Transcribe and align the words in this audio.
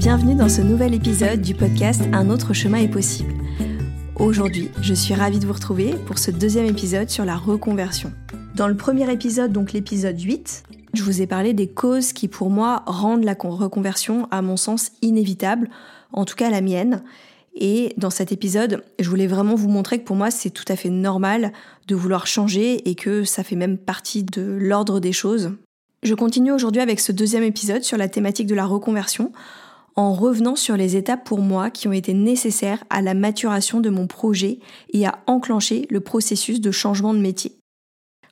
Bienvenue 0.00 0.34
dans 0.34 0.48
ce 0.48 0.62
nouvel 0.62 0.94
épisode 0.94 1.42
du 1.42 1.54
podcast 1.54 2.00
Un 2.14 2.30
autre 2.30 2.54
chemin 2.54 2.78
est 2.78 2.88
possible. 2.88 3.34
Aujourd'hui, 4.16 4.70
je 4.80 4.94
suis 4.94 5.12
ravie 5.12 5.38
de 5.38 5.46
vous 5.46 5.52
retrouver 5.52 5.94
pour 6.06 6.18
ce 6.18 6.30
deuxième 6.30 6.64
épisode 6.64 7.10
sur 7.10 7.26
la 7.26 7.36
reconversion. 7.36 8.10
Dans 8.54 8.66
le 8.66 8.78
premier 8.78 9.12
épisode, 9.12 9.52
donc 9.52 9.74
l'épisode 9.74 10.18
8, 10.18 10.62
je 10.94 11.02
vous 11.02 11.20
ai 11.20 11.26
parlé 11.26 11.52
des 11.52 11.68
causes 11.68 12.14
qui 12.14 12.28
pour 12.28 12.48
moi 12.48 12.82
rendent 12.86 13.24
la 13.24 13.34
reconversion 13.38 14.26
à 14.30 14.40
mon 14.40 14.56
sens 14.56 14.90
inévitable, 15.02 15.68
en 16.14 16.24
tout 16.24 16.34
cas 16.34 16.48
la 16.48 16.62
mienne. 16.62 17.02
Et 17.54 17.92
dans 17.98 18.08
cet 18.08 18.32
épisode, 18.32 18.82
je 18.98 19.10
voulais 19.10 19.26
vraiment 19.26 19.54
vous 19.54 19.68
montrer 19.68 19.98
que 19.98 20.04
pour 20.04 20.16
moi 20.16 20.30
c'est 20.30 20.48
tout 20.48 20.64
à 20.68 20.76
fait 20.76 20.88
normal 20.88 21.52
de 21.88 21.94
vouloir 21.94 22.26
changer 22.26 22.88
et 22.88 22.94
que 22.94 23.24
ça 23.24 23.44
fait 23.44 23.54
même 23.54 23.76
partie 23.76 24.24
de 24.24 24.40
l'ordre 24.40 24.98
des 24.98 25.12
choses. 25.12 25.52
Je 26.02 26.14
continue 26.14 26.52
aujourd'hui 26.52 26.80
avec 26.80 27.00
ce 27.00 27.12
deuxième 27.12 27.42
épisode 27.42 27.82
sur 27.82 27.98
la 27.98 28.08
thématique 28.08 28.46
de 28.46 28.54
la 28.54 28.64
reconversion 28.64 29.30
en 29.96 30.12
revenant 30.12 30.56
sur 30.56 30.76
les 30.76 30.96
étapes 30.96 31.24
pour 31.24 31.40
moi 31.40 31.70
qui 31.70 31.88
ont 31.88 31.92
été 31.92 32.14
nécessaires 32.14 32.82
à 32.90 33.02
la 33.02 33.14
maturation 33.14 33.80
de 33.80 33.90
mon 33.90 34.06
projet 34.06 34.58
et 34.92 35.06
à 35.06 35.18
enclencher 35.26 35.86
le 35.90 36.00
processus 36.00 36.60
de 36.60 36.70
changement 36.70 37.14
de 37.14 37.20
métier. 37.20 37.52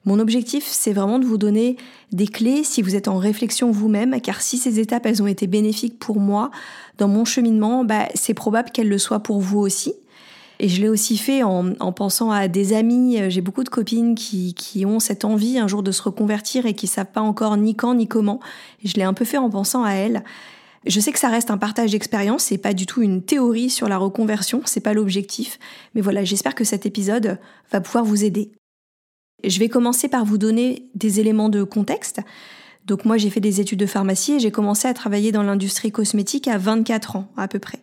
Mon 0.04 0.20
objectif, 0.20 0.64
c'est 0.66 0.92
vraiment 0.92 1.18
de 1.18 1.26
vous 1.26 1.38
donner 1.38 1.76
des 2.12 2.28
clés 2.28 2.64
si 2.64 2.80
vous 2.80 2.96
êtes 2.96 3.08
en 3.08 3.18
réflexion 3.18 3.70
vous-même, 3.70 4.20
car 4.22 4.40
si 4.40 4.56
ces 4.56 4.80
étapes, 4.80 5.04
elles 5.06 5.22
ont 5.22 5.26
été 5.26 5.46
bénéfiques 5.46 5.98
pour 5.98 6.18
moi 6.18 6.50
dans 6.96 7.08
mon 7.08 7.24
cheminement, 7.24 7.84
bah, 7.84 8.08
c'est 8.14 8.34
probable 8.34 8.70
qu'elles 8.70 8.88
le 8.88 8.98
soient 8.98 9.20
pour 9.20 9.40
vous 9.40 9.58
aussi. 9.58 9.92
Et 10.60 10.68
je 10.68 10.80
l'ai 10.80 10.88
aussi 10.88 11.18
fait 11.18 11.42
en, 11.44 11.92
pensant 11.92 12.30
à 12.32 12.48
des 12.48 12.72
amis. 12.72 13.18
J'ai 13.28 13.40
beaucoup 13.40 13.62
de 13.62 13.68
copines 13.68 14.16
qui, 14.16 14.54
qui, 14.54 14.84
ont 14.84 14.98
cette 14.98 15.24
envie 15.24 15.58
un 15.58 15.68
jour 15.68 15.84
de 15.84 15.92
se 15.92 16.02
reconvertir 16.02 16.66
et 16.66 16.74
qui 16.74 16.88
savent 16.88 17.12
pas 17.12 17.20
encore 17.20 17.56
ni 17.56 17.76
quand 17.76 17.94
ni 17.94 18.08
comment. 18.08 18.40
Et 18.82 18.88
je 18.88 18.94
l'ai 18.94 19.04
un 19.04 19.14
peu 19.14 19.24
fait 19.24 19.36
en 19.36 19.50
pensant 19.50 19.84
à 19.84 19.92
elles. 19.92 20.24
Je 20.88 21.00
sais 21.00 21.12
que 21.12 21.18
ça 21.18 21.28
reste 21.28 21.50
un 21.50 21.58
partage 21.58 21.92
d'expérience, 21.92 22.44
c'est 22.44 22.56
pas 22.56 22.72
du 22.72 22.86
tout 22.86 23.02
une 23.02 23.22
théorie 23.22 23.68
sur 23.68 23.88
la 23.88 23.98
reconversion, 23.98 24.62
c'est 24.64 24.80
pas 24.80 24.94
l'objectif. 24.94 25.58
Mais 25.94 26.00
voilà, 26.00 26.24
j'espère 26.24 26.54
que 26.54 26.64
cet 26.64 26.86
épisode 26.86 27.38
va 27.70 27.82
pouvoir 27.82 28.04
vous 28.04 28.24
aider. 28.24 28.52
Je 29.44 29.58
vais 29.58 29.68
commencer 29.68 30.08
par 30.08 30.24
vous 30.24 30.38
donner 30.38 30.88
des 30.94 31.20
éléments 31.20 31.50
de 31.50 31.62
contexte. 31.62 32.20
Donc 32.86 33.04
moi 33.04 33.18
j'ai 33.18 33.28
fait 33.28 33.40
des 33.40 33.60
études 33.60 33.78
de 33.78 33.84
pharmacie 33.84 34.32
et 34.32 34.40
j'ai 34.40 34.50
commencé 34.50 34.88
à 34.88 34.94
travailler 34.94 35.30
dans 35.30 35.42
l'industrie 35.42 35.92
cosmétique 35.92 36.48
à 36.48 36.56
24 36.56 37.16
ans 37.16 37.30
à 37.36 37.48
peu 37.48 37.58
près. 37.58 37.80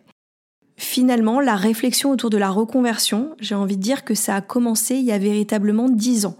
Finalement, 0.76 1.38
la 1.38 1.54
réflexion 1.54 2.10
autour 2.10 2.28
de 2.28 2.36
la 2.36 2.50
reconversion, 2.50 3.36
j'ai 3.38 3.54
envie 3.54 3.76
de 3.76 3.82
dire 3.82 4.04
que 4.04 4.14
ça 4.14 4.34
a 4.34 4.40
commencé 4.40 4.96
il 4.96 5.04
y 5.04 5.12
a 5.12 5.18
véritablement 5.18 5.88
10 5.88 6.26
ans. 6.26 6.36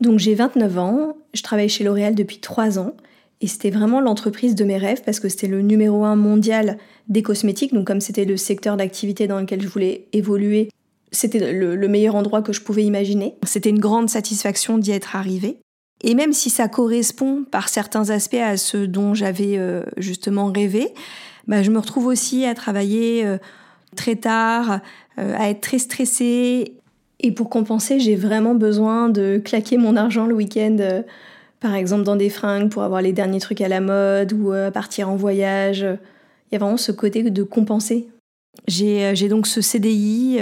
Donc 0.00 0.18
j'ai 0.18 0.34
29 0.34 0.78
ans, 0.78 1.16
je 1.34 1.42
travaille 1.42 1.68
chez 1.68 1.84
L'Oréal 1.84 2.14
depuis 2.14 2.38
3 2.38 2.78
ans, 2.78 2.94
et 3.40 3.46
c'était 3.46 3.70
vraiment 3.70 4.00
l'entreprise 4.00 4.54
de 4.54 4.64
mes 4.64 4.76
rêves 4.76 5.02
parce 5.04 5.20
que 5.20 5.28
c'était 5.28 5.46
le 5.46 5.62
numéro 5.62 6.04
1 6.04 6.16
mondial 6.16 6.76
des 7.08 7.22
cosmétiques, 7.22 7.72
donc 7.72 7.86
comme 7.86 8.00
c'était 8.00 8.24
le 8.24 8.36
secteur 8.36 8.76
d'activité 8.76 9.26
dans 9.26 9.40
lequel 9.40 9.62
je 9.62 9.68
voulais 9.68 10.06
évoluer, 10.12 10.68
c'était 11.10 11.52
le, 11.52 11.74
le, 11.74 11.88
meilleur 11.88 12.14
endroit 12.14 12.42
que 12.42 12.52
je 12.52 12.60
pouvais 12.60 12.84
imaginer. 12.84 13.34
C'était 13.44 13.70
une 13.70 13.80
grande 13.80 14.08
satisfaction 14.08 14.78
d'y 14.78 14.92
être 14.92 15.16
arrivé. 15.16 15.58
Et 16.02 16.14
même 16.14 16.32
si 16.32 16.50
ça 16.50 16.68
correspond 16.68 17.44
par 17.50 17.68
certains 17.68 18.10
aspects 18.10 18.34
à 18.34 18.56
ce 18.56 18.78
dont 18.78 19.14
j'avais 19.14 19.58
euh, 19.58 19.82
justement 19.96 20.46
rêvé, 20.46 20.88
bah, 21.46 21.62
je 21.62 21.70
me 21.70 21.78
retrouve 21.78 22.06
aussi 22.06 22.46
à 22.46 22.54
travailler 22.54 23.26
euh, 23.26 23.38
très 23.96 24.16
tard, 24.16 24.80
euh, 25.18 25.34
à 25.36 25.50
être 25.50 25.60
très 25.60 25.78
stressée. 25.78 26.74
Et 27.18 27.32
pour 27.32 27.50
compenser, 27.50 28.00
j'ai 28.00 28.16
vraiment 28.16 28.54
besoin 28.54 29.10
de 29.10 29.40
claquer 29.44 29.76
mon 29.76 29.94
argent 29.96 30.26
le 30.26 30.34
week-end, 30.34 31.02
par 31.60 31.74
exemple 31.74 32.04
dans 32.04 32.16
des 32.16 32.30
fringues 32.30 32.70
pour 32.70 32.82
avoir 32.82 33.02
les 33.02 33.12
derniers 33.12 33.40
trucs 33.40 33.60
à 33.60 33.68
la 33.68 33.80
mode 33.80 34.32
ou 34.32 34.52
euh, 34.52 34.70
partir 34.70 35.08
en 35.08 35.16
voyage. 35.16 35.80
Il 35.80 36.54
y 36.54 36.56
a 36.56 36.58
vraiment 36.58 36.76
ce 36.76 36.92
côté 36.92 37.22
de 37.22 37.42
compenser. 37.42 38.08
J'ai 38.66 39.28
donc 39.28 39.46
ce 39.46 39.60
CDI, 39.60 40.40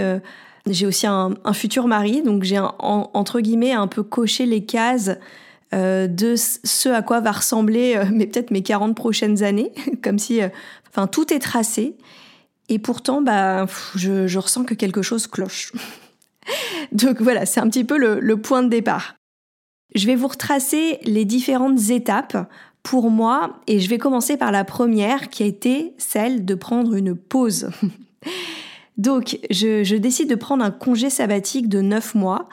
j'ai 0.66 0.86
aussi 0.86 1.06
un, 1.06 1.34
futur 1.52 1.86
mari, 1.86 2.22
donc 2.22 2.42
j'ai 2.42 2.58
entre 2.58 3.40
guillemets 3.40 3.72
un 3.72 3.86
peu 3.86 4.02
coché 4.02 4.46
les 4.46 4.64
cases 4.64 5.10
de 5.72 6.34
ce 6.36 6.88
à 6.88 7.02
quoi 7.02 7.20
va 7.20 7.32
ressembler 7.32 8.00
peut-être 8.18 8.50
mes 8.50 8.62
40 8.62 8.96
prochaines 8.96 9.42
années, 9.42 9.72
comme 10.02 10.18
si 10.18 10.40
enfin 10.88 11.06
tout 11.06 11.32
est 11.32 11.38
tracé. 11.38 11.94
Et 12.68 12.78
pourtant, 12.78 13.22
bah, 13.22 13.66
je, 13.94 14.38
ressens 14.38 14.64
que 14.64 14.74
quelque 14.74 15.02
chose 15.02 15.26
cloche. 15.26 15.72
Donc 16.92 17.20
voilà, 17.20 17.46
c'est 17.46 17.60
un 17.60 17.68
petit 17.68 17.84
peu 17.84 17.98
le, 17.98 18.36
point 18.36 18.62
de 18.62 18.68
départ. 18.68 19.14
Je 19.94 20.06
vais 20.06 20.16
vous 20.16 20.28
retracer 20.28 20.98
les 21.04 21.24
différentes 21.24 21.90
étapes 21.90 22.48
pour 22.82 23.10
moi 23.10 23.60
et 23.66 23.80
je 23.80 23.88
vais 23.88 23.98
commencer 23.98 24.36
par 24.36 24.52
la 24.52 24.64
première 24.64 25.28
qui 25.28 25.42
a 25.42 25.46
été 25.46 25.94
celle 25.98 26.44
de 26.44 26.54
prendre 26.54 26.94
une 26.94 27.14
pause. 27.14 27.70
Donc 28.98 29.38
je, 29.50 29.96
décide 29.96 30.28
de 30.28 30.34
prendre 30.34 30.64
un 30.64 30.70
congé 30.70 31.08
sabbatique 31.08 31.68
de 31.68 31.80
9 31.80 32.14
mois, 32.14 32.48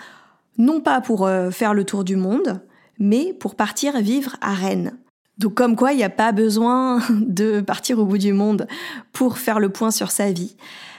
non 0.58 0.80
pas 0.80 1.02
pour 1.02 1.26
euh, 1.26 1.50
faire 1.50 1.74
le 1.74 1.84
tour 1.84 2.04
du 2.04 2.16
monde, 2.16 2.62
mais 3.00 3.34
pour 3.34 3.56
partir 3.56 4.00
vivre 4.00 4.36
à 4.42 4.54
Rennes. 4.54 4.98
Donc 5.38 5.56
comme 5.56 5.76
quoi, 5.76 5.92
il 5.92 5.98
n'y 5.98 6.04
a 6.04 6.10
pas 6.10 6.32
besoin 6.32 7.02
de 7.10 7.62
partir 7.62 8.00
au 8.00 8.06
bout 8.06 8.18
du 8.18 8.32
monde 8.32 8.68
pour 9.12 9.38
faire 9.38 9.60
le 9.60 9.70
point 9.70 9.92
sur 9.92 10.12
sa 10.12 10.32
vie. 10.32 10.56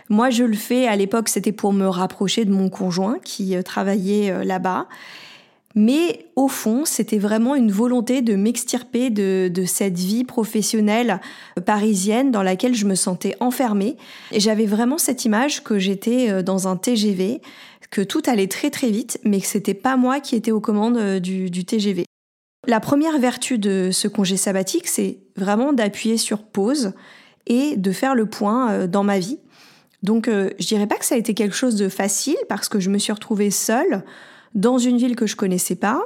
Moi, 0.09 0.31
je 0.31 0.45
le 0.45 0.55
fais, 0.57 0.87
à 0.87 0.95
l'époque, 0.95 1.29
c'était 1.29 1.53
pour 1.53 1.73
me 1.73 1.87
rapprocher 1.87 2.45
de 2.45 2.53
mon 2.53 2.69
conjoint 2.69 3.19
qui 3.25 3.57
euh, 3.57 3.63
travaillait 3.63 4.31
euh, 4.31 4.45
là-bas. 4.45 4.87
Mais 5.77 6.27
au 6.35 6.49
fond, 6.49 6.85
c'était 6.85 7.19
vraiment 7.19 7.55
une 7.55 7.71
volonté 7.71 8.23
de 8.23 8.35
m'extirper 8.35 9.11
de, 9.11 9.65
cette 9.67 9.99
vie 9.99 10.25
professionnelle 10.25 11.21
euh, 11.59 11.61
parisienne 11.61 12.33
dans 12.33 12.43
laquelle 12.43 12.75
je 12.75 12.87
me 12.87 12.97
sentais 12.97 13.37
enfermée. 13.39 13.97
Et 14.33 14.41
j'avais 14.41 14.67
vraiment 14.67 14.99
cette 14.99 15.25
image 15.25 15.63
que 15.63 15.79
j'étais 15.79 16.43
dans 16.43 16.67
un 16.67 16.77
TGV, 16.77 17.41
que 17.91 18.01
tout 18.01 18.23
allait 18.27 18.49
très 18.49 18.71
très 18.71 18.91
vite, 18.91 19.21
mais 19.23 19.41
que 19.41 19.47
c'était 19.47 19.75
pas 19.75 19.97
moi 19.97 20.19
qui 20.19 20.35
étais 20.35 20.51
aux 20.51 20.61
commandes 20.61 21.21
du, 21.21 21.51
du 21.51 21.65
TGV. 21.65 22.07
La 22.67 22.81
première 22.81 23.19
vertu 23.19 23.59
de 23.59 23.91
ce 23.93 24.09
congé 24.09 24.37
sabbatique, 24.37 24.89
c'est 24.89 25.19
vraiment 25.37 25.73
d'appuyer 25.73 26.17
sur 26.17 26.43
pause 26.43 26.93
et 27.47 27.77
de 27.77 27.93
faire 27.93 28.15
le 28.15 28.27
point 28.27 28.73
euh, 28.73 28.87
dans 28.89 29.05
ma 29.05 29.19
vie. 29.21 29.39
Donc 30.03 30.29
euh, 30.29 30.51
je 30.59 30.67
dirais 30.67 30.87
pas 30.87 30.97
que 30.97 31.05
ça 31.05 31.15
a 31.15 31.19
été 31.19 31.33
quelque 31.33 31.55
chose 31.55 31.77
de 31.77 31.89
facile 31.89 32.37
parce 32.49 32.69
que 32.69 32.81
je 32.81 32.91
me 32.91 32.99
suis 32.99 33.13
retrouvée 33.13 33.51
seule 33.51 34.05
dans 34.55 34.79
une 34.79 34.99
ville 34.99 35.17
que 35.17 35.27
je 35.27 35.37
connaissais 35.37 35.77
pas, 35.77 36.03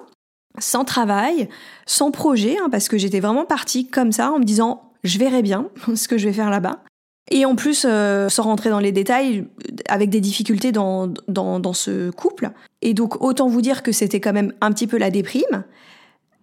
sans 0.59 0.85
travail, 0.85 1.49
sans 1.87 2.11
projet, 2.11 2.57
hein, 2.59 2.69
parce 2.71 2.89
que 2.89 2.99
j'étais 2.99 3.21
vraiment 3.21 3.45
partie 3.45 3.87
comme 3.87 4.13
ça 4.13 4.33
en 4.33 4.39
me 4.39 4.45
disant 4.45 4.93
je 5.05 5.19
verrai 5.19 5.43
bien 5.43 5.69
ce 5.95 6.09
que 6.09 6.19
je 6.19 6.27
vais 6.27 6.35
faire 6.35 6.51
là-bas. 6.51 6.83
Et 7.33 7.45
en 7.45 7.55
plus, 7.55 7.87
euh, 7.89 8.29
sans 8.29 8.43
rentrer 8.43 8.71
dans 8.71 8.81
les 8.81 8.91
détails, 8.91 9.47
avec 9.89 10.11
des 10.11 10.21
difficultés 10.21 10.73
dans, 10.73 11.13
dans, 11.29 11.73
ce 11.73 12.11
couple. 12.11 12.51
Et 12.83 12.93
donc 12.93 13.23
autant 13.23 13.47
vous 13.47 13.61
dire 13.61 13.85
que 13.85 13.93
c'était 13.93 14.19
quand 14.19 14.33
même 14.33 14.53
un 14.61 14.73
petit 14.73 14.89
peu 14.89 14.99
la 14.99 15.11
déprime 15.11 15.65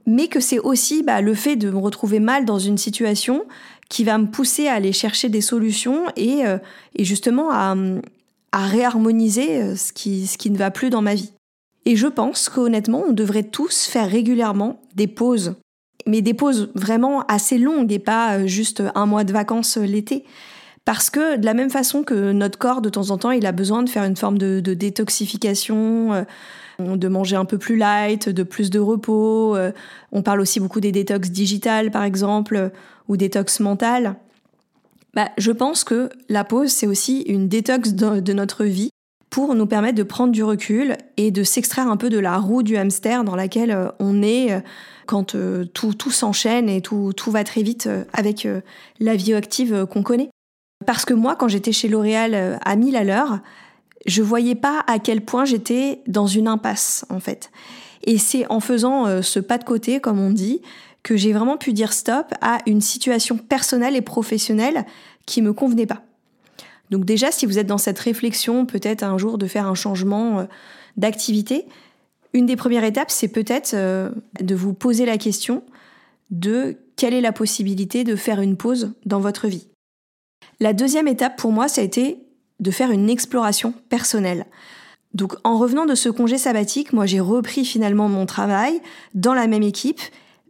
mais 0.08 0.30
que 0.30 0.40
c'est 0.40 0.58
aussi 0.58 1.04
bah, 1.04 1.22
le 1.22 1.36
fait 1.36 1.58
de 1.58 1.70
me 1.70 1.78
retrouver 1.78 2.20
mal 2.20 2.46
dans 2.46 2.58
une 2.58 2.78
situation 2.78 3.46
qui 3.90 4.06
va 4.06 4.18
me 4.18 4.26
pousser 4.26 4.68
à 4.68 4.74
aller 4.74 4.94
chercher 4.94 5.30
des 5.30 5.42
solutions 5.42 6.06
et, 6.16 6.46
euh, 6.46 6.58
justement 6.98 7.52
à, 7.52 7.76
réharmoniser 8.54 9.62
euh, 9.62 9.76
ce 9.76 9.94
qui, 9.94 10.26
ce 10.26 10.38
qui 10.38 10.50
ne 10.50 10.58
va 10.58 10.72
plus 10.72 10.90
dans 10.90 11.04
ma 11.04 11.14
vie. 11.14 11.34
Et 11.88 11.96
je 11.96 12.08
pense 12.08 12.50
qu'honnêtement, 12.50 13.06
on 13.08 13.14
devrait 13.14 13.44
tous 13.44 13.86
faire 13.86 14.10
régulièrement 14.10 14.82
des 14.94 15.08
pauses, 15.08 15.56
mais 16.06 16.22
des 16.22 16.34
pauses 16.34 16.70
vraiment 16.76 17.22
assez 17.28 17.58
longues 17.58 17.92
et 17.94 18.00
pas 18.00 18.38
euh, 18.38 18.48
juste 18.48 18.84
un 18.94 19.06
mois 19.06 19.24
de 19.24 19.32
vacances 19.32 19.78
l'été. 19.78 20.26
Parce 20.84 21.10
que 21.10 21.38
de 21.38 21.46
la 21.46 21.54
même 21.54 21.70
façon 21.70 22.04
que 22.04 22.34
notre 22.34 22.60
corps, 22.60 22.82
de 22.82 22.90
temps 22.90 23.10
en 23.10 23.18
temps, 23.18 23.32
il 23.32 23.46
a 23.46 23.54
besoin 23.54 23.84
de 23.84 23.90
faire 23.90 24.04
une 24.04 24.16
forme 24.18 24.38
de, 24.38 24.60
détoxification, 24.60 26.26
de 26.80 27.08
manger 27.10 27.36
un 27.36 27.44
peu 27.44 27.58
plus 27.58 27.76
light, 27.76 28.30
de 28.30 28.44
plus 28.44 28.70
de 28.70 28.80
repos. 28.80 29.58
On 30.14 30.22
parle 30.22 30.40
aussi 30.40 30.62
beaucoup 30.62 30.80
des 30.80 30.94
détox 30.94 31.30
digitales, 31.30 31.92
par 31.92 32.04
exemple 32.04 32.72
ou 33.10 33.18
détox 33.18 33.60
mentale, 33.60 34.16
bah, 35.14 35.32
je 35.40 35.52
pense 35.52 35.84
que 35.84 36.10
la 36.30 36.44
pause, 36.44 36.70
c'est 36.70 36.86
aussi 36.86 37.22
une 37.22 37.48
détox 37.48 37.94
de, 37.94 38.34
notre 38.34 38.66
vie 38.66 38.92
pour 39.30 39.56
nous 39.56 39.66
permettre 39.66 39.98
de 39.98 40.04
prendre 40.04 40.32
du 40.32 40.44
recul 40.44 40.96
et 41.18 41.32
de 41.32 41.44
s'extraire 41.44 41.88
un 41.88 41.98
peu 41.98 42.10
de 42.10 42.20
la 42.20 42.38
roue 42.38 42.64
du 42.64 42.78
hamster 42.78 43.24
dans 43.24 43.36
laquelle 43.36 43.72
euh, 43.72 43.90
on 44.00 44.22
est 44.22 44.54
euh, 44.54 44.60
quand 45.06 45.36
euh, 45.36 45.66
tout, 45.66 45.94
tout 45.94 46.12
s'enchaîne 46.12 46.70
et 46.70 46.82
tout, 46.82 47.12
tout 47.16 47.32
va 47.32 47.44
très 47.44 47.62
vite 47.62 47.90
avec 48.14 48.48
la 49.00 49.16
vie 49.16 49.34
active 49.34 49.86
qu'on 49.86 50.04
connaît. 50.04 50.30
Parce 50.86 51.06
que 51.06 51.14
moi, 51.14 51.36
quand 51.36 51.48
j'étais 51.48 51.72
chez 51.72 51.88
L'Oréal 51.88 52.60
à 52.64 52.76
1000 52.76 52.96
à 52.96 53.04
l'heure, 53.04 53.40
je 54.06 54.22
voyais 54.22 54.56
pas 54.56 54.84
à 54.88 55.00
quel 55.00 55.22
point 55.22 55.46
j'étais 55.46 56.02
dans 56.08 56.28
une 56.28 56.48
impasse, 56.48 57.06
en 57.10 57.20
fait. 57.20 57.52
Et 58.04 58.18
c'est 58.18 58.46
en 58.52 58.60
faisant 58.60 59.22
ce 59.22 59.40
pas 59.40 59.58
de 59.58 59.64
côté, 59.64 60.02
comme 60.02 60.20
on 60.20 60.30
dit, 60.30 60.62
que 61.04 61.16
j'ai 61.16 61.32
vraiment 61.32 61.56
pu 61.56 61.72
dire 61.72 61.94
stop 61.94 62.34
à 62.42 62.60
une 62.66 62.82
situation 62.82 63.38
personnelle 63.38 63.96
et 63.96 64.02
professionnelle 64.02 64.86
qui 65.26 65.42
me 65.42 65.54
convenait 65.54 65.88
pas. 65.88 66.02
Donc 66.90 67.06
déjà, 67.06 67.32
si 67.32 67.46
vous 67.46 67.60
êtes 67.60 67.68
dans 67.68 67.78
cette 67.78 68.00
réflexion, 68.00 68.66
peut-être 68.66 69.04
un 69.04 69.18
jour 69.18 69.38
de 69.38 69.48
faire 69.48 69.68
un 69.68 69.76
changement 69.76 70.40
euh, 70.40 70.44
d'activité, 70.96 71.66
une 72.34 72.46
des 72.46 72.56
premières 72.56 72.84
étapes, 72.84 73.12
c'est 73.12 73.28
peut-être 73.28 73.74
euh, 73.74 74.10
de 74.40 74.56
vous 74.56 74.74
poser 74.74 75.06
la 75.06 75.18
question 75.18 75.64
de 76.30 76.78
quelle 76.96 77.14
est 77.14 77.22
la 77.22 77.32
possibilité 77.32 78.04
de 78.04 78.16
faire 78.16 78.42
une 78.42 78.58
pause 78.58 78.94
dans 79.06 79.20
votre 79.20 79.48
vie. 79.48 79.68
La 80.60 80.74
deuxième 80.74 81.08
étape 81.08 81.38
pour 81.38 81.52
moi, 81.52 81.68
ça 81.68 81.82
a 81.82 81.84
été 81.84 82.18
de 82.60 82.72
faire 82.72 82.92
une 82.92 83.10
exploration 83.10 83.74
personnelle. 83.90 84.46
Donc 85.14 85.36
en 85.44 85.58
revenant 85.58 85.86
de 85.86 85.96
ce 85.96 86.10
congé 86.10 86.38
sabbatique, 86.38 86.92
moi 86.92 87.06
j'ai 87.06 87.20
repris 87.20 87.66
finalement 87.66 88.10
mon 88.10 88.26
travail 88.26 88.82
dans 89.14 89.34
la 89.34 89.48
même 89.48 89.64
équipe 89.64 90.02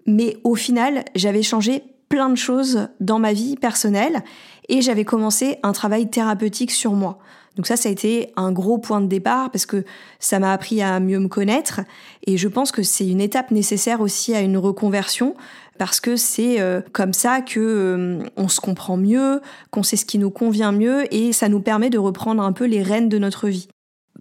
mais 0.08 0.38
au 0.46 0.56
final, 0.56 1.04
j'avais 1.14 1.44
changé 1.44 1.84
plein 2.10 2.30
de 2.30 2.36
choses 2.36 2.88
dans 3.02 3.20
ma 3.20 3.34
vie 3.34 3.58
personnelle 3.58 4.24
et 4.70 4.82
j'avais 4.82 5.06
commencé 5.06 5.58
un 5.64 5.72
travail 5.72 6.10
thérapeutique 6.10 6.72
sur 6.72 6.94
moi. 6.94 7.20
Donc 7.58 7.66
ça, 7.66 7.76
ça 7.76 7.90
a 7.90 7.92
été 7.92 8.32
un 8.36 8.52
gros 8.52 8.78
point 8.78 9.02
de 9.02 9.08
départ 9.08 9.50
parce 9.50 9.66
que 9.66 9.84
ça 10.20 10.38
m'a 10.38 10.54
appris 10.54 10.82
à 10.82 11.00
mieux 11.00 11.20
me 11.20 11.28
connaître 11.28 11.82
et 12.26 12.38
je 12.38 12.48
pense 12.48 12.72
que 12.72 12.84
c'est 12.84 13.08
une 13.08 13.20
étape 13.20 13.50
nécessaire 13.50 14.00
aussi 14.00 14.36
à 14.36 14.42
une 14.42 14.58
reconversion 14.58 15.36
parce 15.80 16.00
que 16.00 16.16
c'est 16.16 16.60
euh, 16.62 16.82
comme 16.94 17.14
ça 17.14 17.42
que 17.42 17.60
euh, 17.60 18.20
on 18.36 18.48
se 18.48 18.60
comprend 18.60 18.96
mieux, 18.96 19.42
qu'on 19.72 19.84
sait 19.84 19.98
ce 19.98 20.06
qui 20.06 20.20
nous 20.20 20.30
convient 20.30 20.72
mieux 20.72 21.12
et 21.14 21.34
ça 21.34 21.50
nous 21.50 21.60
permet 21.60 21.90
de 21.90 21.98
reprendre 21.98 22.44
un 22.44 22.54
peu 22.54 22.66
les 22.66 22.84
rênes 22.84 23.10
de 23.10 23.18
notre 23.18 23.48
vie. 23.48 23.68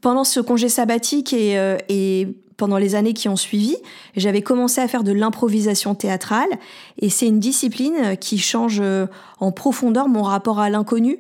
Pendant 0.01 0.25
ce 0.25 0.41
congé 0.41 0.71
sabbatique 0.71 1.33
et, 1.35 1.59
euh, 1.59 1.77
et 1.91 2.29
pendant 2.57 2.79
les 2.79 2.95
années 2.95 3.13
qui 3.13 3.29
ont 3.29 3.37
suivi, 3.37 3.77
j'avais 4.17 4.43
commencé 4.43 4.81
à 4.81 4.89
faire 4.89 5.05
de 5.05 5.13
l'improvisation 5.13 5.95
théâtrale 5.95 6.49
et 6.99 7.11
c'est 7.11 7.27
une 7.27 7.41
discipline 7.41 8.17
qui 8.19 8.39
change 8.39 8.81
euh, 8.81 9.07
en 9.41 9.53
profondeur 9.53 10.09
mon 10.09 10.23
rapport 10.23 10.59
à 10.59 10.71
l'inconnu 10.71 11.19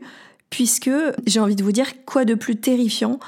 puisque 0.51 0.91
j'ai 1.27 1.41
envie 1.41 1.57
de 1.57 1.63
vous 1.63 1.73
dire 1.73 2.05
quoi 2.05 2.25
de 2.25 2.35
plus 2.35 2.57
terrifiant 2.57 3.19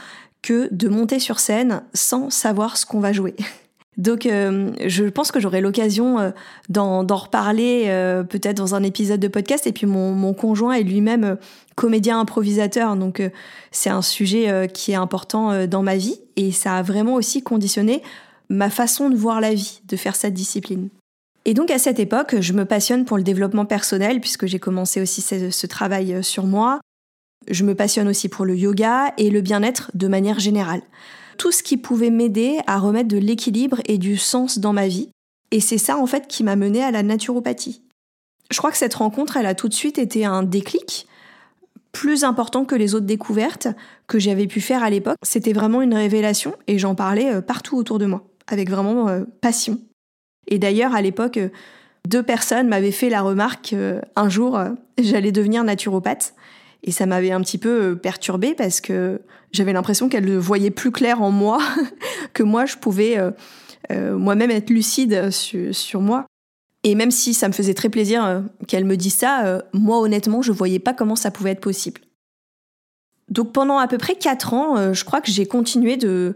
que 0.43 0.69
de 0.73 0.89
monter 0.89 1.19
sur 1.19 1.41
scène 1.41 1.83
sans 1.95 2.31
savoir 2.31 2.77
ce 2.77 2.87
qu'on 2.87 3.01
va 3.01 3.13
jouer. 3.13 3.35
Donc 3.99 4.27
euh, 4.27 4.71
je 4.87 5.05
pense 5.05 5.33
que 5.33 5.41
j'aurai 5.41 5.61
l'occasion 5.61 6.21
euh, 6.21 6.31
d'en 6.69 7.05
reparler 7.05 7.87
euh, 7.89 8.23
peut-être 8.23 8.57
dans 8.57 8.77
un 8.77 8.85
épisode 8.85 9.19
de 9.19 9.29
podcast. 9.29 9.67
Et 9.67 9.73
puis 9.73 9.87
mon, 9.87 10.33
conjoint 10.33 10.75
est 10.75 10.85
lui-même 10.85 11.37
comédien 11.75 12.21
improvisateur, 12.21 12.97
donc 12.97 13.23
c'est 13.71 13.91
un 13.91 14.03
sujet 14.03 14.69
qui 14.73 14.93
est 14.93 14.97
important 14.97 15.67
dans 15.67 15.83
ma 15.83 15.97
vie. 15.97 16.21
Et 16.37 16.53
ça 16.53 16.77
a 16.77 16.83
vraiment 16.83 17.15
aussi 17.15 17.43
conditionné 17.43 18.03
ma 18.49 18.69
façon 18.69 19.11
de 19.11 19.17
voir 19.17 19.41
la 19.41 19.55
vie, 19.55 19.81
de 19.89 19.97
faire 19.97 20.15
cette 20.15 20.35
discipline. 20.35 20.89
Et 21.45 21.55
donc 21.55 21.71
à 21.71 21.79
cette 21.79 21.99
époque, 21.99 22.37
je 22.41 22.53
me 22.53 22.65
passionne 22.65 23.05
pour 23.05 23.17
le 23.17 23.23
développement 23.23 23.65
personnel 23.65 24.21
puisque 24.21 24.47
j'ai 24.47 24.59
commencé 24.59 25.01
aussi 25.01 25.23
ce 25.23 25.67
travail 25.67 26.23
sur 26.23 26.45
moi. 26.45 26.81
Je 27.49 27.65
me 27.65 27.75
passionne 27.75 28.09
aussi 28.09 28.29
pour 28.29 28.45
le 28.45 28.57
yoga 28.57 29.15
et 29.17 29.31
le 29.31 29.41
bien-être 29.41 29.91
de 29.95 30.09
manière 30.09 30.39
générale 30.41 30.83
tout 31.39 31.53
ce 31.53 31.63
qui 31.63 31.77
pouvait 31.77 32.11
m'aider 32.11 32.59
à 32.67 32.79
remettre 32.79 33.09
de 33.09 33.17
l'équilibre 33.17 33.81
et 33.87 33.97
du 33.97 34.17
sens 34.17 34.59
dans 34.59 34.73
ma 34.73 34.89
vie. 34.89 35.09
Et 35.51 35.61
c'est 35.61 35.79
ça 35.79 35.97
en 35.97 36.07
fait 36.07 36.27
qui 36.29 36.45
m'a 36.45 36.57
mené 36.57 36.83
à 36.83 36.91
la 36.91 37.03
naturopathie. 37.03 37.83
Je 38.51 38.59
crois 38.59 38.71
que 38.71 38.77
cette 38.77 38.95
rencontre, 38.95 39.37
elle 39.37 39.47
a 39.47 39.55
tout 39.55 39.69
de 39.69 39.75
suite 39.75 39.99
été 39.99 40.25
un 40.25 40.43
déclic 40.43 41.07
plus 41.93 42.25
important 42.25 42.65
que 42.65 42.75
les 42.75 42.95
autres 42.95 43.07
découvertes 43.07 43.69
que 44.07 44.19
j'avais 44.19 44.47
pu 44.47 44.61
faire 44.61 44.83
à 44.83 44.91
l'époque. 44.91 45.17
C'était 45.23 45.53
vraiment 45.53 45.83
une 45.83 45.95
révélation 45.95 46.55
et 46.67 46.79
j'en 46.79 46.95
parlais 46.95 47.35
euh, 47.35 47.41
partout 47.41 47.77
autour 47.77 47.99
de 47.99 48.07
moi, 48.07 48.25
avec 48.47 48.71
vraiment 48.71 49.09
euh, 49.09 49.25
passion. 49.41 49.81
Et 50.47 50.59
d'ailleurs, 50.59 50.95
à 50.95 51.03
l'époque, 51.03 51.39
euh, 51.39 51.49
deux 52.07 52.23
personnes 52.23 52.69
m'avaient 52.69 52.93
fait 52.93 53.11
la 53.11 53.23
remarque 53.23 53.75
un 54.17 54.29
jour, 54.31 54.59
j'allais 54.99 55.33
devenir 55.33 55.63
naturopathe. 55.63 56.35
Et 56.83 56.93
ça 56.93 57.07
m'avait 57.07 57.33
un 57.33 57.41
petit 57.41 57.59
peu 57.59 57.97
perturbée 57.97 58.55
parce 58.55 58.81
que 58.81 59.21
j'avais 59.53 59.73
l'impression 59.73 60.09
qu'elle 60.09 60.25
le 60.25 60.39
voyait 60.39 60.71
plus 60.71 60.91
clair 60.93 61.23
en 61.23 61.31
moi 61.31 61.61
que 62.33 62.43
moi 62.43 62.67
je 62.67 62.77
pouvais 62.77 63.19
euh, 63.19 63.31
euh, 63.91 64.17
moi-même 64.17 64.51
être 64.51 64.71
lucide 64.71 65.31
sur, 65.31 66.01
moi. 66.01 66.27
Et 66.85 66.95
même 66.95 67.11
si 67.11 67.35
ça 67.35 67.49
me 67.49 67.53
faisait 67.53 67.75
très 67.75 67.89
plaisir 67.89 68.25
euh, 68.25 68.41
qu'elle 68.67 68.85
me 68.85 68.97
dise 68.97 69.15
ça, 69.15 69.63
moi 69.73 69.99
honnêtement 69.99 70.43
je 70.43 70.53
voyais 70.53 70.79
pas 70.79 70.95
comment 70.95 71.17
ça 71.17 71.31
pouvait 71.31 71.51
être 71.51 71.61
possible. 71.61 72.01
Donc 73.29 73.53
pendant 73.53 73.79
à 73.79 73.89
peu 73.89 73.99
près 73.99 74.15
quatre 74.15 74.55
ans, 74.55 74.95
je 74.95 75.05
crois 75.05 75.21
que 75.21 75.31
j'ai 75.31 75.45
continué 75.45 75.97
de, 75.99 76.35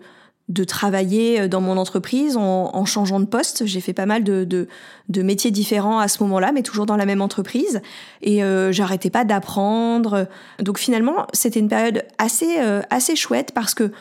de 0.48 0.64
travailler 0.64 1.40
euh, 1.40 1.48
dans 1.48 1.60
mon 1.60 1.76
entreprise 1.76 2.36
en, 2.36 2.84
changeant 2.84 3.20
de 3.20 3.26
poste. 3.26 3.64
J'ai 3.64 3.80
fait 3.80 3.92
pas 3.92 4.06
mal 4.06 4.24
de, 4.24 4.44
de, 4.44 5.22
métiers 5.22 5.50
différents 5.50 5.98
à 5.98 6.08
ce 6.08 6.22
moment-là, 6.24 6.52
mais 6.52 6.62
toujours 6.62 6.86
dans 6.86 6.96
la 6.96 7.06
même 7.06 7.22
entreprise. 7.22 7.80
Et 8.22 8.42
euh, 8.42 8.72
j'arrêtais 8.72 9.10
pas 9.10 9.24
d'apprendre. 9.24 10.26
Donc 10.60 10.78
finalement, 10.78 11.26
c'était 11.32 11.60
une 11.60 11.68
période 11.68 12.04
assez, 12.18 12.58
euh, 12.58 12.82
assez 12.90 13.16
chouette 13.16 13.52
parce 13.54 13.74
que 13.74 13.92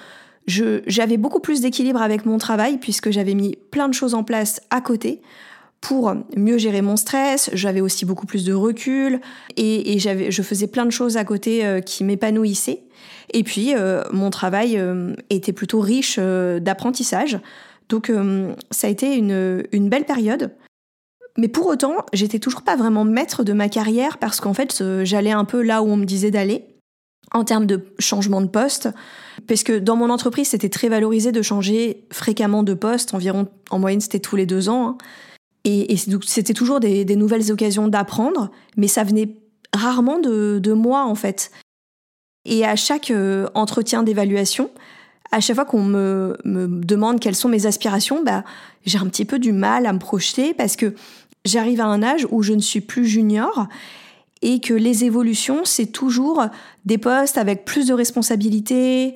j'avais 0.48 1.18
beaucoup 1.18 1.40
plus 1.40 1.62
d'équilibre 1.62 2.02
avec 2.02 2.26
mon 2.26 2.38
travail 2.38 2.78
puisque 2.78 3.12
j'avais 3.12 3.36
mis 3.36 3.58
plein 3.70 3.88
de 3.88 3.94
choses 3.94 4.16
en 4.16 4.24
place 4.24 4.60
à 4.72 4.82
côté 4.82 5.22
pour 5.80 6.14
mieux 6.36 6.58
gérer 6.58 6.82
mon 6.82 6.98
stress. 6.98 7.52
J'avais 7.54 7.80
aussi 7.80 8.06
beaucoup 8.06 8.26
plus 8.26 8.44
de 8.44 8.54
recul 8.54 9.22
et, 9.56 9.94
et 9.94 10.00
je 10.00 10.42
faisais 10.42 10.68
plein 10.68 10.86
de 10.86 10.92
choses 10.92 11.16
à 11.16 11.24
côté 11.24 11.80
qui 11.86 12.04
m'épanouissaient. 12.04 12.82
Et 13.34 13.44
puis, 13.44 13.74
euh, 13.76 14.04
mon 14.12 14.30
travail 14.30 14.78
euh, 14.78 15.16
était 15.30 15.54
plutôt 15.54 15.80
riche 15.80 16.18
euh, 16.20 16.60
d'apprentissage. 16.60 17.40
Donc, 17.90 18.10
ça 18.70 18.88
a 18.88 18.90
été 18.90 19.18
une, 19.18 19.90
belle 19.90 20.06
période. 20.06 20.52
Mais 21.38 21.50
pour 21.50 21.68
autant, 21.68 22.06
j'étais 22.14 22.40
toujours 22.40 22.62
pas 22.62 22.78
vraiment 22.78 23.04
maître 23.04 23.44
de 23.44 23.52
ma 23.52 23.68
carrière 23.68 24.18
parce 24.18 24.40
qu'en 24.40 24.54
fait, 24.54 24.82
j'allais 25.04 25.32
un 25.32 25.44
peu 25.44 25.62
là 25.62 25.82
où 25.84 25.88
on 25.88 25.98
me 25.98 26.06
disait 26.06 26.32
d'aller 26.32 26.64
en 27.34 27.44
termes 27.44 27.66
de 27.66 27.84
changement 28.00 28.40
de 28.40 28.48
poste. 28.48 28.88
Parce 29.46 29.64
que 29.64 29.78
dans 29.78 29.98
mon 29.98 30.10
entreprise, 30.10 30.48
c'était 30.48 30.70
très 30.70 30.88
valorisé 30.88 31.34
de 31.34 31.42
changer 31.42 32.06
fréquemment 32.14 32.64
de 32.64 32.74
poste. 32.74 33.14
Environ, 33.14 33.50
en 33.72 33.80
moyenne, 33.80 34.00
c'était 34.00 34.20
tous 34.20 34.38
les 34.38 34.46
deux 34.46 34.70
ans. 34.70 34.92
Hein. 34.92 34.98
Et, 35.66 35.98
c'était 35.98 36.54
toujours 36.54 36.80
des, 36.80 37.04
nouvelles 37.18 37.52
occasions 37.52 37.90
d'apprendre, 37.90 38.52
mais 38.78 38.88
ça 38.88 39.04
venait 39.04 39.36
rarement 39.74 40.18
de 40.18 40.72
moi, 40.72 41.04
en 41.04 41.16
fait. 41.16 41.52
Et 42.46 42.66
à 42.66 42.76
chaque 42.76 43.12
euh, 43.12 43.48
entretien 43.54 44.04
d'évaluation, 44.04 44.70
à 45.32 45.40
chaque 45.40 45.56
fois 45.56 45.66
qu'on 45.66 45.84
me, 45.84 46.38
demande 46.44 47.20
quelles 47.20 47.36
sont 47.36 47.50
mes 47.50 47.66
aspirations, 47.66 48.24
bah, 48.24 48.44
j'ai 48.86 48.98
un 48.98 49.08
petit 49.08 49.26
peu 49.26 49.40
du 49.40 49.54
mal 49.54 49.86
à 49.86 49.94
me 49.94 50.00
projeter 50.00 50.54
parce 50.54 50.76
que 50.76 50.94
j'arrive 51.46 51.82
à 51.82 51.86
un 51.86 52.04
âge 52.04 52.28
où 52.32 52.42
je 52.44 52.54
ne 52.54 52.60
suis 52.60 52.82
plus 52.82 53.06
junior 53.06 53.68
et 54.42 54.60
que 54.60 54.74
les 54.74 55.06
évolutions, 55.06 55.62
c'est 55.66 55.88
toujours 55.88 56.46
des 56.86 56.98
postes 56.98 57.38
avec 57.38 57.64
plus 57.64 57.88
de 57.88 57.94
responsabilités. 57.94 59.16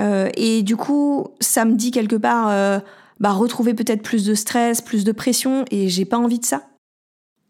Euh, 0.00 0.28
et 0.36 0.62
du 0.62 0.76
coup, 0.76 1.28
ça 1.40 1.64
me 1.64 1.74
dit 1.74 1.92
quelque 1.92 2.16
part, 2.16 2.48
euh, 2.50 2.80
bah, 3.20 3.32
retrouver 3.32 3.74
peut-être 3.74 4.02
plus 4.02 4.24
de 4.26 4.34
stress, 4.34 4.80
plus 4.80 5.04
de 5.04 5.12
pression, 5.12 5.64
et 5.70 5.88
j'ai 5.88 6.04
pas 6.04 6.18
envie 6.18 6.40
de 6.40 6.44
ça. 6.44 6.66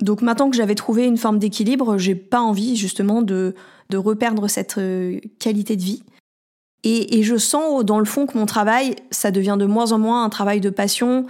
Donc 0.05 0.21
maintenant 0.21 0.51
que 0.51 0.57
j'avais 0.57 0.75
trouvé 0.75 1.07
une 1.07 1.17
forme 1.17 1.39
d'équilibre, 1.39 1.97
j'ai 1.97 2.15
pas 2.15 2.41
envie 2.41 2.77
justement 2.77 3.23
de, 3.23 3.55
de 3.89 3.97
reperdre 3.97 4.49
cette 4.49 4.77
euh, 4.77 5.19
qualité 5.39 5.77
de 5.77 5.83
vie. 5.83 6.03
Et, 6.87 7.23
je 7.23 7.39
sens 7.39 7.83
dans 7.83 7.99
le 7.99 8.05
fond 8.05 8.27
que 8.27 8.37
mon 8.37 8.45
travail, 8.45 8.95
ça 9.11 9.31
devient 9.31 9.57
de 9.59 9.65
moins 9.65 9.93
en 9.93 9.99
moins 9.99 10.23
un 10.23 10.29
travail 10.29 10.61
de 10.61 10.69
passion 10.69 11.25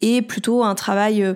et 0.00 0.22
plutôt 0.22 0.64
un 0.64 0.74
travail, 0.74 1.22
euh, 1.22 1.34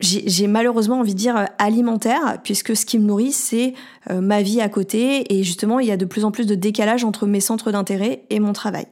j'ai 0.00 0.46
malheureusement 0.46 1.00
envie 1.00 1.14
de 1.14 1.18
dire 1.18 1.38
euh, 1.38 1.44
alimentaire, 1.56 2.42
puisque 2.44 2.76
ce 2.76 2.84
qui 2.84 2.98
me 2.98 3.06
nourrit, 3.06 3.32
c'est 3.32 3.72
ma 4.10 4.42
vie 4.42 4.60
à 4.60 4.68
côté, 4.68 5.32
et 5.34 5.42
justement, 5.42 5.80
il 5.80 5.86
y 5.86 5.90
a 5.90 5.96
de 5.96 6.04
plus 6.04 6.26
en 6.26 6.30
plus 6.30 6.46
de 6.46 6.54
décalage 6.54 7.04
entre 7.04 7.26
mes 7.26 7.40
centres 7.40 7.72
d'intérêt 7.72 8.26
et 8.28 8.40
mon 8.40 8.52
travail. 8.52 8.86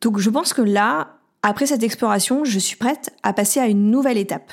Donc 0.00 0.18
je 0.18 0.30
pense 0.30 0.54
que 0.54 0.62
là, 0.62 1.18
après 1.42 1.66
cette 1.66 1.82
exploration, 1.82 2.46
je 2.46 2.58
suis 2.58 2.76
prête 2.76 3.10
à 3.22 3.34
passer 3.34 3.60
à 3.60 3.66
une 3.66 3.90
nouvelle 3.90 4.16
étape. 4.16 4.50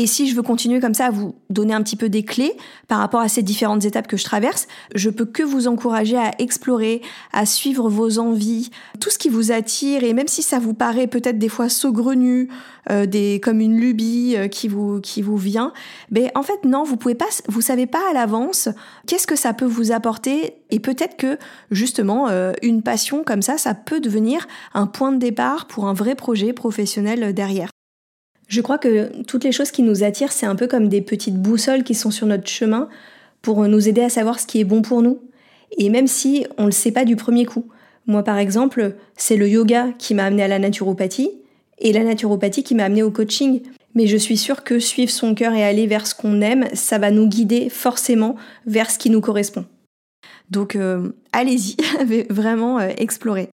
Et 0.00 0.06
si 0.06 0.28
je 0.28 0.36
veux 0.36 0.42
continuer 0.42 0.78
comme 0.78 0.94
ça 0.94 1.06
à 1.06 1.10
vous 1.10 1.34
donner 1.50 1.74
un 1.74 1.82
petit 1.82 1.96
peu 1.96 2.08
des 2.08 2.22
clés 2.22 2.52
par 2.86 3.00
rapport 3.00 3.18
à 3.18 3.28
ces 3.28 3.42
différentes 3.42 3.84
étapes 3.84 4.06
que 4.06 4.16
je 4.16 4.22
traverse, 4.22 4.68
je 4.94 5.10
peux 5.10 5.24
que 5.24 5.42
vous 5.42 5.66
encourager 5.66 6.16
à 6.16 6.30
explorer, 6.38 7.02
à 7.32 7.44
suivre 7.46 7.90
vos 7.90 8.20
envies, 8.20 8.70
tout 9.00 9.10
ce 9.10 9.18
qui 9.18 9.28
vous 9.28 9.50
attire 9.50 10.04
et 10.04 10.12
même 10.12 10.28
si 10.28 10.42
ça 10.42 10.60
vous 10.60 10.72
paraît 10.72 11.08
peut-être 11.08 11.36
des 11.36 11.48
fois 11.48 11.68
saugrenu, 11.68 12.48
euh, 12.92 13.06
des 13.06 13.40
comme 13.42 13.60
une 13.60 13.76
lubie 13.76 14.36
euh, 14.36 14.46
qui 14.46 14.68
vous 14.68 15.00
qui 15.00 15.20
vous 15.20 15.36
vient, 15.36 15.72
ben 16.12 16.30
en 16.36 16.44
fait 16.44 16.64
non, 16.64 16.84
vous 16.84 16.96
pouvez 16.96 17.16
pas 17.16 17.26
vous 17.48 17.60
savez 17.60 17.88
pas 17.88 18.08
à 18.08 18.14
l'avance 18.14 18.68
qu'est-ce 19.08 19.26
que 19.26 19.34
ça 19.34 19.52
peut 19.52 19.66
vous 19.66 19.90
apporter 19.90 20.54
et 20.70 20.78
peut-être 20.78 21.16
que 21.16 21.38
justement 21.72 22.28
euh, 22.28 22.52
une 22.62 22.82
passion 22.82 23.24
comme 23.24 23.42
ça, 23.42 23.58
ça 23.58 23.74
peut 23.74 23.98
devenir 23.98 24.46
un 24.74 24.86
point 24.86 25.10
de 25.10 25.18
départ 25.18 25.66
pour 25.66 25.88
un 25.88 25.92
vrai 25.92 26.14
projet 26.14 26.52
professionnel 26.52 27.34
derrière. 27.34 27.70
Je 28.48 28.62
crois 28.62 28.78
que 28.78 29.22
toutes 29.24 29.44
les 29.44 29.52
choses 29.52 29.70
qui 29.70 29.82
nous 29.82 30.02
attirent, 30.02 30.32
c'est 30.32 30.46
un 30.46 30.56
peu 30.56 30.66
comme 30.66 30.88
des 30.88 31.02
petites 31.02 31.36
boussoles 31.36 31.84
qui 31.84 31.94
sont 31.94 32.10
sur 32.10 32.26
notre 32.26 32.48
chemin 32.48 32.88
pour 33.42 33.66
nous 33.68 33.88
aider 33.88 34.00
à 34.00 34.08
savoir 34.08 34.40
ce 34.40 34.46
qui 34.46 34.58
est 34.58 34.64
bon 34.64 34.82
pour 34.82 35.02
nous. 35.02 35.20
Et 35.76 35.90
même 35.90 36.06
si 36.06 36.46
on 36.56 36.62
ne 36.62 36.68
le 36.68 36.72
sait 36.72 36.92
pas 36.92 37.04
du 37.04 37.14
premier 37.14 37.44
coup. 37.44 37.66
Moi, 38.06 38.22
par 38.22 38.38
exemple, 38.38 38.94
c'est 39.16 39.36
le 39.36 39.48
yoga 39.48 39.88
qui 39.98 40.14
m'a 40.14 40.24
amené 40.24 40.42
à 40.42 40.48
la 40.48 40.58
naturopathie 40.58 41.30
et 41.78 41.92
la 41.92 42.02
naturopathie 42.02 42.62
qui 42.62 42.74
m'a 42.74 42.84
amené 42.84 43.02
au 43.02 43.10
coaching. 43.10 43.60
Mais 43.94 44.06
je 44.06 44.16
suis 44.16 44.38
sûre 44.38 44.64
que 44.64 44.78
suivre 44.78 45.10
son 45.10 45.34
cœur 45.34 45.52
et 45.52 45.62
aller 45.62 45.86
vers 45.86 46.06
ce 46.06 46.14
qu'on 46.14 46.40
aime, 46.40 46.68
ça 46.72 46.98
va 46.98 47.10
nous 47.10 47.28
guider 47.28 47.68
forcément 47.68 48.36
vers 48.66 48.90
ce 48.90 48.98
qui 48.98 49.10
nous 49.10 49.20
correspond. 49.20 49.66
Donc 50.50 50.74
euh, 50.74 51.10
allez-y, 51.32 51.76
vraiment 52.30 52.78
euh, 52.78 52.88
explorer. 52.96 53.50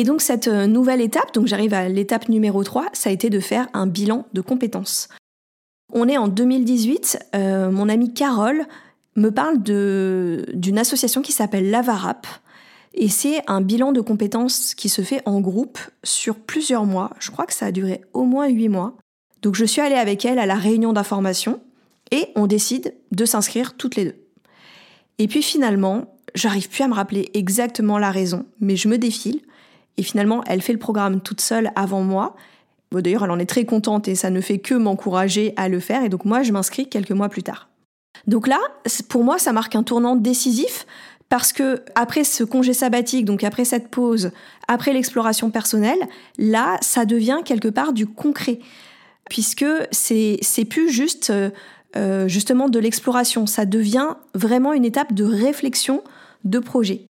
Et 0.00 0.04
donc 0.04 0.22
cette 0.22 0.48
euh, 0.48 0.66
nouvelle 0.66 1.02
étape, 1.02 1.34
donc 1.34 1.46
j'arrive 1.46 1.74
à 1.74 1.86
l'étape 1.90 2.30
numéro 2.30 2.64
3, 2.64 2.86
ça 2.94 3.10
a 3.10 3.12
été 3.12 3.28
de 3.28 3.38
faire 3.38 3.68
un 3.74 3.86
bilan 3.86 4.24
de 4.32 4.40
compétences. 4.40 5.10
On 5.92 6.08
est 6.08 6.16
en 6.16 6.26
2018, 6.26 7.18
euh, 7.34 7.70
mon 7.70 7.86
amie 7.86 8.14
Carole 8.14 8.64
me 9.16 9.28
parle 9.28 9.62
d'une 9.62 10.78
association 10.78 11.20
qui 11.20 11.32
s'appelle 11.32 11.68
Lavarap. 11.68 12.26
Et 12.94 13.10
c'est 13.10 13.42
un 13.46 13.60
bilan 13.60 13.92
de 13.92 14.00
compétences 14.00 14.74
qui 14.74 14.88
se 14.88 15.02
fait 15.02 15.20
en 15.26 15.42
groupe 15.42 15.78
sur 16.02 16.36
plusieurs 16.36 16.86
mois. 16.86 17.10
Je 17.18 17.30
crois 17.30 17.44
que 17.44 17.52
ça 17.52 17.66
a 17.66 17.70
duré 17.70 18.00
au 18.14 18.24
moins 18.24 18.48
huit 18.48 18.70
mois. 18.70 18.96
Donc 19.42 19.54
je 19.54 19.66
suis 19.66 19.82
allée 19.82 19.96
avec 19.96 20.24
elle 20.24 20.38
à 20.38 20.46
la 20.46 20.54
réunion 20.54 20.94
d'information 20.94 21.60
et 22.10 22.28
on 22.36 22.46
décide 22.46 22.94
de 23.12 23.26
s'inscrire 23.26 23.76
toutes 23.76 23.96
les 23.96 24.06
deux. 24.06 24.16
Et 25.18 25.28
puis 25.28 25.42
finalement, 25.42 26.16
j'arrive 26.34 26.70
plus 26.70 26.84
à 26.84 26.88
me 26.88 26.94
rappeler 26.94 27.28
exactement 27.34 27.98
la 27.98 28.10
raison, 28.10 28.46
mais 28.60 28.76
je 28.76 28.88
me 28.88 28.96
défile. 28.96 29.42
Et 29.96 30.02
finalement, 30.02 30.42
elle 30.46 30.62
fait 30.62 30.72
le 30.72 30.78
programme 30.78 31.20
toute 31.20 31.40
seule 31.40 31.70
avant 31.76 32.02
moi. 32.02 32.36
D'ailleurs, 32.92 33.24
elle 33.24 33.30
en 33.30 33.38
est 33.38 33.46
très 33.46 33.64
contente 33.64 34.08
et 34.08 34.14
ça 34.14 34.30
ne 34.30 34.40
fait 34.40 34.58
que 34.58 34.74
m'encourager 34.74 35.52
à 35.56 35.68
le 35.68 35.78
faire. 35.78 36.02
Et 36.02 36.08
donc 36.08 36.24
moi, 36.24 36.42
je 36.42 36.52
m'inscris 36.52 36.88
quelques 36.88 37.12
mois 37.12 37.28
plus 37.28 37.42
tard. 37.42 37.68
Donc 38.26 38.48
là, 38.48 38.58
pour 39.08 39.24
moi, 39.24 39.38
ça 39.38 39.52
marque 39.52 39.76
un 39.76 39.82
tournant 39.82 40.16
décisif 40.16 40.86
parce 41.28 41.52
que 41.52 41.82
après 41.94 42.24
ce 42.24 42.42
congé 42.42 42.74
sabbatique, 42.74 43.24
donc 43.24 43.44
après 43.44 43.64
cette 43.64 43.88
pause, 43.88 44.32
après 44.66 44.92
l'exploration 44.92 45.50
personnelle, 45.50 46.00
là, 46.38 46.76
ça 46.80 47.04
devient 47.04 47.38
quelque 47.44 47.68
part 47.68 47.92
du 47.92 48.06
concret, 48.06 48.58
puisque 49.28 49.64
c'est 49.92 50.38
c'est 50.42 50.64
plus 50.64 50.90
juste 50.90 51.32
euh, 51.96 52.28
justement 52.28 52.68
de 52.68 52.78
l'exploration, 52.78 53.46
ça 53.46 53.64
devient 53.64 54.14
vraiment 54.34 54.72
une 54.72 54.84
étape 54.84 55.12
de 55.12 55.24
réflexion 55.24 56.02
de 56.44 56.58
projet. 56.58 57.06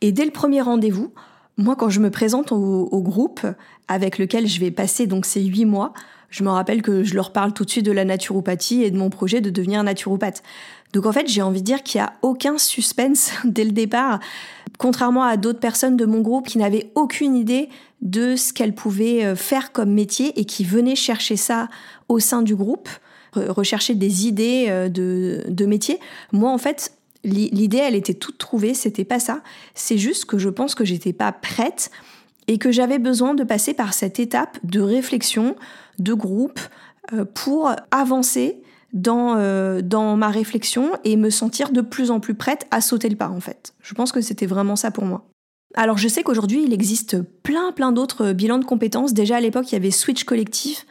Et 0.00 0.12
dès 0.12 0.24
le 0.24 0.30
premier 0.30 0.60
rendez-vous, 0.60 1.12
moi, 1.56 1.76
quand 1.76 1.88
je 1.88 2.00
me 2.00 2.10
présente 2.10 2.50
au, 2.52 3.00
groupe 3.02 3.46
avec 3.86 4.18
lequel 4.18 4.46
je 4.46 4.58
vais 4.58 4.70
passer 4.70 5.06
donc 5.06 5.24
ces 5.24 5.42
huit 5.42 5.64
mois, 5.64 5.92
je 6.30 6.42
me 6.42 6.50
rappelle 6.50 6.82
que 6.82 7.04
je 7.04 7.14
leur 7.14 7.32
parle 7.32 7.52
tout 7.52 7.64
de 7.64 7.70
suite 7.70 7.84
de 7.84 7.92
la 7.92 8.04
naturopathie 8.04 8.82
et 8.82 8.90
de 8.90 8.96
mon 8.96 9.08
projet 9.08 9.40
de 9.40 9.50
devenir 9.50 9.84
naturopathe. 9.84 10.42
Donc 10.92 11.06
en 11.06 11.12
fait, 11.12 11.28
j'ai 11.28 11.42
envie 11.42 11.60
de 11.60 11.66
dire 11.66 11.84
qu'il 11.84 12.00
n'y 12.00 12.06
a 12.06 12.12
aucun 12.22 12.58
suspense 12.58 13.30
dès 13.44 13.64
le 13.64 13.70
départ, 13.70 14.18
contrairement 14.78 15.22
à 15.22 15.36
d'autres 15.36 15.60
personnes 15.60 15.96
de 15.96 16.06
mon 16.06 16.22
groupe 16.22 16.48
qui 16.48 16.58
n'avaient 16.58 16.90
aucune 16.96 17.36
idée 17.36 17.68
de 18.02 18.34
ce 18.34 18.52
qu'elles 18.52 18.74
pouvaient 18.74 19.24
euh, 19.24 19.36
faire 19.36 19.70
comme 19.70 19.92
métier 19.92 20.38
et 20.38 20.44
qui 20.44 20.64
venaient 20.64 20.96
chercher 20.96 21.36
ça 21.36 21.68
au 22.08 22.18
sein 22.18 22.42
du 22.42 22.56
groupe, 22.56 22.88
rechercher 23.34 23.94
des 23.94 24.26
idées 24.26 24.66
euh, 24.68 24.88
de, 24.88 25.44
de 25.48 25.66
métier. 25.66 26.00
Moi, 26.32 26.50
en 26.50 26.58
fait, 26.58 26.92
L'idée, 27.24 27.78
elle 27.78 27.94
était 27.94 28.14
toute 28.14 28.38
trouvée, 28.38 28.74
c'était 28.74 29.04
pas 29.04 29.18
ça. 29.18 29.42
C'est 29.74 29.98
juste 29.98 30.26
que 30.26 30.38
je 30.38 30.48
pense 30.48 30.74
que 30.74 30.84
j'étais 30.84 31.12
pas 31.12 31.32
prête 31.32 31.90
et 32.46 32.58
que 32.58 32.70
j'avais 32.70 32.98
besoin 32.98 33.34
de 33.34 33.44
passer 33.44 33.74
par 33.74 33.94
cette 33.94 34.20
étape 34.20 34.58
de 34.62 34.80
réflexion, 34.80 35.56
de 35.98 36.12
groupe, 36.14 36.60
euh, 37.12 37.24
pour 37.24 37.72
avancer 37.90 38.62
dans, 38.92 39.36
euh, 39.36 39.82
dans 39.82 40.16
ma 40.16 40.28
réflexion 40.28 40.92
et 41.04 41.16
me 41.16 41.30
sentir 41.30 41.70
de 41.70 41.80
plus 41.80 42.10
en 42.10 42.20
plus 42.20 42.34
prête 42.34 42.66
à 42.70 42.80
sauter 42.80 43.08
le 43.08 43.16
pas, 43.16 43.28
en 43.28 43.40
fait. 43.40 43.74
Je 43.82 43.94
pense 43.94 44.12
que 44.12 44.20
c'était 44.20 44.46
vraiment 44.46 44.76
ça 44.76 44.90
pour 44.90 45.04
moi. 45.04 45.26
Alors 45.74 45.98
je 45.98 46.06
sais 46.06 46.22
qu'aujourd'hui, 46.22 46.62
il 46.64 46.72
existe 46.72 47.20
plein 47.42 47.72
plein 47.72 47.90
d'autres 47.90 48.32
bilans 48.32 48.58
de 48.58 48.64
compétences. 48.64 49.12
Déjà 49.12 49.36
à 49.36 49.40
l'époque, 49.40 49.72
il 49.72 49.74
y 49.74 49.76
avait 49.76 49.90
Switch 49.90 50.22
Collectif. 50.24 50.86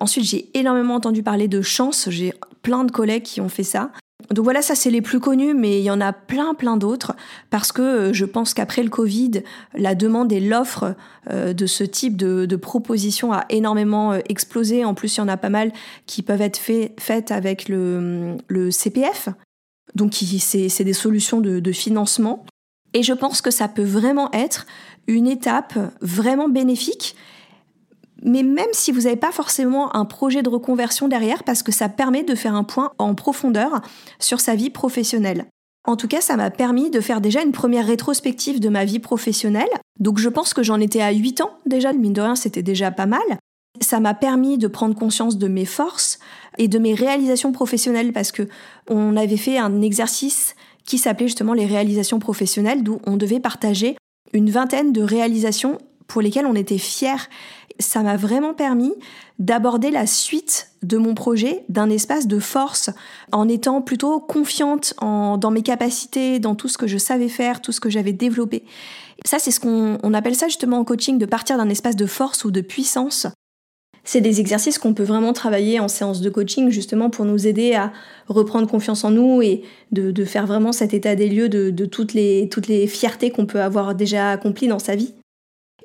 Ensuite, 0.00 0.24
j'ai 0.24 0.50
énormément 0.58 0.96
entendu 0.96 1.22
parler 1.22 1.46
de 1.46 1.62
chance. 1.62 2.08
J'ai 2.10 2.32
plein 2.62 2.82
de 2.82 2.90
collègues 2.90 3.22
qui 3.22 3.40
ont 3.40 3.48
fait 3.48 3.62
ça. 3.62 3.92
Donc 4.30 4.44
voilà, 4.44 4.62
ça 4.62 4.74
c'est 4.74 4.90
les 4.90 5.02
plus 5.02 5.20
connus, 5.20 5.54
mais 5.54 5.80
il 5.80 5.84
y 5.84 5.90
en 5.90 6.00
a 6.00 6.12
plein 6.12 6.54
plein 6.54 6.76
d'autres 6.76 7.14
parce 7.50 7.72
que 7.72 7.82
euh, 7.82 8.12
je 8.12 8.24
pense 8.24 8.54
qu'après 8.54 8.82
le 8.82 8.88
Covid, 8.88 9.42
la 9.74 9.94
demande 9.94 10.32
et 10.32 10.40
l'offre 10.40 10.94
euh, 11.30 11.52
de 11.52 11.66
ce 11.66 11.84
type 11.84 12.16
de, 12.16 12.56
propositions 12.56 13.32
a 13.32 13.44
énormément 13.50 14.12
euh, 14.12 14.20
explosé. 14.28 14.84
En 14.84 14.94
plus, 14.94 15.16
il 15.16 15.18
y 15.18 15.22
en 15.22 15.28
a 15.28 15.36
pas 15.36 15.50
mal 15.50 15.72
qui 16.06 16.22
peuvent 16.22 16.40
être 16.40 16.58
faites 16.58 17.32
avec 17.32 17.68
le, 17.68 18.38
CPF. 18.70 19.28
Donc 19.94 20.14
c'est 20.14 20.84
des 20.84 20.92
solutions 20.92 21.40
de 21.40 21.72
financement. 21.72 22.46
Et 22.94 23.02
je 23.02 23.12
pense 23.12 23.42
que 23.42 23.50
ça 23.50 23.68
peut 23.68 23.84
vraiment 23.84 24.30
être 24.32 24.66
une 25.06 25.26
étape 25.26 25.74
vraiment 26.00 26.48
bénéfique 26.48 27.16
mais 28.24 28.42
même 28.42 28.66
si 28.72 28.90
vous 28.90 29.02
n'avez 29.02 29.16
pas 29.16 29.32
forcément 29.32 29.94
un 29.94 30.06
projet 30.06 30.42
de 30.42 30.48
reconversion 30.48 31.06
derrière, 31.08 31.44
parce 31.44 31.62
que 31.62 31.70
ça 31.70 31.88
permet 31.88 32.24
de 32.24 32.34
faire 32.34 32.54
un 32.54 32.64
point 32.64 32.90
en 32.98 33.14
profondeur 33.14 33.82
sur 34.18 34.40
sa 34.40 34.54
vie 34.54 34.70
professionnelle. 34.70 35.46
En 35.86 35.96
tout 35.96 36.08
cas, 36.08 36.22
ça 36.22 36.36
m'a 36.36 36.50
permis 36.50 36.90
de 36.90 37.00
faire 37.00 37.20
déjà 37.20 37.42
une 37.42 37.52
première 37.52 37.86
rétrospective 37.86 38.58
de 38.58 38.70
ma 38.70 38.86
vie 38.86 38.98
professionnelle. 38.98 39.68
Donc 40.00 40.18
je 40.18 40.30
pense 40.30 40.54
que 40.54 40.62
j'en 40.62 40.80
étais 40.80 41.02
à 41.02 41.12
8 41.12 41.42
ans 41.42 41.50
déjà, 41.66 41.92
mine 41.92 42.14
de 42.14 42.22
rien, 42.22 42.36
c'était 42.36 42.62
déjà 42.62 42.90
pas 42.90 43.06
mal. 43.06 43.20
Ça 43.82 44.00
m'a 44.00 44.14
permis 44.14 44.56
de 44.56 44.68
prendre 44.68 44.94
conscience 44.94 45.36
de 45.36 45.48
mes 45.48 45.66
forces 45.66 46.18
et 46.56 46.68
de 46.68 46.78
mes 46.78 46.94
réalisations 46.94 47.52
professionnelles 47.52 48.12
parce 48.12 48.32
que 48.32 48.48
on 48.88 49.16
avait 49.16 49.36
fait 49.36 49.58
un 49.58 49.82
exercice 49.82 50.54
qui 50.86 50.96
s'appelait 50.96 51.26
justement 51.26 51.54
les 51.54 51.66
réalisations 51.66 52.18
professionnelles 52.18 52.82
d'où 52.82 53.00
on 53.06 53.16
devait 53.16 53.40
partager 53.40 53.96
une 54.32 54.50
vingtaine 54.50 54.92
de 54.92 55.02
réalisations 55.02 55.78
pour 56.06 56.22
lesquelles 56.22 56.46
on 56.46 56.54
était 56.54 56.78
fiers 56.78 57.28
ça 57.78 58.02
m'a 58.02 58.16
vraiment 58.16 58.54
permis 58.54 58.92
d'aborder 59.38 59.90
la 59.90 60.06
suite 60.06 60.70
de 60.82 60.96
mon 60.96 61.14
projet 61.14 61.64
d'un 61.68 61.90
espace 61.90 62.26
de 62.26 62.38
force, 62.38 62.90
en 63.32 63.48
étant 63.48 63.82
plutôt 63.82 64.20
confiante 64.20 64.94
dans 65.00 65.50
mes 65.50 65.62
capacités, 65.62 66.38
dans 66.38 66.54
tout 66.54 66.68
ce 66.68 66.78
que 66.78 66.86
je 66.86 66.98
savais 66.98 67.28
faire, 67.28 67.60
tout 67.60 67.72
ce 67.72 67.80
que 67.80 67.90
j'avais 67.90 68.12
développé. 68.12 68.64
Ça, 69.24 69.38
c'est 69.38 69.50
ce 69.50 69.60
qu'on 69.60 70.14
appelle 70.14 70.34
ça 70.34 70.46
justement 70.46 70.78
en 70.78 70.84
coaching, 70.84 71.18
de 71.18 71.26
partir 71.26 71.56
d'un 71.56 71.68
espace 71.68 71.96
de 71.96 72.06
force 72.06 72.44
ou 72.44 72.50
de 72.50 72.60
puissance. 72.60 73.26
C'est 74.06 74.20
des 74.20 74.38
exercices 74.38 74.78
qu'on 74.78 74.92
peut 74.92 75.02
vraiment 75.02 75.32
travailler 75.32 75.80
en 75.80 75.88
séance 75.88 76.20
de 76.20 76.28
coaching 76.28 76.68
justement 76.68 77.08
pour 77.08 77.24
nous 77.24 77.46
aider 77.46 77.74
à 77.74 77.90
reprendre 78.28 78.68
confiance 78.68 79.02
en 79.02 79.10
nous 79.10 79.40
et 79.40 79.62
de, 79.92 80.24
faire 80.26 80.46
vraiment 80.46 80.72
cet 80.72 80.92
état 80.92 81.14
des 81.14 81.28
lieux 81.28 81.48
de, 81.48 81.86
toutes, 81.86 82.12
les, 82.12 82.50
toutes 82.50 82.68
les 82.68 82.86
fiertés 82.86 83.30
qu'on 83.30 83.46
peut 83.46 83.62
avoir 83.62 83.94
déjà 83.94 84.30
accomplies 84.30 84.68
dans 84.68 84.78
sa 84.78 84.94
vie. 84.94 85.14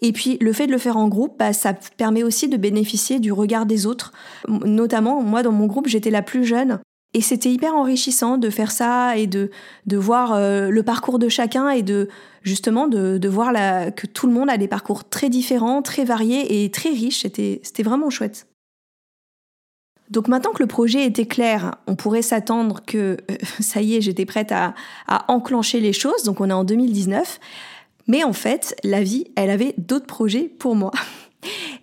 Et 0.02 0.12
puis 0.14 0.38
le 0.40 0.54
fait 0.54 0.68
de 0.68 0.72
le 0.72 0.78
faire 0.78 0.98
en 0.98 1.08
groupe, 1.08 1.38
bah, 1.38 1.54
ça 1.54 1.74
permet 1.98 2.24
aussi 2.24 2.48
de 2.48 2.58
bénéficier 2.58 3.20
du 3.20 3.32
regard 3.32 3.66
des 3.66 3.86
autres. 3.86 4.14
Notamment, 4.48 5.22
moi 5.22 5.44
dans 5.44 5.52
mon 5.52 5.66
groupe, 5.66 5.88
j'étais 5.88 6.12
la 6.12 6.22
plus 6.22 6.46
jeune. 6.46 6.80
Et 7.14 7.22
c'était 7.22 7.52
hyper 7.52 7.74
enrichissant 7.74 8.38
de 8.38 8.50
faire 8.52 8.72
ça 8.72 9.18
et 9.18 9.26
de, 9.26 9.50
de 9.88 9.98
voir 9.98 10.34
euh, 10.34 10.70
le 10.70 10.84
parcours 10.84 11.18
de 11.18 11.28
chacun 11.28 11.70
et 11.72 11.82
de 11.82 12.08
justement 12.44 12.88
de, 12.88 13.18
de 13.18 13.30
voir 13.30 13.52
la, 13.52 13.90
que 13.90 14.06
tout 14.06 14.28
le 14.28 14.34
monde 14.34 14.50
a 14.50 14.58
des 14.58 14.68
parcours 14.68 15.10
très 15.10 15.30
différents, 15.30 15.82
très 15.82 16.06
variés 16.06 16.64
et 16.64 16.70
très 16.70 16.90
riches. 16.90 17.22
C'était, 17.22 17.84
vraiment 17.84 18.12
chouette. 18.12 18.46
Donc 20.12 20.28
maintenant 20.28 20.52
que 20.52 20.62
le 20.62 20.68
projet 20.68 21.06
était 21.06 21.26
clair, 21.26 21.76
on 21.88 21.96
pourrait 21.96 22.22
s'attendre 22.22 22.82
que 22.86 23.18
euh, 23.30 23.36
ça 23.60 23.82
y 23.82 23.96
est, 23.96 24.02
j'étais 24.02 24.26
prête 24.26 24.52
à, 24.52 24.76
à 25.08 25.32
enclencher 25.32 25.80
les 25.80 25.94
choses. 25.94 26.24
Donc 26.24 26.42
on 26.42 26.50
est 26.50 26.54
en 26.54 26.64
2019. 26.64 27.40
Mais 28.10 28.26
en 28.26 28.34
fait, 28.34 28.76
la 28.84 29.02
vie, 29.02 29.26
elle 29.36 29.52
avait 29.52 29.76
d'autres 29.78 30.08
projets 30.08 30.52
pour 30.60 30.76
moi. 30.76 30.92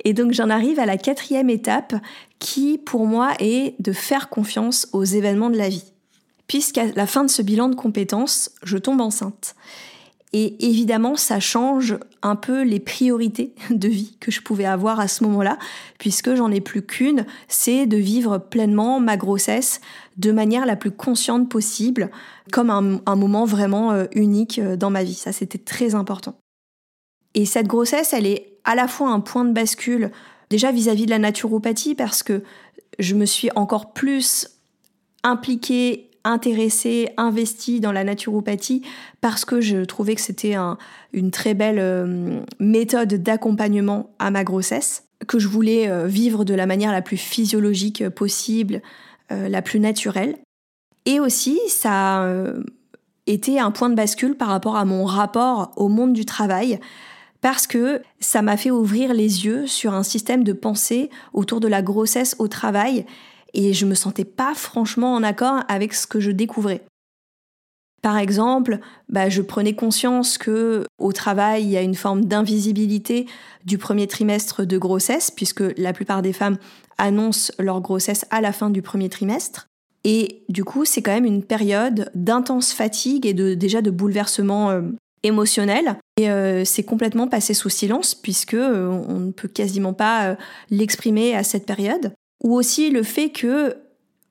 Et 0.05 0.13
donc 0.13 0.33
j'en 0.33 0.51
arrive 0.51 0.79
à 0.79 0.85
la 0.85 0.99
quatrième 0.99 1.49
étape 1.49 1.95
qui 2.39 2.79
pour 2.79 3.07
moi 3.07 3.33
est 3.39 3.75
de 3.81 3.93
faire 3.93 4.29
confiance 4.29 4.89
aux 4.93 5.05
événements 5.05 5.51
de 5.51 5.57
la 5.57 5.71
vie. 5.71 5.93
Puisqu'à 6.49 6.87
la 6.95 7.07
fin 7.07 7.25
de 7.25 7.31
ce 7.31 7.43
bilan 7.43 7.69
de 7.69 7.75
compétences, 7.75 8.51
je 8.63 8.77
tombe 8.77 9.01
enceinte. 9.01 9.55
Et 10.33 10.69
évidemment, 10.69 11.17
ça 11.17 11.41
change 11.41 11.97
un 12.23 12.37
peu 12.37 12.63
les 12.63 12.81
priorités 12.81 13.55
de 13.71 13.89
vie 13.89 14.17
que 14.21 14.31
je 14.31 14.43
pouvais 14.43 14.67
avoir 14.67 15.01
à 15.01 15.09
ce 15.09 15.25
moment-là, 15.25 15.59
puisque 15.99 16.35
j'en 16.35 16.51
ai 16.51 16.61
plus 16.61 16.83
qu'une, 16.83 17.25
c'est 17.49 17.87
de 17.87 17.97
vivre 17.97 18.39
pleinement 18.39 19.01
ma 19.01 19.17
grossesse 19.17 19.81
de 20.19 20.33
manière 20.33 20.67
la 20.67 20.77
plus 20.77 20.91
consciente 20.91 21.49
possible, 21.49 22.11
comme 22.53 22.71
un, 22.71 23.17
moment 23.17 23.45
vraiment 23.45 23.93
euh, 23.93 24.07
unique 24.15 24.59
euh, 24.59 24.77
dans 24.77 24.91
ma 24.91 25.05
vie. 25.05 25.15
Ça, 25.15 25.33
c'était 25.33 25.59
très 25.59 25.95
important. 25.95 26.39
Et 27.35 27.45
cette 27.45 27.67
grossesse, 27.67 28.13
elle 28.13 28.27
est 28.27 28.59
à 28.65 28.75
la 28.75 28.89
fois 28.89 29.11
un 29.11 29.21
point 29.21 29.45
de 29.45 29.53
bascule, 29.53 30.11
déjà 30.51 30.73
vis-à-vis 30.73 31.07
de 31.07 31.11
la 31.11 31.19
naturopathie, 31.19 31.95
parce 31.95 32.23
que 32.23 32.43
je 32.99 33.15
me 33.15 33.27
suis 33.27 33.51
encore 33.57 33.93
plus 33.93 34.49
impliquée, 35.23 36.11
intéressée, 36.25 37.11
investie 37.17 37.81
dans 37.81 37.93
la 37.93 38.05
naturopathie, 38.05 38.83
parce 39.21 39.45
que 39.45 39.61
je 39.61 39.85
trouvais 39.85 40.15
que 40.15 40.21
c'était 40.21 40.57
une 41.13 41.31
très 41.31 41.55
belle 41.55 41.79
euh, 41.79 42.41
méthode 42.59 43.15
d'accompagnement 43.15 44.11
à 44.19 44.31
ma 44.31 44.45
grossesse, 44.45 45.05
que 45.29 45.39
je 45.39 45.49
voulais 45.49 46.07
vivre 46.07 46.45
de 46.45 46.55
la 46.55 46.67
manière 46.67 46.93
la 46.93 47.01
plus 47.01 47.17
physiologique 47.17 48.07
possible, 48.11 48.83
la 49.31 49.63
plus 49.63 49.81
naturelle. 49.81 50.37
Et 51.07 51.21
aussi, 51.21 51.59
ça 51.69 52.25
a 52.25 52.53
été 53.27 53.59
un 53.59 53.71
point 53.71 53.89
de 53.89 53.95
bascule 53.95 54.37
par 54.37 54.49
rapport 54.49 54.77
à 54.77 54.85
mon 54.85 55.05
rapport 55.05 55.73
au 55.77 55.89
monde 55.89 56.13
du 56.13 56.25
travail, 56.25 56.79
parce 57.41 57.67
que 57.67 58.03
ça 58.21 58.43
m'a 58.43 58.57
fait 58.57 58.71
ouvrir 58.71 59.15
les 59.15 59.47
yeux 59.47 59.67
sur 59.67 59.95
un 59.95 60.03
système 60.03 60.45
de 60.45 60.53
pensée 60.53 61.11
autour 61.33 61.61
de 61.61 61.69
la 61.69 61.81
grossesse 61.81 62.37
au 62.39 62.49
travail 62.49 63.07
et 63.55 63.73
je 63.73 63.87
me 63.87 63.95
sentais 63.95 64.25
pas 64.25 64.55
franchement 64.55 65.15
en 65.15 65.23
accord 65.23 65.63
avec 65.69 65.95
ce 65.95 66.07
que 66.07 66.21
je 66.21 66.31
découvrais. 66.31 66.85
Par 68.03 68.19
exemple, 68.19 68.79
bah, 69.09 69.29
je 69.29 69.43
prenais 69.43 69.75
conscience 69.75 70.39
que 70.39 70.85
au 70.99 71.13
travail, 71.13 71.65
il 71.65 71.71
y 71.71 71.77
a 71.77 71.83
une 71.83 71.95
forme 71.95 72.27
d'invisibilité 72.27 73.27
du 73.65 73.79
premier 73.79 74.07
trimestre 74.07 74.65
de 74.65 74.79
grossesse, 74.79 75.31
puisque 75.31 75.65
la 75.77 75.93
plupart 75.93 76.23
des 76.23 76.35
femmes 76.35 76.59
annoncent 76.99 77.53
leur 77.59 77.81
grossesse 77.81 78.27
à 78.31 78.41
la 78.41 78.53
fin 78.53 78.71
du 78.71 78.83
premier 78.83 79.09
trimestre. 79.09 79.66
Et 80.09 80.45
du 80.49 80.63
coup, 80.63 80.85
c'est 80.85 81.03
quand 81.03 81.13
même 81.13 81.25
une 81.25 81.43
période 81.43 82.13
d'intense 82.15 82.73
fatigue 82.73 83.27
et 83.27 83.35
de, 83.35 83.55
déjà 83.55 83.83
de 83.83 83.91
bouleversement 83.91 84.71
euh, 84.71 84.83
émotionnel. 85.25 85.99
Et 86.17 86.31
euh, 86.31 86.65
c'est 86.65 86.85
complètement 86.85 87.27
passé 87.27 87.55
sous 87.55 87.71
silence 87.71 88.15
puisque 88.15 88.55
euh, 88.55 88.89
on 89.09 89.19
ne 89.19 89.33
peut 89.33 89.49
quasiment 89.49 89.95
pas 89.95 90.37
l'exprimer 90.71 91.35
à 91.35 91.43
cette 91.43 91.67
période. 91.67 92.13
Ou 92.45 92.55
aussi 92.55 92.91
le 92.91 93.03
fait 93.03 93.31
que 93.31 93.75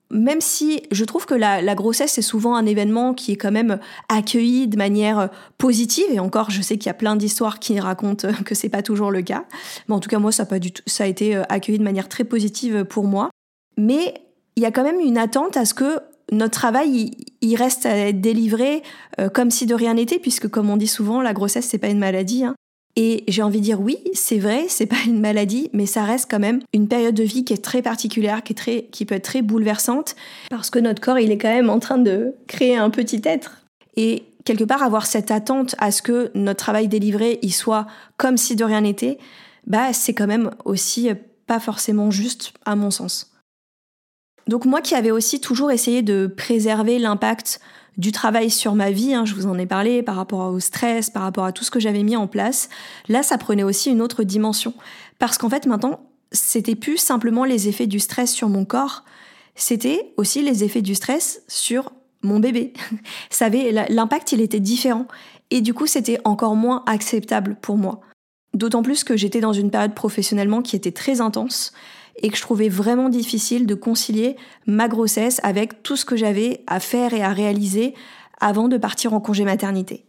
même 0.09 0.39
si 0.39 0.83
je 0.91 1.03
trouve 1.03 1.25
que 1.25 1.33
la, 1.33 1.75
grossesse 1.75 2.17
est 2.17 2.21
souvent 2.21 2.55
un 2.55 2.65
événement 2.65 3.13
qui 3.13 3.33
est 3.33 3.35
quand 3.35 3.51
même 3.51 3.79
accueilli 4.07 4.67
de 4.67 4.77
manière 4.77 5.29
positive, 5.57 6.05
et 6.09 6.19
encore, 6.19 6.51
je 6.51 6.61
sais 6.61 6.77
qu'il 6.77 6.85
y 6.85 6.91
a 6.91 6.93
plein 6.93 7.17
d'histoires 7.17 7.59
qui 7.59 7.77
racontent 7.81 8.29
que 8.45 8.55
c'est 8.55 8.69
pas 8.69 8.83
toujours 8.83 9.11
le 9.11 9.23
cas. 9.23 9.43
Mais 9.89 9.95
en 9.95 9.99
tout 9.99 10.07
cas, 10.07 10.19
moi, 10.19 10.31
ça 10.31 10.43
a 10.43 10.45
pas 10.45 10.59
du 10.59 10.71
tout, 10.71 10.83
ça 10.85 11.03
a 11.03 11.07
été 11.07 11.35
accueilli 11.49 11.79
de 11.79 11.83
manière 11.83 12.07
très 12.07 12.23
positive 12.23 12.85
pour 12.85 13.05
moi. 13.05 13.29
Mais 13.77 14.13
il 14.55 14.63
y 14.63 14.65
a 14.65 14.71
quand 14.71 14.83
même 14.83 14.99
une 14.99 15.17
attente 15.17 15.57
à 15.57 15.65
ce 15.65 15.73
que 15.73 15.99
notre 16.31 16.53
travail, 16.53 17.11
il, 17.41 17.55
reste 17.55 17.85
à 17.85 17.95
être 17.95 18.21
délivré 18.21 18.81
euh, 19.19 19.29
comme 19.29 19.51
si 19.51 19.65
de 19.65 19.75
rien 19.75 19.93
n'était, 19.93 20.19
puisque 20.19 20.47
comme 20.47 20.69
on 20.69 20.77
dit 20.77 20.87
souvent, 20.87 21.21
la 21.21 21.33
grossesse, 21.33 21.67
c'est 21.67 21.77
pas 21.77 21.89
une 21.89 21.99
maladie. 21.99 22.43
Hein. 22.43 22.55
Et 22.95 23.25
j'ai 23.27 23.43
envie 23.43 23.59
de 23.59 23.63
dire 23.63 23.81
oui, 23.81 23.97
c'est 24.13 24.39
vrai, 24.39 24.65
c'est 24.69 24.85
pas 24.85 25.03
une 25.05 25.19
maladie, 25.19 25.69
mais 25.73 25.85
ça 25.85 26.03
reste 26.03 26.31
quand 26.31 26.39
même 26.39 26.61
une 26.73 26.87
période 26.87 27.13
de 27.13 27.23
vie 27.23 27.43
qui 27.43 27.53
est 27.53 27.63
très 27.63 27.81
particulière, 27.81 28.41
qui, 28.41 28.53
est 28.53 28.55
très, 28.55 28.83
qui 28.91 29.05
peut 29.05 29.15
être 29.15 29.25
très 29.25 29.41
bouleversante, 29.41 30.15
parce 30.49 30.69
que 30.69 30.79
notre 30.79 31.01
corps, 31.01 31.19
il 31.19 31.31
est 31.31 31.37
quand 31.37 31.53
même 31.53 31.69
en 31.69 31.79
train 31.79 31.97
de 31.97 32.33
créer 32.47 32.77
un 32.77 32.89
petit 32.89 33.21
être. 33.25 33.65
Et 33.97 34.23
quelque 34.45 34.63
part, 34.63 34.81
avoir 34.81 35.05
cette 35.05 35.29
attente 35.29 35.75
à 35.77 35.91
ce 35.91 36.01
que 36.01 36.31
notre 36.33 36.63
travail 36.63 36.87
délivré, 36.87 37.39
il 37.41 37.53
soit 37.53 37.85
comme 38.17 38.37
si 38.37 38.55
de 38.55 38.63
rien 38.63 38.81
n'était, 38.81 39.17
bah, 39.67 39.91
c'est 39.91 40.13
quand 40.13 40.27
même 40.27 40.51
aussi 40.63 41.09
pas 41.47 41.59
forcément 41.59 42.11
juste, 42.11 42.53
à 42.65 42.75
mon 42.75 42.91
sens. 42.91 43.34
Donc 44.47 44.65
moi 44.65 44.81
qui 44.81 44.95
avais 44.95 45.11
aussi 45.11 45.41
toujours 45.41 45.71
essayé 45.71 46.01
de 46.01 46.27
préserver 46.27 46.99
l'impact 46.99 47.59
du 47.97 48.11
travail 48.11 48.49
sur 48.49 48.75
ma 48.75 48.91
vie, 48.91 49.13
hein, 49.13 49.25
je 49.25 49.33
vous 49.33 49.47
en 49.47 49.57
ai 49.57 49.65
parlé 49.65 50.03
par 50.03 50.15
rapport 50.15 50.51
au 50.51 50.59
stress, 50.59 51.09
par 51.09 51.23
rapport 51.23 51.45
à 51.45 51.51
tout 51.51 51.63
ce 51.63 51.71
que 51.71 51.79
j'avais 51.79 52.03
mis 52.03 52.17
en 52.17 52.27
place, 52.27 52.69
là 53.07 53.23
ça 53.23 53.37
prenait 53.37 53.63
aussi 53.63 53.89
une 53.89 54.01
autre 54.01 54.23
dimension. 54.23 54.73
Parce 55.17 55.37
qu'en 55.37 55.49
fait 55.49 55.65
maintenant, 55.65 56.01
c'était 56.31 56.75
plus 56.75 56.97
simplement 56.97 57.45
les 57.45 57.67
effets 57.69 57.87
du 57.87 57.99
stress 57.99 58.31
sur 58.31 58.49
mon 58.49 58.65
corps, 58.65 59.05
c'était 59.55 60.13
aussi 60.17 60.41
les 60.41 60.63
effets 60.63 60.81
du 60.81 60.95
stress 60.95 61.41
sur 61.47 61.93
mon 62.21 62.39
bébé. 62.39 62.73
L'impact 63.89 64.33
il 64.33 64.41
était 64.41 64.59
différent 64.59 65.07
et 65.49 65.61
du 65.61 65.73
coup 65.73 65.87
c'était 65.87 66.19
encore 66.25 66.55
moins 66.55 66.83
acceptable 66.87 67.55
pour 67.61 67.77
moi. 67.77 68.01
D'autant 68.53 68.83
plus 68.83 69.03
que 69.03 69.17
j'étais 69.17 69.41
dans 69.41 69.53
une 69.53 69.71
période 69.71 69.93
professionnellement 69.93 70.61
qui 70.61 70.75
était 70.75 70.91
très 70.91 71.21
intense 71.21 71.73
et 72.21 72.29
que 72.29 72.37
je 72.37 72.41
trouvais 72.41 72.69
vraiment 72.69 73.09
difficile 73.09 73.65
de 73.65 73.75
concilier 73.75 74.35
ma 74.67 74.87
grossesse 74.87 75.39
avec 75.43 75.83
tout 75.83 75.95
ce 75.95 76.05
que 76.05 76.15
j'avais 76.15 76.63
à 76.67 76.79
faire 76.79 77.13
et 77.13 77.21
à 77.21 77.29
réaliser 77.29 77.93
avant 78.39 78.67
de 78.67 78.77
partir 78.77 79.13
en 79.13 79.19
congé 79.19 79.43
maternité. 79.43 80.05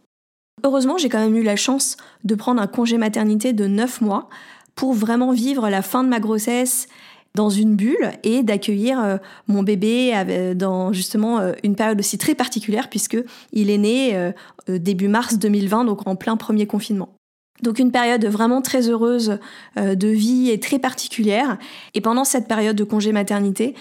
Heureusement, 0.63 0.97
j'ai 0.97 1.09
quand 1.09 1.19
même 1.19 1.35
eu 1.35 1.43
la 1.43 1.55
chance 1.55 1.97
de 2.23 2.35
prendre 2.35 2.61
un 2.61 2.67
congé 2.67 2.97
maternité 2.97 3.53
de 3.53 3.67
9 3.67 4.01
mois 4.01 4.29
pour 4.75 4.93
vraiment 4.93 5.31
vivre 5.31 5.69
la 5.69 5.81
fin 5.81 6.03
de 6.03 6.09
ma 6.09 6.19
grossesse 6.19 6.87
dans 7.35 7.49
une 7.49 7.75
bulle 7.75 8.11
et 8.23 8.41
d'accueillir 8.41 8.99
euh, 8.99 9.17
mon 9.47 9.61
bébé 9.61 10.13
dans 10.55 10.91
justement 10.91 11.39
euh, 11.39 11.53
une 11.63 11.75
période 11.75 11.99
aussi 11.99 12.17
très 12.17 12.33
particulière 12.33 12.89
puisque 12.89 13.17
il 13.53 13.69
est 13.69 13.77
né 13.77 14.15
euh, 14.15 14.31
début 14.67 15.07
mars 15.07 15.37
2020 15.37 15.85
donc 15.85 16.07
en 16.07 16.15
plein 16.15 16.35
premier 16.35 16.65
confinement. 16.65 17.16
Donc 17.61 17.79
une 17.79 17.91
période 17.91 18.25
vraiment 18.25 18.61
très 18.61 18.89
heureuse 18.89 19.39
euh, 19.77 19.95
de 19.95 20.07
vie 20.07 20.49
et 20.49 20.59
très 20.59 20.79
particulière. 20.79 21.57
Et 21.93 22.01
pendant 22.01 22.23
cette 22.23 22.47
période 22.47 22.75
de 22.75 22.83
congé 22.83 23.11
maternité, 23.11 23.75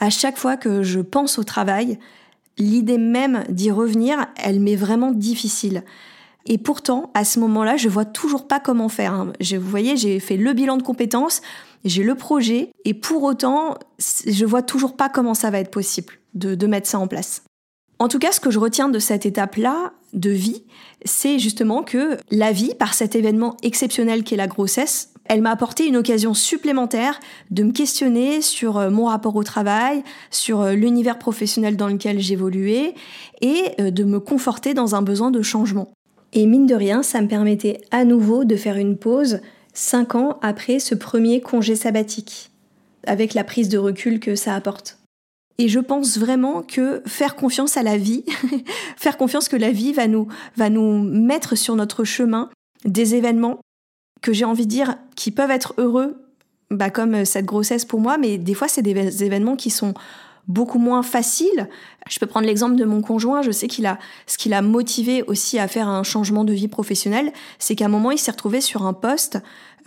à 0.00 0.10
chaque 0.10 0.36
fois 0.36 0.56
que 0.56 0.82
je 0.82 1.00
pense 1.00 1.38
au 1.38 1.44
travail, 1.44 1.98
l'idée 2.58 2.98
même 2.98 3.44
d'y 3.48 3.70
revenir, 3.70 4.26
elle 4.36 4.60
m'est 4.60 4.76
vraiment 4.76 5.12
difficile. 5.12 5.82
Et 6.46 6.58
pourtant, 6.58 7.10
à 7.14 7.24
ce 7.24 7.40
moment-là, 7.40 7.76
je 7.76 7.88
vois 7.88 8.04
toujours 8.04 8.46
pas 8.46 8.60
comment 8.60 8.88
faire. 8.88 9.12
Hein. 9.12 9.32
vous 9.40 9.68
voyez, 9.68 9.96
j'ai 9.96 10.20
fait 10.20 10.36
le 10.36 10.52
bilan 10.52 10.76
de 10.76 10.82
compétences, 10.82 11.42
j'ai 11.84 12.04
le 12.04 12.14
projet, 12.14 12.70
et 12.84 12.94
pour 12.94 13.24
autant, 13.24 13.76
je 13.98 14.44
vois 14.44 14.62
toujours 14.62 14.96
pas 14.96 15.08
comment 15.08 15.34
ça 15.34 15.50
va 15.50 15.58
être 15.58 15.72
possible 15.72 16.14
de 16.34 16.66
mettre 16.66 16.86
ça 16.86 17.00
en 17.00 17.08
place. 17.08 17.42
En 17.98 18.08
tout 18.08 18.18
cas, 18.18 18.30
ce 18.32 18.40
que 18.40 18.50
je 18.50 18.58
retiens 18.58 18.88
de 18.88 18.98
cette 18.98 19.24
étape-là 19.24 19.92
de 20.16 20.30
vie, 20.30 20.64
c'est 21.04 21.38
justement 21.38 21.82
que 21.82 22.18
la 22.30 22.52
vie, 22.52 22.74
par 22.74 22.94
cet 22.94 23.14
événement 23.14 23.56
exceptionnel 23.62 24.24
qu'est 24.24 24.36
la 24.36 24.48
grossesse, 24.48 25.12
elle 25.28 25.42
m'a 25.42 25.50
apporté 25.50 25.86
une 25.86 25.96
occasion 25.96 26.34
supplémentaire 26.34 27.20
de 27.50 27.62
me 27.62 27.72
questionner 27.72 28.40
sur 28.42 28.78
euh, 28.78 28.90
mon 28.90 29.06
rapport 29.06 29.36
au 29.36 29.42
travail, 29.42 30.02
sur 30.30 30.60
euh, 30.60 30.72
l'univers 30.74 31.18
professionnel 31.18 31.76
dans 31.76 31.88
lequel 31.88 32.20
j'évoluais 32.20 32.94
et 33.40 33.62
euh, 33.80 33.90
de 33.90 34.04
me 34.04 34.20
conforter 34.20 34.74
dans 34.74 34.94
un 34.94 35.02
besoin 35.02 35.30
de 35.30 35.42
changement. 35.42 35.90
Et 36.32 36.46
mine 36.46 36.66
de 36.66 36.74
rien, 36.74 37.02
ça 37.02 37.20
me 37.20 37.28
permettait 37.28 37.80
à 37.90 38.04
nouveau 38.04 38.44
de 38.44 38.56
faire 38.56 38.76
une 38.76 38.96
pause 38.96 39.40
cinq 39.74 40.14
ans 40.14 40.38
après 40.42 40.78
ce 40.78 40.94
premier 40.94 41.40
congé 41.40 41.76
sabbatique, 41.76 42.50
avec 43.06 43.34
la 43.34 43.44
prise 43.44 43.68
de 43.68 43.78
recul 43.78 44.20
que 44.20 44.34
ça 44.34 44.54
apporte. 44.54 44.98
Et 45.58 45.68
je 45.68 45.80
pense 45.80 46.18
vraiment 46.18 46.62
que 46.62 47.02
faire 47.06 47.34
confiance 47.34 47.76
à 47.76 47.82
la 47.82 47.96
vie, 47.96 48.24
faire 48.96 49.16
confiance 49.16 49.48
que 49.48 49.56
la 49.56 49.70
vie 49.70 49.92
va 49.92 50.06
nous, 50.08 51.02
mettre 51.02 51.56
sur 51.56 51.76
notre 51.76 52.04
chemin 52.04 52.50
des 52.84 53.14
événements 53.14 53.58
que 54.22 54.32
j'ai 54.32 54.44
envie 54.44 54.66
de 54.66 54.70
dire 54.70 54.96
qui 55.14 55.30
peuvent 55.30 55.50
être 55.50 55.74
heureux, 55.78 56.22
bah 56.70 56.90
comme 56.90 57.24
cette 57.24 57.46
grossesse 57.46 57.84
pour 57.84 58.00
moi, 58.00 58.18
mais 58.18 58.38
des 58.38 58.54
fois 58.54 58.68
c'est 58.68 58.82
des 58.82 59.24
événements 59.24 59.56
qui 59.56 59.70
sont 59.70 59.94
beaucoup 60.48 60.78
moins 60.78 61.02
faciles. 61.02 61.68
Je 62.08 62.18
peux 62.18 62.26
prendre 62.26 62.46
l'exemple 62.46 62.76
de 62.76 62.84
mon 62.84 63.02
conjoint, 63.02 63.42
je 63.42 63.50
sais 63.50 63.66
qu'il 63.66 63.86
a 63.86 63.98
ce 64.26 64.38
qui 64.38 64.48
l'a 64.48 64.62
motivé 64.62 65.22
aussi 65.24 65.58
à 65.58 65.66
faire 65.68 65.88
un 65.88 66.02
changement 66.02 66.44
de 66.44 66.52
vie 66.52 66.68
professionnelle, 66.68 67.32
c'est 67.58 67.74
qu'à 67.74 67.86
un 67.86 67.88
moment 67.88 68.10
il 68.10 68.18
s'est 68.18 68.30
retrouvé 68.30 68.60
sur 68.60 68.86
un 68.86 68.92
poste 68.92 69.38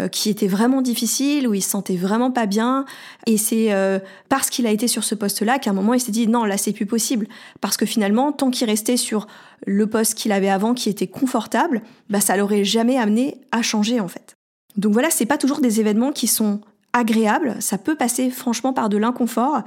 euh, 0.01 0.07
qui 0.07 0.29
était 0.29 0.47
vraiment 0.47 0.81
difficile, 0.81 1.47
où 1.47 1.53
il 1.53 1.61
se 1.61 1.69
sentait 1.69 1.95
vraiment 1.95 2.31
pas 2.31 2.45
bien. 2.45 2.85
Et 3.25 3.37
c'est 3.37 3.73
euh, 3.73 3.99
parce 4.27 4.49
qu'il 4.49 4.67
a 4.67 4.71
été 4.71 4.87
sur 4.87 5.03
ce 5.03 5.15
poste-là 5.15 5.59
qu'à 5.59 5.71
un 5.71 5.73
moment 5.73 5.93
il 5.93 5.99
s'est 5.99 6.11
dit 6.11 6.27
non, 6.27 6.45
là 6.45 6.57
c'est 6.57 6.73
plus 6.73 6.85
possible. 6.85 7.27
Parce 7.61 7.77
que 7.77 7.85
finalement, 7.85 8.31
tant 8.31 8.49
qu'il 8.49 8.67
restait 8.67 8.97
sur 8.97 9.27
le 9.65 9.87
poste 9.87 10.15
qu'il 10.15 10.31
avait 10.31 10.49
avant, 10.49 10.73
qui 10.73 10.89
était 10.89 11.07
confortable, 11.07 11.81
bah 12.09 12.21
ça 12.21 12.37
l'aurait 12.37 12.63
jamais 12.63 12.97
amené 12.97 13.41
à 13.51 13.61
changer 13.61 13.99
en 13.99 14.07
fait. 14.07 14.35
Donc 14.77 14.93
voilà, 14.93 15.09
c'est 15.09 15.25
pas 15.25 15.37
toujours 15.37 15.59
des 15.59 15.79
événements 15.79 16.11
qui 16.11 16.27
sont 16.27 16.61
agréables. 16.93 17.57
Ça 17.59 17.77
peut 17.77 17.95
passer 17.95 18.29
franchement 18.29 18.73
par 18.73 18.89
de 18.89 18.97
l'inconfort. 18.97 19.63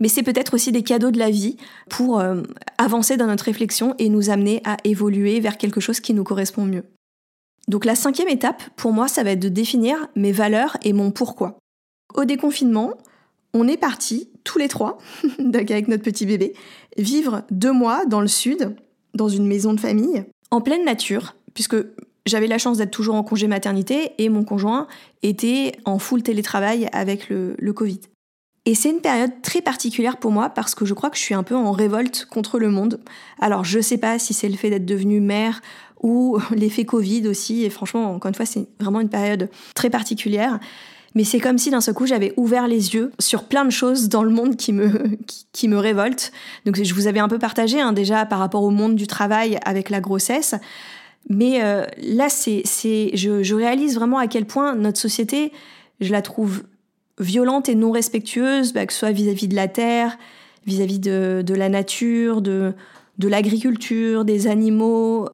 Mais 0.00 0.08
c'est 0.08 0.22
peut-être 0.22 0.54
aussi 0.54 0.72
des 0.72 0.82
cadeaux 0.82 1.10
de 1.10 1.18
la 1.18 1.30
vie 1.30 1.56
pour 1.88 2.18
euh, 2.18 2.42
avancer 2.78 3.16
dans 3.16 3.26
notre 3.26 3.44
réflexion 3.44 3.94
et 3.98 4.08
nous 4.08 4.30
amener 4.30 4.60
à 4.64 4.76
évoluer 4.84 5.40
vers 5.40 5.58
quelque 5.58 5.80
chose 5.80 6.00
qui 6.00 6.14
nous 6.14 6.24
correspond 6.24 6.64
mieux. 6.64 6.84
Donc 7.68 7.84
la 7.84 7.94
cinquième 7.94 8.28
étape, 8.28 8.62
pour 8.76 8.92
moi, 8.92 9.08
ça 9.08 9.22
va 9.22 9.30
être 9.32 9.40
de 9.40 9.48
définir 9.48 10.08
mes 10.16 10.32
valeurs 10.32 10.76
et 10.82 10.92
mon 10.92 11.10
pourquoi. 11.10 11.58
Au 12.14 12.24
déconfinement, 12.24 12.94
on 13.54 13.68
est 13.68 13.76
partis, 13.76 14.28
tous 14.44 14.58
les 14.58 14.68
trois, 14.68 14.98
avec 15.38 15.88
notre 15.88 16.02
petit 16.02 16.26
bébé, 16.26 16.54
vivre 16.96 17.44
deux 17.50 17.72
mois 17.72 18.04
dans 18.06 18.20
le 18.20 18.28
sud, 18.28 18.74
dans 19.14 19.28
une 19.28 19.46
maison 19.46 19.72
de 19.74 19.80
famille, 19.80 20.24
en 20.50 20.60
pleine 20.60 20.84
nature, 20.84 21.36
puisque 21.54 21.76
j'avais 22.26 22.46
la 22.46 22.58
chance 22.58 22.78
d'être 22.78 22.90
toujours 22.90 23.14
en 23.14 23.22
congé 23.22 23.46
maternité 23.46 24.12
et 24.18 24.28
mon 24.28 24.44
conjoint 24.44 24.86
était 25.22 25.72
en 25.84 25.98
full 25.98 26.22
télétravail 26.22 26.88
avec 26.92 27.28
le 27.28 27.72
Covid. 27.72 28.00
Et 28.64 28.76
c'est 28.76 28.90
une 28.90 29.00
période 29.00 29.32
très 29.42 29.60
particulière 29.60 30.18
pour 30.18 30.30
moi 30.30 30.48
parce 30.48 30.76
que 30.76 30.84
je 30.84 30.94
crois 30.94 31.10
que 31.10 31.16
je 31.16 31.22
suis 31.22 31.34
un 31.34 31.42
peu 31.42 31.56
en 31.56 31.72
révolte 31.72 32.26
contre 32.30 32.60
le 32.60 32.70
monde. 32.70 33.00
Alors 33.40 33.64
je 33.64 33.80
sais 33.80 33.98
pas 33.98 34.20
si 34.20 34.34
c'est 34.34 34.48
le 34.48 34.56
fait 34.56 34.70
d'être 34.70 34.86
devenue 34.86 35.20
mère 35.20 35.60
ou 36.00 36.38
l'effet 36.52 36.84
Covid 36.84 37.26
aussi, 37.28 37.64
et 37.64 37.70
franchement, 37.70 38.12
encore 38.14 38.28
une 38.28 38.34
fois, 38.34 38.46
c'est 38.46 38.66
vraiment 38.80 39.00
une 39.00 39.08
période 39.08 39.50
très 39.74 39.90
particulière. 39.90 40.60
Mais 41.14 41.24
c'est 41.24 41.40
comme 41.40 41.58
si 41.58 41.70
d'un 41.70 41.80
seul 41.80 41.94
coup 41.94 42.06
j'avais 42.06 42.32
ouvert 42.36 42.68
les 42.68 42.94
yeux 42.94 43.12
sur 43.18 43.44
plein 43.44 43.64
de 43.64 43.70
choses 43.70 44.08
dans 44.08 44.22
le 44.22 44.30
monde 44.30 44.56
qui 44.56 44.72
me, 44.72 45.18
qui, 45.52 45.68
me 45.68 45.76
révoltent. 45.76 46.32
Donc 46.64 46.80
je 46.82 46.94
vous 46.94 47.06
avais 47.06 47.20
un 47.20 47.28
peu 47.28 47.38
partagé 47.38 47.80
hein, 47.80 47.92
déjà 47.92 48.24
par 48.26 48.38
rapport 48.38 48.62
au 48.62 48.70
monde 48.70 48.94
du 48.94 49.06
travail 49.06 49.58
avec 49.64 49.90
la 49.90 50.00
grossesse. 50.00 50.54
Mais 51.28 51.62
euh, 51.62 51.84
là, 51.98 52.28
c'est, 52.28 52.62
c'est, 52.64 53.10
je, 53.14 53.42
je 53.42 53.54
réalise 53.54 53.96
vraiment 53.96 54.18
à 54.18 54.26
quel 54.26 54.46
point 54.46 54.74
notre 54.74 54.98
société, 54.98 55.52
je 56.00 56.12
la 56.12 56.22
trouve 56.22 56.62
violente 57.22 57.68
et 57.68 57.74
non 57.74 57.90
respectueuse, 57.90 58.72
bah, 58.72 58.86
que 58.86 58.92
ce 58.92 58.98
soit 59.00 59.12
vis-à-vis 59.12 59.48
de 59.48 59.56
la 59.56 59.68
terre, 59.68 60.18
vis-à-vis 60.66 60.98
de, 60.98 61.54
la 61.54 61.68
nature, 61.68 62.42
de, 62.42 62.74
l'agriculture, 63.18 64.24
des 64.24 64.46
animaux. 64.46 65.28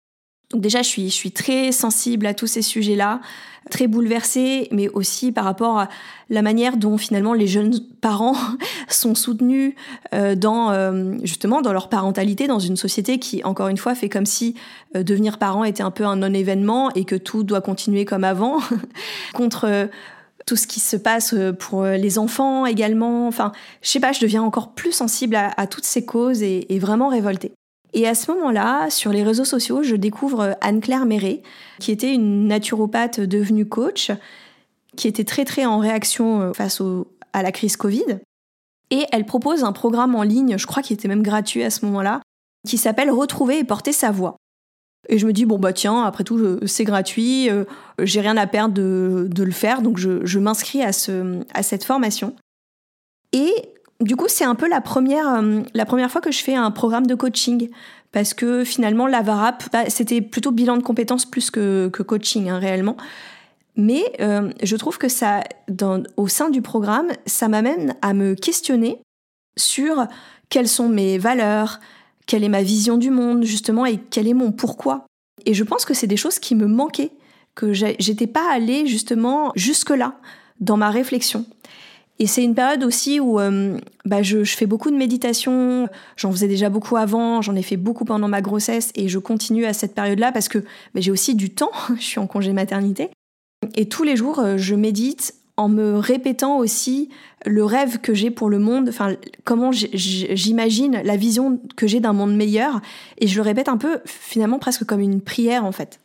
Donc 0.51 0.63
déjà, 0.63 0.83
je 0.83 0.89
suis, 0.89 1.11
je 1.11 1.15
suis 1.15 1.33
très 1.33 1.73
sensible 1.73 2.27
à 2.27 2.35
tous 2.35 2.47
ces 2.47 2.63
sujets-là 2.63 3.21
très 3.69 3.87
bouleversée, 3.87 4.69
mais 4.73 4.89
aussi 4.89 5.33
par 5.33 5.45
rapport 5.45 5.79
à 5.79 5.89
la 6.31 6.43
manière 6.43 6.77
dont 6.77 6.99
finalement 6.99 7.35
les 7.35 7.47
jeunes 7.47 7.81
parents 8.01 8.37
sont 8.89 9.15
soutenus 9.15 9.75
euh, 10.15 10.35
dans 10.35 10.71
euh, 10.71 11.15
justement 11.23 11.61
dans 11.61 11.73
leur 11.73 11.89
parentalité 11.89 12.47
dans 12.47 12.59
une 12.59 12.77
société 12.77 13.19
qui 13.19 13.45
encore 13.45 13.69
une 13.69 13.77
fois 13.77 13.95
fait 13.95 14.09
comme 14.09 14.27
si 14.27 14.55
euh, 14.97 15.03
devenir 15.03 15.39
parent 15.39 15.65
était 15.65 15.83
un 15.83 15.91
peu 15.91 16.05
un 16.05 16.17
non-événement 16.17 16.91
et 16.95 17.05
que 17.05 17.17
tout 17.17 17.43
doit 17.43 17.61
continuer 17.61 18.05
comme 18.05 18.25
avant 18.25 18.59
contre 19.35 19.89
tout 20.49 20.57
ce 20.57 20.67
qui 20.67 20.81
se 20.81 20.97
passe 20.97 21.35
pour 21.59 21.85
les 21.85 22.19
enfants 22.19 22.65
également. 22.65 23.29
Enfin, 23.29 23.53
je 23.83 23.91
sais 23.91 24.01
pas, 24.01 24.13
je 24.13 24.21
deviens 24.21 24.43
encore 24.43 24.73
plus 24.73 24.93
sensible 24.93 25.37
à, 25.37 25.67
toutes 25.67 25.85
ces 25.85 26.07
causes 26.07 26.43
et, 26.43 26.79
vraiment 26.79 27.09
révoltée. 27.09 27.53
Et 27.93 28.09
à 28.09 28.15
ce 28.15 28.33
moment-là, 28.33 28.89
sur 28.89 29.13
les 29.13 29.23
réseaux 29.23 29.45
sociaux, 29.45 29.83
je 29.83 29.95
découvre 29.95 30.57
Anne-Claire 30.63 31.05
Méret, 31.05 31.43
qui 31.81 31.93
était 31.93 32.15
une 32.15 32.47
naturopathe 32.47 33.21
devenue 33.21 33.67
coach, 33.67 34.11
qui 34.97 35.07
était 35.07 35.25
très 35.25 35.45
très 35.45 35.67
en 35.67 35.79
réaction 35.79 36.41
euh, 36.41 36.53
face 36.55 36.83
à 37.35 37.43
la 37.43 37.53
crise 37.53 37.77
Covid. 37.77 38.19
Et 38.91 39.05
elle 39.13 39.27
propose 39.27 39.65
un 39.65 39.73
programme 39.73 40.15
en 40.15 40.23
ligne, 40.23 40.57
je 40.57 40.67
crois 40.67 40.83
qu'il 40.83 40.95
était 40.95 41.09
même 41.09 41.23
gratuit 41.23 41.63
à 41.63 41.71
ce 41.71 41.85
moment-là, 41.85 42.23
qui 42.67 42.79
s'appelle 42.79 43.11
Retrouver 43.11 43.59
et 43.59 43.65
porter 43.65 43.93
sa 43.93 44.11
voix. 44.11 44.37
Et 45.09 45.19
je 45.19 45.27
me 45.27 45.33
dis, 45.33 45.45
bon 45.45 45.59
bah 45.59 45.73
tiens, 45.73 46.03
après 46.03 46.25
tout, 46.25 46.59
c'est 46.67 46.85
gratuit, 46.85 47.49
euh, 47.51 47.65
j'ai 48.03 48.21
rien 48.21 48.37
à 48.37 48.47
perdre 48.47 48.75
de, 48.75 49.43
le 49.43 49.51
faire, 49.53 49.81
donc 49.81 49.99
je, 49.99 50.25
je 50.27 50.39
m'inscris 50.39 50.83
à, 50.83 50.93
ce, 50.93 51.41
à 51.55 51.63
cette 51.63 51.85
formation. 51.85 52.35
Et 53.33 53.53
du 54.01 54.17
coup, 54.17 54.27
c'est 54.29 54.45
un 54.45 54.55
peu 54.55 54.69
la 54.69 54.81
première, 54.81 55.29
euh, 55.29 55.61
la 55.75 55.85
première 55.85 56.11
fois 56.11 56.21
que 56.21 56.31
je 56.31 56.43
fais 56.43 56.55
un 56.55 56.71
programme 56.71 57.07
de 57.07 57.15
coaching. 57.15 57.69
Parce 58.13 58.33
que 58.33 58.65
finalement, 58.65 59.07
la 59.07 59.21
VARAP, 59.21 59.65
bah, 59.71 59.91
c'était 59.91 60.23
plutôt 60.23 60.51
bilan 60.51 60.79
de 60.79 60.83
compétences 60.83 61.27
plus 61.27 61.51
que, 61.51 61.89
coaching, 61.89 62.49
hein, 62.49 62.59
réellement. 62.59 62.97
Mais 63.77 64.03
euh, 64.21 64.51
je 64.63 64.77
trouve 64.77 64.99
que 64.99 65.09
ça, 65.09 65.45
au 66.17 66.27
sein 66.27 66.49
du 66.49 66.63
programme, 66.63 67.09
ça 67.27 67.49
m'amène 67.49 67.95
à 68.01 68.15
me 68.15 68.35
questionner 68.35 69.03
sur 69.59 70.07
quelles 70.49 70.69
sont 70.69 70.89
mes 70.89 71.19
valeurs, 71.19 71.81
quelle 72.29 72.45
est 72.45 72.49
ma 72.49 72.63
vision 72.63 72.99
du 72.99 73.11
monde, 73.11 73.43
justement, 73.43 73.87
et 73.87 73.99
quel 74.11 74.29
est 74.29 74.35
mon 74.35 74.53
pourquoi. 74.53 75.07
Et 75.47 75.55
je 75.55 75.65
pense 75.65 75.85
que 75.85 75.95
c'est 75.95 76.07
des 76.07 76.19
choses 76.19 76.39
qui 76.39 76.55
me 76.55 76.67
manquaient, 76.67 77.11
que 77.57 77.73
j'étais 77.73 78.29
pas 78.29 78.53
allée 78.53 78.87
justement 78.87 79.51
jusque-là 79.57 80.15
dans 80.61 80.77
ma 80.77 80.91
réflexion. 80.91 81.47
Et 82.21 82.27
c'est 82.27 82.45
une 82.45 82.55
période 82.55 82.85
aussi 82.85 83.19
où 83.19 83.41
euh, 83.41 83.79
bah, 84.05 84.23
je, 84.23 84.45
fais 84.45 84.67
beaucoup 84.67 84.91
de 84.91 84.97
méditation. 84.97 85.89
J'en 86.17 86.31
faisais 86.31 86.49
déjà 86.49 86.69
beaucoup 86.69 86.97
avant, 86.97 87.43
j'en 87.43 87.55
ai 87.55 87.63
fait 87.63 87.77
beaucoup 87.77 88.05
pendant 88.05 88.29
ma 88.29 88.43
grossesse 88.43 88.91
et 88.95 89.09
je 89.09 89.19
continue 89.19 89.65
à 89.65 89.73
cette 89.73 89.95
période-là 89.95 90.31
parce 90.31 90.49
que 90.49 90.59
bah, 90.59 91.01
j'ai 91.01 91.11
aussi 91.11 91.35
du 91.35 91.51
temps. 91.51 91.71
je 91.97 92.03
suis 92.03 92.19
en 92.19 92.27
congé 92.27 92.53
maternité. 92.53 93.11
Et 93.75 93.89
tous 93.89 94.03
les 94.03 94.17
jours, 94.17 94.41
euh, 94.41 94.57
je 94.59 94.75
médite 94.75 95.35
en 95.59 95.69
me 95.69 95.99
répétant 95.99 96.57
aussi 96.57 97.11
le 97.45 97.65
rêve 97.65 97.99
que 97.99 98.15
j'ai 98.15 98.31
pour 98.31 98.49
le 98.49 98.59
monde, 98.59 98.89
enfin 98.89 99.17
comment 99.45 99.71
j'imagine 99.73 101.03
la 101.05 101.17
vision 101.17 101.61
que 101.77 101.87
j'ai 101.87 102.01
d'un 102.01 102.13
monde 102.13 102.35
meilleur, 102.35 102.81
et 103.19 103.27
je 103.27 103.37
le 103.37 103.43
répète 103.43 103.69
un 103.69 103.77
peu 103.77 103.99
finalement 104.07 104.59
presque 104.59 104.85
comme 104.85 105.01
une 105.01 105.21
prière 105.21 105.65
en 105.65 105.73
fait. 105.73 106.01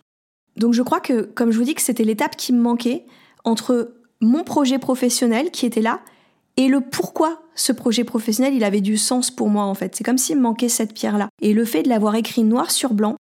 Donc 0.57 0.73
je 0.73 0.81
crois 0.81 0.99
que, 0.99 1.21
comme 1.21 1.51
je 1.51 1.57
vous 1.57 1.63
dis, 1.63 1.75
que 1.75 1.81
c'était 1.81 2.03
l'étape 2.03 2.35
qui 2.35 2.51
me 2.51 2.59
manquait 2.59 3.05
entre 3.43 3.93
mon 4.21 4.43
projet 4.43 4.79
professionnel 4.79 5.51
qui 5.51 5.65
était 5.65 5.81
là 5.81 6.01
et 6.57 6.67
le 6.67 6.81
pourquoi 6.81 7.43
ce 7.55 7.71
projet 7.71 8.03
professionnel 8.03 8.55
il 8.55 8.63
avait 8.63 8.81
du 8.81 8.97
sens 8.97 9.29
pour 9.29 9.49
moi 9.49 9.65
en 9.65 9.75
fait. 9.75 9.95
C'est 9.95 10.03
comme 10.03 10.17
s'il 10.17 10.37
me 10.37 10.41
manquait 10.41 10.69
cette 10.69 10.93
pierre-là. 10.93 11.29
Et 11.41 11.53
le 11.53 11.65
fait 11.65 11.83
de 11.83 11.89
l'avoir 11.89 12.15
écrit 12.15 12.43
noir 12.43 12.71
sur 12.71 12.93
blanc, 12.93 13.17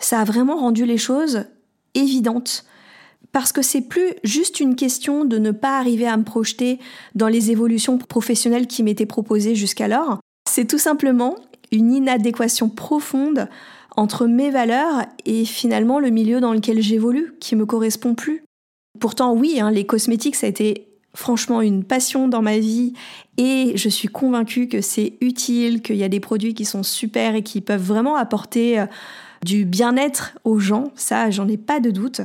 ça 0.00 0.20
a 0.20 0.24
vraiment 0.24 0.56
rendu 0.56 0.84
les 0.84 0.98
choses 0.98 1.44
évidentes. 1.94 2.64
Parce 3.36 3.52
que 3.52 3.60
c'est 3.60 3.82
plus 3.82 4.14
juste 4.24 4.60
une 4.60 4.76
question 4.76 5.26
de 5.26 5.36
ne 5.36 5.50
pas 5.50 5.78
arriver 5.78 6.06
à 6.06 6.16
me 6.16 6.24
projeter 6.24 6.78
dans 7.14 7.28
les 7.28 7.50
évolutions 7.50 7.98
professionnelles 7.98 8.66
qui 8.66 8.82
m'étaient 8.82 9.04
proposées 9.04 9.54
jusqu'alors. 9.54 10.20
C'est 10.48 10.64
tout 10.64 10.78
simplement 10.78 11.36
une 11.70 11.92
inadéquation 11.92 12.70
profonde 12.70 13.50
entre 13.94 14.26
mes 14.26 14.48
valeurs 14.48 15.04
et 15.26 15.44
finalement 15.44 16.00
le 16.00 16.08
milieu 16.08 16.40
dans 16.40 16.54
lequel 16.54 16.80
j'évolue 16.80 17.34
qui 17.38 17.56
me 17.56 17.66
correspond 17.66 18.14
plus. 18.14 18.42
Pourtant, 19.00 19.34
oui, 19.34 19.60
hein, 19.60 19.70
les 19.70 19.84
cosmétiques, 19.84 20.36
ça 20.36 20.46
a 20.46 20.48
été 20.48 20.88
franchement 21.12 21.60
une 21.60 21.84
passion 21.84 22.28
dans 22.28 22.40
ma 22.40 22.56
vie 22.56 22.94
et 23.36 23.72
je 23.74 23.90
suis 23.90 24.08
convaincue 24.08 24.66
que 24.66 24.80
c'est 24.80 25.12
utile, 25.20 25.82
qu'il 25.82 25.96
y 25.96 26.04
a 26.04 26.08
des 26.08 26.20
produits 26.20 26.54
qui 26.54 26.64
sont 26.64 26.82
super 26.82 27.34
et 27.34 27.42
qui 27.42 27.60
peuvent 27.60 27.84
vraiment 27.84 28.16
apporter 28.16 28.80
euh, 28.80 28.86
du 29.46 29.64
bien-être 29.64 30.36
aux 30.44 30.58
gens, 30.58 30.90
ça 30.96 31.30
j'en 31.30 31.48
ai 31.48 31.56
pas 31.56 31.80
de 31.80 31.90
doute. 31.90 32.20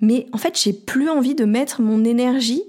Mais 0.00 0.26
en 0.32 0.38
fait, 0.38 0.60
j'ai 0.62 0.72
plus 0.72 1.08
envie 1.08 1.34
de 1.34 1.44
mettre 1.44 1.80
mon 1.80 2.04
énergie 2.04 2.62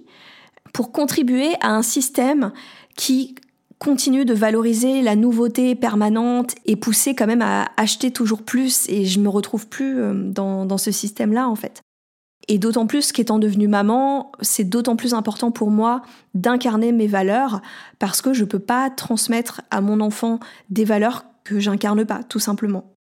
pour 0.74 0.92
contribuer 0.92 1.54
à 1.62 1.76
un 1.76 1.82
système 1.82 2.52
qui 2.96 3.36
continue 3.78 4.26
de 4.26 4.34
valoriser 4.34 5.02
la 5.02 5.16
nouveauté 5.16 5.76
permanente 5.76 6.56
et 6.66 6.76
pousser 6.76 7.14
quand 7.14 7.28
même 7.28 7.42
à 7.42 7.70
acheter 7.78 8.12
toujours 8.12 8.42
plus 8.42 8.90
et 8.90 9.06
je 9.06 9.20
me 9.20 9.30
retrouve 9.30 9.68
plus 9.68 10.00
euh, 10.00 10.14
dans, 10.14 10.66
dans 10.66 10.78
ce 10.78 10.92
système-là 10.92 11.48
en 11.48 11.56
fait. 11.56 11.82
Et 12.48 12.58
d'autant 12.58 12.88
plus 12.88 13.12
qu'étant 13.12 13.38
devenue 13.38 13.68
maman, 13.68 14.32
c'est 14.42 14.64
d'autant 14.64 14.96
plus 14.96 15.14
important 15.14 15.52
pour 15.52 15.70
moi 15.70 16.02
d'incarner 16.34 16.92
mes 16.92 17.08
valeurs 17.08 17.62
parce 18.00 18.22
que 18.22 18.34
je 18.34 18.42
ne 18.42 18.50
peux 18.50 18.60
pas 18.60 18.90
transmettre 18.90 19.62
à 19.72 19.82
mon 19.82 20.02
enfant 20.02 20.40
des 20.70 20.84
valeurs 20.84 21.26
que 21.44 21.60
j'incarne 21.60 22.06
pas, 22.06 22.24
tout 22.24 22.40
simplement. 22.40 22.96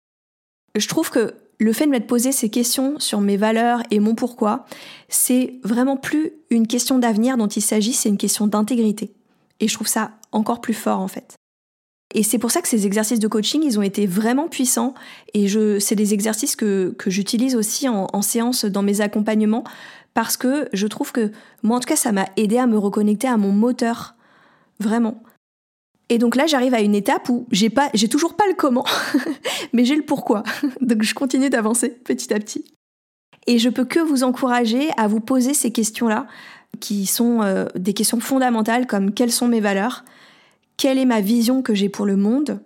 Je 0.80 0.88
trouve 0.88 1.10
que 1.10 1.34
le 1.60 1.74
fait 1.74 1.86
de 1.86 1.92
m'être 1.92 2.08
posé 2.08 2.32
ces 2.32 2.50
questions 2.50 3.00
sur 3.00 3.20
mes 3.20 3.38
valeurs 3.38 3.82
et 3.90 4.00
mon 4.00 4.16
pourquoi, 4.16 4.66
c'est 5.10 5.56
vraiment 5.64 5.98
plus 5.98 6.34
une 6.50 6.68
question 6.68 7.00
d'avenir 7.00 7.38
dont 7.38 7.48
il 7.48 7.62
s'agit, 7.62 7.94
c'est 7.94 8.10
une 8.10 8.18
question 8.18 8.48
d'intégrité. 8.48 9.12
Et 9.60 9.68
je 9.68 9.74
trouve 9.74 9.88
ça 9.88 10.12
encore 10.32 10.62
plus 10.62 10.76
fort 10.76 11.00
en 11.00 11.08
fait. 11.08 11.36
Et 12.14 12.24
c'est 12.24 12.38
pour 12.38 12.52
ça 12.52 12.62
que 12.62 12.68
ces 12.68 12.86
exercices 12.86 13.20
de 13.20 13.28
coaching, 13.28 13.62
ils 13.64 13.80
ont 13.80 13.82
été 13.82 14.08
vraiment 14.08 14.48
puissants. 14.48 14.94
Et 15.34 15.48
je, 15.48 15.78
c'est 15.80 15.96
des 15.96 16.14
exercices 16.14 16.56
que, 16.56 16.96
que 16.98 17.10
j'utilise 17.10 17.56
aussi 17.56 17.90
en, 17.90 18.08
en, 18.14 18.22
séance 18.22 18.64
dans 18.64 18.82
mes 18.82 19.02
accompagnements 19.02 19.66
parce 20.14 20.38
que 20.38 20.70
je 20.74 20.88
trouve 20.88 21.12
que, 21.12 21.32
moi 21.64 21.78
en 21.78 21.80
tout 21.80 21.88
cas, 21.88 21.98
ça 21.98 22.12
m'a 22.12 22.28
aidé 22.38 22.58
à 22.60 22.66
me 22.66 22.78
reconnecter 22.78 23.28
à 23.28 23.38
mon 23.38 23.52
moteur. 23.52 24.16
Vraiment. 24.80 25.22
Et 26.10 26.18
donc 26.18 26.36
là, 26.36 26.48
j'arrive 26.48 26.74
à 26.74 26.82
une 26.82 26.96
étape 26.96 27.28
où 27.30 27.48
j'ai 27.52 27.70
pas, 27.70 27.90
j'ai 27.94 28.08
toujours 28.08 28.36
pas 28.36 28.48
le 28.48 28.54
comment, 28.54 28.86
mais 29.74 29.84
j'ai 29.84 29.96
le 29.96 30.04
pourquoi. 30.04 30.44
Donc 30.82 31.04
je 31.04 31.14
continue 31.14 31.50
d'avancer 31.50 31.90
petit 31.90 32.34
à 32.34 32.40
petit. 32.40 32.64
Et 33.46 33.60
je 33.60 33.70
peux 33.70 33.86
que 33.86 34.00
vous 34.00 34.24
encourager 34.24 34.90
à 34.98 35.08
vous 35.08 35.20
poser 35.20 35.54
ces 35.54 35.72
questions-là, 35.72 36.28
qui 36.80 37.06
sont 37.06 37.42
euh, 37.42 37.66
des 37.76 37.94
questions 37.94 38.20
fondamentales 38.20 38.88
comme 38.88 39.14
quelles 39.14 39.32
sont 39.32 39.48
mes 39.48 39.62
valeurs, 39.62 40.06
quelle 40.78 40.98
est 40.98 41.06
ma 41.06 41.22
vision 41.22 41.62
que 41.62 41.74
j'ai 41.74 41.90
pour 41.90 42.06
le 42.06 42.16
monde 42.16 42.62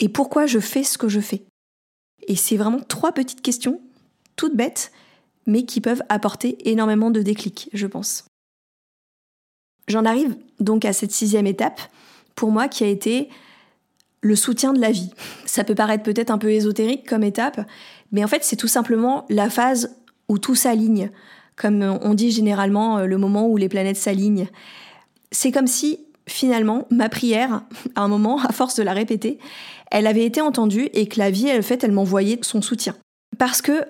et 0.00 0.08
pourquoi 0.08 0.46
je 0.46 0.58
fais 0.58 0.82
ce 0.82 0.98
que 0.98 1.08
je 1.08 1.20
fais. 1.20 1.44
Et 2.26 2.36
c'est 2.36 2.56
vraiment 2.56 2.80
trois 2.80 3.12
petites 3.12 3.42
questions, 3.42 3.80
toutes 4.36 4.56
bêtes, 4.56 4.92
mais 5.46 5.64
qui 5.64 5.80
peuvent 5.80 6.02
apporter 6.08 6.56
énormément 6.68 7.10
de 7.10 7.22
déclics, 7.22 7.68
je 7.72 7.86
pense. 7.86 8.24
J'en 9.88 10.04
arrive 10.04 10.36
donc 10.60 10.84
à 10.84 10.92
cette 10.92 11.12
sixième 11.12 11.46
étape, 11.46 11.80
pour 12.34 12.50
moi, 12.50 12.68
qui 12.68 12.84
a 12.84 12.86
été 12.86 13.28
le 14.20 14.36
soutien 14.36 14.72
de 14.72 14.80
la 14.80 14.90
vie. 14.90 15.10
Ça 15.46 15.64
peut 15.64 15.74
paraître 15.74 16.04
peut-être 16.04 16.30
un 16.30 16.38
peu 16.38 16.50
ésotérique 16.50 17.08
comme 17.08 17.24
étape, 17.24 17.60
mais 18.12 18.24
en 18.24 18.28
fait, 18.28 18.44
c'est 18.44 18.56
tout 18.56 18.68
simplement 18.68 19.26
la 19.28 19.50
phase 19.50 19.96
où 20.28 20.38
tout 20.38 20.54
s'aligne, 20.54 21.10
comme 21.56 21.82
on 22.02 22.14
dit 22.14 22.30
généralement 22.30 23.00
le 23.00 23.18
moment 23.18 23.48
où 23.48 23.56
les 23.56 23.68
planètes 23.68 23.96
s'alignent. 23.96 24.48
C'est 25.32 25.50
comme 25.50 25.66
si 25.66 25.98
finalement 26.26 26.86
ma 26.90 27.08
prière, 27.08 27.62
à 27.96 28.02
un 28.02 28.08
moment, 28.08 28.38
à 28.40 28.52
force 28.52 28.76
de 28.76 28.82
la 28.82 28.92
répéter, 28.92 29.38
elle 29.90 30.06
avait 30.06 30.24
été 30.24 30.40
entendue 30.40 30.88
et 30.92 31.06
que 31.06 31.18
la 31.18 31.30
vie, 31.30 31.50
fait, 31.62 31.82
elle 31.84 31.92
m'envoyait 31.92 32.38
son 32.42 32.62
soutien. 32.62 32.94
Parce 33.38 33.60
que 33.60 33.84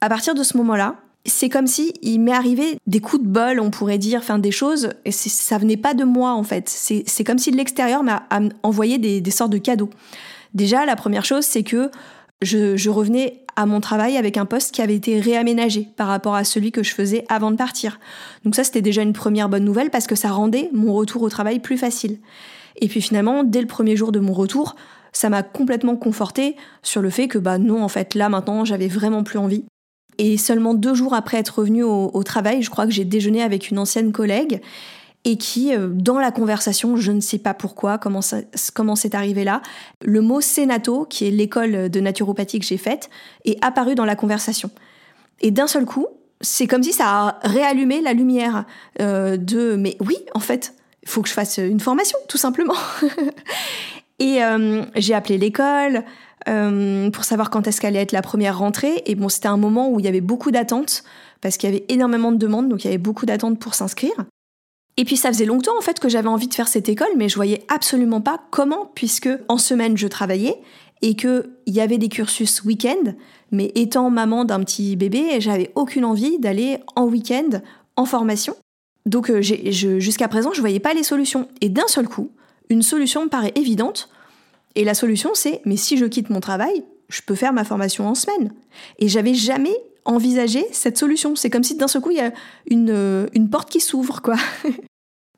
à 0.00 0.08
partir 0.08 0.34
de 0.34 0.42
ce 0.42 0.56
moment-là, 0.56 0.96
c'est 1.26 1.48
comme 1.48 1.66
si 1.66 1.92
il 2.02 2.20
m'est 2.20 2.32
arrivé 2.32 2.78
des 2.86 3.00
coups 3.00 3.22
de 3.22 3.28
bol, 3.28 3.60
on 3.60 3.70
pourrait 3.70 3.98
dire, 3.98 4.20
enfin 4.20 4.38
des 4.38 4.50
choses, 4.50 4.90
et 5.04 5.12
ça 5.12 5.58
venait 5.58 5.76
pas 5.76 5.94
de 5.94 6.04
moi 6.04 6.32
en 6.32 6.42
fait. 6.42 6.68
C'est 6.68 7.24
comme 7.24 7.38
si 7.38 7.50
de 7.50 7.56
l'extérieur 7.56 8.02
m'a 8.02 8.26
envoyé 8.62 8.98
des, 8.98 9.30
sortes 9.30 9.52
de 9.52 9.58
cadeaux. 9.58 9.90
Déjà, 10.54 10.86
la 10.86 10.96
première 10.96 11.24
chose, 11.24 11.44
c'est 11.44 11.62
que 11.62 11.90
je, 12.42 12.88
revenais 12.88 13.44
à 13.54 13.66
mon 13.66 13.80
travail 13.80 14.16
avec 14.16 14.38
un 14.38 14.46
poste 14.46 14.74
qui 14.74 14.80
avait 14.80 14.94
été 14.94 15.20
réaménagé 15.20 15.88
par 15.96 16.08
rapport 16.08 16.34
à 16.34 16.44
celui 16.44 16.72
que 16.72 16.82
je 16.82 16.94
faisais 16.94 17.24
avant 17.28 17.50
de 17.50 17.56
partir. 17.56 18.00
Donc 18.44 18.54
ça, 18.54 18.64
c'était 18.64 18.80
déjà 18.80 19.02
une 19.02 19.12
première 19.12 19.50
bonne 19.50 19.64
nouvelle 19.64 19.90
parce 19.90 20.06
que 20.06 20.14
ça 20.14 20.30
rendait 20.30 20.70
mon 20.72 20.94
retour 20.94 21.22
au 21.22 21.28
travail 21.28 21.60
plus 21.60 21.76
facile. 21.76 22.18
Et 22.80 22.88
puis 22.88 23.02
finalement, 23.02 23.44
dès 23.44 23.60
le 23.60 23.66
premier 23.66 23.94
jour 23.94 24.10
de 24.10 24.20
mon 24.20 24.32
retour, 24.32 24.74
ça 25.12 25.28
m'a 25.28 25.42
complètement 25.42 25.96
conforté 25.96 26.56
sur 26.82 27.02
le 27.02 27.10
fait 27.10 27.28
que 27.28 27.38
bah 27.38 27.58
non, 27.58 27.82
en 27.82 27.88
fait, 27.88 28.14
là 28.14 28.30
maintenant, 28.30 28.64
j'avais 28.64 28.88
vraiment 28.88 29.22
plus 29.22 29.38
envie. 29.38 29.64
Et 30.18 30.36
seulement 30.36 30.74
deux 30.74 30.94
jours 30.94 31.14
après 31.14 31.38
être 31.38 31.60
revenue 31.60 31.82
au, 31.82 32.22
travail, 32.22 32.62
je 32.62 32.70
crois 32.70 32.86
que 32.86 32.92
j'ai 32.92 33.04
déjeuné 33.04 33.42
avec 33.42 33.70
une 33.70 33.78
ancienne 33.78 34.12
collègue 34.12 34.60
et 35.24 35.36
qui, 35.36 35.74
euh, 35.74 35.88
dans 35.92 36.18
la 36.18 36.30
conversation, 36.30 36.96
je 36.96 37.12
ne 37.12 37.20
sais 37.20 37.38
pas 37.38 37.52
pourquoi, 37.52 37.98
comment, 37.98 38.22
c'est 38.22 39.14
arrivé 39.14 39.44
là, 39.44 39.60
le 40.02 40.22
mot 40.22 40.40
Sénato, 40.40 41.04
qui 41.04 41.26
est 41.26 41.30
l'école 41.30 41.90
de 41.90 42.00
naturopathie 42.00 42.58
que 42.58 42.64
j'ai 42.64 42.78
faite, 42.78 43.10
est 43.44 43.62
apparu 43.62 43.94
dans 43.94 44.06
la 44.06 44.16
conversation. 44.16 44.70
Et 45.42 45.50
d'un 45.50 45.66
seul 45.66 45.84
coup, 45.84 46.06
c'est 46.40 46.66
comme 46.66 46.82
si 46.82 46.92
ça 46.92 47.06
a 47.06 47.38
réallumé 47.42 48.00
la 48.00 48.12
lumière 48.12 48.64
euh, 49.00 49.36
de 49.36 49.76
mais 49.76 49.96
oui, 50.00 50.16
en 50.34 50.40
fait, 50.40 50.74
il 51.02 51.08
faut 51.08 51.22
que 51.22 51.28
je 51.28 51.34
fasse 51.34 51.58
une 51.58 51.80
formation, 51.80 52.18
tout 52.28 52.38
simplement. 52.38 52.74
et 54.18 54.42
euh, 54.42 54.82
j'ai 54.96 55.14
appelé 55.14 55.38
l'école, 55.38 56.04
euh, 56.48 57.10
pour 57.10 57.24
savoir 57.24 57.50
quand 57.50 57.66
est-ce 57.66 57.80
qu'allait 57.80 58.00
être 58.00 58.12
la 58.12 58.22
première 58.22 58.58
rentrée. 58.58 59.02
Et 59.06 59.14
bon, 59.14 59.28
c'était 59.28 59.48
un 59.48 59.56
moment 59.56 59.90
où 59.90 60.00
il 60.00 60.06
y 60.06 60.08
avait 60.08 60.20
beaucoup 60.20 60.50
d'attentes, 60.50 61.04
parce 61.40 61.56
qu'il 61.56 61.70
y 61.70 61.72
avait 61.72 61.84
énormément 61.88 62.32
de 62.32 62.38
demandes, 62.38 62.68
donc 62.68 62.84
il 62.84 62.86
y 62.86 62.88
avait 62.88 62.98
beaucoup 62.98 63.26
d'attentes 63.26 63.58
pour 63.58 63.74
s'inscrire. 63.74 64.14
Et 64.96 65.04
puis 65.04 65.16
ça 65.16 65.28
faisait 65.32 65.46
longtemps 65.46 65.76
en 65.78 65.80
fait 65.80 65.98
que 65.98 66.08
j'avais 66.08 66.28
envie 66.28 66.48
de 66.48 66.54
faire 66.54 66.68
cette 66.68 66.88
école, 66.88 67.08
mais 67.16 67.28
je 67.28 67.36
voyais 67.36 67.62
absolument 67.68 68.20
pas 68.20 68.40
comment, 68.50 68.90
puisque 68.94 69.30
en 69.48 69.56
semaine 69.56 69.96
je 69.96 70.06
travaillais 70.06 70.60
et 71.02 71.14
qu'il 71.14 71.48
y 71.66 71.80
avait 71.80 71.96
des 71.96 72.08
cursus 72.08 72.62
week-end, 72.64 73.14
mais 73.50 73.72
étant 73.74 74.10
maman 74.10 74.44
d'un 74.44 74.60
petit 74.60 74.96
bébé, 74.96 75.40
j'avais 75.40 75.70
aucune 75.74 76.04
envie 76.04 76.38
d'aller 76.38 76.78
en 76.96 77.06
week-end 77.06 77.60
en 77.96 78.04
formation. 78.04 78.56
Donc 79.06 79.30
euh, 79.30 79.40
jusqu'à 79.40 80.28
présent, 80.28 80.52
je 80.52 80.60
voyais 80.60 80.80
pas 80.80 80.92
les 80.92 81.02
solutions. 81.02 81.48
Et 81.60 81.70
d'un 81.70 81.88
seul 81.88 82.06
coup, 82.06 82.30
une 82.68 82.82
solution 82.82 83.24
me 83.24 83.30
paraît 83.30 83.52
évidente 83.54 84.10
et 84.74 84.84
la 84.84 84.94
solution, 84.94 85.30
c'est, 85.34 85.60
mais 85.64 85.76
si 85.76 85.96
je 85.96 86.04
quitte 86.04 86.30
mon 86.30 86.40
travail, 86.40 86.84
je 87.08 87.22
peux 87.22 87.34
faire 87.34 87.52
ma 87.52 87.64
formation 87.64 88.06
en 88.06 88.14
semaine. 88.14 88.52
Et 88.98 89.08
j'avais 89.08 89.34
jamais 89.34 89.76
envisagé 90.04 90.64
cette 90.72 90.96
solution. 90.96 91.36
C'est 91.36 91.50
comme 91.50 91.64
si 91.64 91.76
d'un 91.76 91.88
seul 91.88 92.02
coup, 92.02 92.10
il 92.10 92.18
y 92.18 92.20
a 92.20 92.32
une, 92.68 92.90
euh, 92.90 93.26
une 93.34 93.50
porte 93.50 93.70
qui 93.70 93.80
s'ouvre, 93.80 94.22
quoi. 94.22 94.36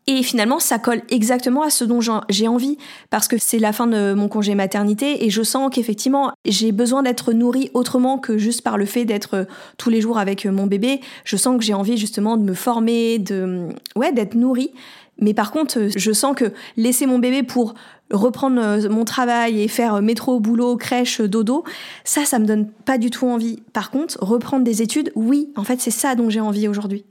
Et 0.09 0.25
finalement, 0.25 0.59
ça 0.59 0.81
colle 0.81 1.03
exactement 1.11 1.63
à 1.63 1.71
ce 1.71 1.85
dont 1.85 2.01
j'ai 2.29 2.49
envie, 2.49 2.77
parce 3.09 3.29
que 3.29 3.37
c'est 3.39 3.61
la 3.61 3.73
fin 3.73 3.87
de 3.87 4.15
mon 4.15 4.27
congé 4.27 4.57
maternité 4.57 5.25
et 5.25 5.31
je 5.31 5.45
sens 5.45 5.71
qu'effectivement, 5.73 6.33
j'ai 6.45 6.73
besoin 6.73 7.05
d'être 7.05 7.33
nourrie 7.33 7.71
autrement 7.73 8.19
que 8.19 8.37
juste 8.37 8.63
par 8.63 8.77
le 8.77 8.85
fait 8.85 9.05
d'être 9.05 9.35
euh, 9.35 9.45
tous 9.79 9.91
les 9.91 10.01
jours 10.01 10.19
avec 10.19 10.45
euh, 10.45 10.51
mon 10.51 10.67
bébé. 10.67 11.01
Je 11.25 11.37
sens 11.37 11.57
que 11.57 11.63
j'ai 11.63 11.75
envie 11.75 11.97
justement 11.97 12.37
de 12.37 12.43
me 12.43 12.55
former, 12.55 13.21
de, 13.21 13.69
ouais, 13.95 14.11
d'être 14.11 14.35
nourrie. 14.35 14.73
Mais 15.19 15.35
par 15.35 15.53
contre, 15.53 15.89
je 15.95 16.13
sens 16.13 16.35
que 16.35 16.53
laisser 16.77 17.07
mon 17.07 17.19
bébé 17.19 17.43
pour 17.43 17.75
reprendre 18.11 18.61
euh, 18.61 18.89
mon 18.89 19.05
travail 19.05 19.61
et 19.61 19.69
faire 19.69 19.97
euh, 19.97 20.01
métro, 20.01 20.41
boulot, 20.41 20.77
crèche, 20.77 21.21
dodo, 21.21 21.65
ça, 22.05 22.25
ça 22.25 22.39
me 22.39 22.47
donne 22.47 22.69
pas 22.69 22.99
du 22.99 23.11
tout 23.11 23.27
envie. 23.27 23.63
Par 23.73 23.91
contre, 23.91 24.23
reprendre 24.23 24.65
des 24.65 24.83
études, 24.83 25.13
oui, 25.15 25.51
en 25.57 25.65
fait, 25.65 25.81
c'est 25.81 25.91
ça 25.91 26.15
dont 26.15 26.31
j'ai 26.31 26.41
envie 26.41 26.69
aujourd'hui. 26.69 27.05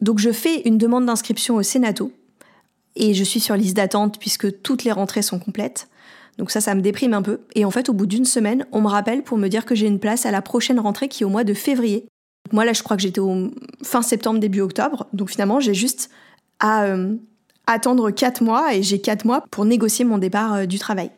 Donc 0.00 0.18
je 0.18 0.32
fais 0.32 0.62
une 0.62 0.78
demande 0.78 1.06
d'inscription 1.06 1.56
au 1.56 1.62
Sénato 1.62 2.12
et 2.96 3.14
je 3.14 3.24
suis 3.24 3.40
sur 3.40 3.54
liste 3.56 3.76
d'attente 3.76 4.18
puisque 4.18 4.62
toutes 4.62 4.84
les 4.84 4.92
rentrées 4.92 5.22
sont 5.22 5.38
complètes. 5.38 5.88
Donc 6.38 6.50
ça, 6.50 6.60
ça 6.60 6.74
me 6.74 6.80
déprime 6.80 7.12
un 7.12 7.22
peu. 7.22 7.40
Et 7.54 7.64
en 7.64 7.70
fait, 7.70 7.88
au 7.88 7.92
bout 7.92 8.06
d'une 8.06 8.24
semaine, 8.24 8.66
on 8.72 8.80
me 8.80 8.88
rappelle 8.88 9.22
pour 9.22 9.36
me 9.36 9.48
dire 9.48 9.66
que 9.66 9.74
j'ai 9.74 9.86
une 9.86 9.98
place 9.98 10.24
à 10.24 10.30
la 10.30 10.40
prochaine 10.40 10.80
rentrée 10.80 11.08
qui 11.08 11.22
est 11.22 11.26
au 11.26 11.30
mois 11.30 11.44
de 11.44 11.52
février. 11.52 12.06
Moi, 12.52 12.64
là, 12.64 12.72
je 12.72 12.82
crois 12.82 12.96
que 12.96 13.02
j'étais 13.02 13.20
au 13.20 13.50
fin 13.82 14.02
septembre, 14.02 14.40
début 14.40 14.62
octobre. 14.62 15.06
Donc 15.12 15.30
finalement, 15.30 15.60
j'ai 15.60 15.74
juste 15.74 16.10
à 16.60 16.84
euh, 16.84 17.16
attendre 17.66 18.10
4 18.10 18.42
mois 18.42 18.74
et 18.74 18.82
j'ai 18.82 19.00
4 19.00 19.24
mois 19.24 19.44
pour 19.50 19.64
négocier 19.64 20.04
mon 20.04 20.18
départ 20.18 20.54
euh, 20.54 20.66
du 20.66 20.78
travail. 20.78 21.10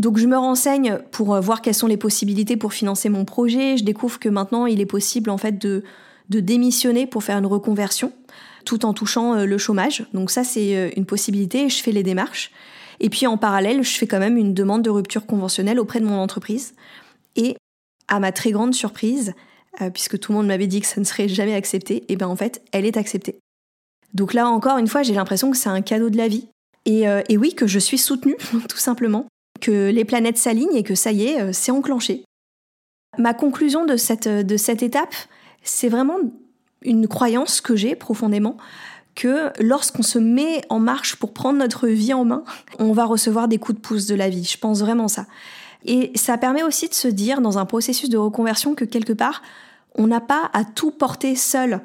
Donc 0.00 0.18
je 0.18 0.26
me 0.26 0.36
renseigne 0.36 0.98
pour 1.12 1.34
euh, 1.34 1.40
voir 1.40 1.60
quelles 1.60 1.74
sont 1.74 1.86
les 1.86 1.98
possibilités 1.98 2.56
pour 2.56 2.72
financer 2.72 3.08
mon 3.08 3.24
projet. 3.24 3.76
Je 3.76 3.84
découvre 3.84 4.18
que 4.18 4.28
maintenant 4.28 4.66
il 4.66 4.80
est 4.80 4.86
possible 4.86 5.30
en 5.30 5.38
fait 5.38 5.58
de, 5.58 5.84
de 6.30 6.40
démissionner 6.40 7.06
pour 7.06 7.22
faire 7.22 7.38
une 7.38 7.46
reconversion 7.46 8.12
tout 8.64 8.86
en 8.86 8.94
touchant 8.94 9.44
le 9.44 9.58
chômage. 9.58 10.06
Donc 10.14 10.30
ça 10.30 10.44
c'est 10.44 10.92
une 10.96 11.04
possibilité 11.04 11.64
et 11.64 11.68
je 11.68 11.82
fais 11.82 11.90
les 11.90 12.04
démarches. 12.04 12.52
Et 13.00 13.10
puis 13.10 13.26
en 13.26 13.36
parallèle, 13.36 13.82
je 13.82 13.90
fais 13.90 14.06
quand 14.06 14.20
même 14.20 14.36
une 14.36 14.54
demande 14.54 14.82
de 14.82 14.90
rupture 14.90 15.26
conventionnelle 15.26 15.80
auprès 15.80 15.98
de 15.98 16.04
mon 16.04 16.18
entreprise. 16.18 16.74
Et 17.34 17.56
à 18.06 18.20
ma 18.20 18.30
très 18.30 18.52
grande 18.52 18.72
surprise, 18.72 19.34
puisque 19.92 20.20
tout 20.20 20.30
le 20.30 20.38
monde 20.38 20.46
m'avait 20.46 20.68
dit 20.68 20.80
que 20.80 20.86
ça 20.86 21.00
ne 21.00 21.04
serait 21.04 21.28
jamais 21.28 21.54
accepté, 21.54 21.96
et 21.96 22.04
eh 22.10 22.16
bien 22.16 22.28
en 22.28 22.36
fait, 22.36 22.62
elle 22.70 22.86
est 22.86 22.96
acceptée. 22.96 23.41
Donc 24.14 24.34
là 24.34 24.48
encore 24.48 24.78
une 24.78 24.88
fois, 24.88 25.02
j'ai 25.02 25.14
l'impression 25.14 25.50
que 25.50 25.56
c'est 25.56 25.68
un 25.68 25.82
cadeau 25.82 26.10
de 26.10 26.16
la 26.16 26.28
vie. 26.28 26.48
Et, 26.84 27.08
euh, 27.08 27.22
oui, 27.30 27.54
que 27.54 27.66
je 27.66 27.78
suis 27.78 27.98
soutenue, 27.98 28.36
tout 28.68 28.78
simplement. 28.78 29.26
Que 29.60 29.90
les 29.90 30.04
planètes 30.04 30.38
s'alignent 30.38 30.74
et 30.74 30.82
que 30.82 30.94
ça 30.94 31.12
y 31.12 31.26
est, 31.26 31.40
euh, 31.40 31.50
c'est 31.52 31.70
enclenché. 31.70 32.24
Ma 33.18 33.34
conclusion 33.34 33.84
de 33.84 33.96
cette, 33.96 34.28
de 34.28 34.56
cette 34.56 34.82
étape, 34.82 35.14
c'est 35.62 35.88
vraiment 35.88 36.16
une 36.82 37.06
croyance 37.06 37.60
que 37.60 37.76
j'ai 37.76 37.94
profondément 37.94 38.56
que 39.14 39.50
lorsqu'on 39.62 40.02
se 40.02 40.18
met 40.18 40.62
en 40.68 40.78
marche 40.78 41.16
pour 41.16 41.32
prendre 41.32 41.58
notre 41.58 41.86
vie 41.86 42.14
en 42.14 42.24
main, 42.24 42.44
on 42.78 42.92
va 42.92 43.04
recevoir 43.04 43.46
des 43.46 43.58
coups 43.58 43.76
de 43.76 43.82
pouce 43.82 44.06
de 44.06 44.14
la 44.14 44.28
vie. 44.28 44.44
Je 44.44 44.58
pense 44.58 44.80
vraiment 44.80 45.08
ça. 45.08 45.26
Et 45.84 46.12
ça 46.14 46.38
permet 46.38 46.62
aussi 46.62 46.88
de 46.88 46.94
se 46.94 47.08
dire 47.08 47.40
dans 47.40 47.58
un 47.58 47.66
processus 47.66 48.08
de 48.08 48.16
reconversion 48.16 48.74
que 48.74 48.84
quelque 48.84 49.12
part, 49.12 49.42
on 49.94 50.06
n'a 50.06 50.20
pas 50.20 50.50
à 50.54 50.64
tout 50.64 50.90
porter 50.90 51.36
seul 51.36 51.82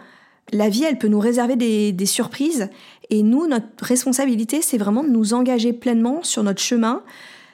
la 0.54 0.70
vie, 0.70 0.84
elle 0.84 0.98
peut 0.98 1.08
nous 1.08 1.20
réserver 1.20 1.56
des, 1.56 2.06
surprises. 2.06 2.70
Et 3.10 3.24
nous, 3.24 3.48
notre 3.48 3.68
responsabilité, 3.82 4.62
c'est 4.62 4.78
vraiment 4.78 5.04
de 5.04 5.10
nous 5.10 5.34
engager 5.34 5.74
pleinement 5.74 6.24
sur 6.24 6.44
notre 6.44 6.62
chemin, 6.62 7.04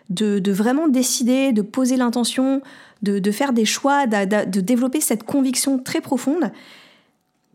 de, 0.10 0.52
vraiment 0.52 0.88
décider, 0.88 1.54
de 1.54 1.62
poser 1.62 1.98
l'intention, 1.98 2.62
de, 3.02 3.32
faire 3.32 3.54
des 3.54 3.66
choix, 3.66 4.06
de, 4.06 4.60
développer 4.60 5.02
cette 5.02 5.24
conviction 5.24 5.80
très 5.80 6.02
profonde. 6.02 6.52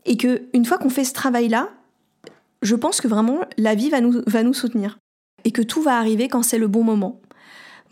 Et 0.05 0.17
que 0.17 0.43
une 0.53 0.65
fois 0.65 0.77
qu'on 0.77 0.89
fait 0.89 1.03
ce 1.03 1.13
travail-là, 1.13 1.69
je 2.61 2.75
pense 2.75 2.99
que 2.99 3.07
vraiment 3.07 3.39
la 3.57 3.75
vie 3.75 3.89
va 3.89 4.01
nous, 4.01 4.21
va 4.27 4.43
nous 4.43 4.53
soutenir. 4.53 4.97
Et 5.45 5.51
que 5.51 5.61
tout 5.61 5.81
va 5.81 5.97
arriver 5.97 6.27
quand 6.27 6.43
c'est 6.43 6.57
le 6.57 6.67
bon 6.67 6.83
moment. 6.83 7.21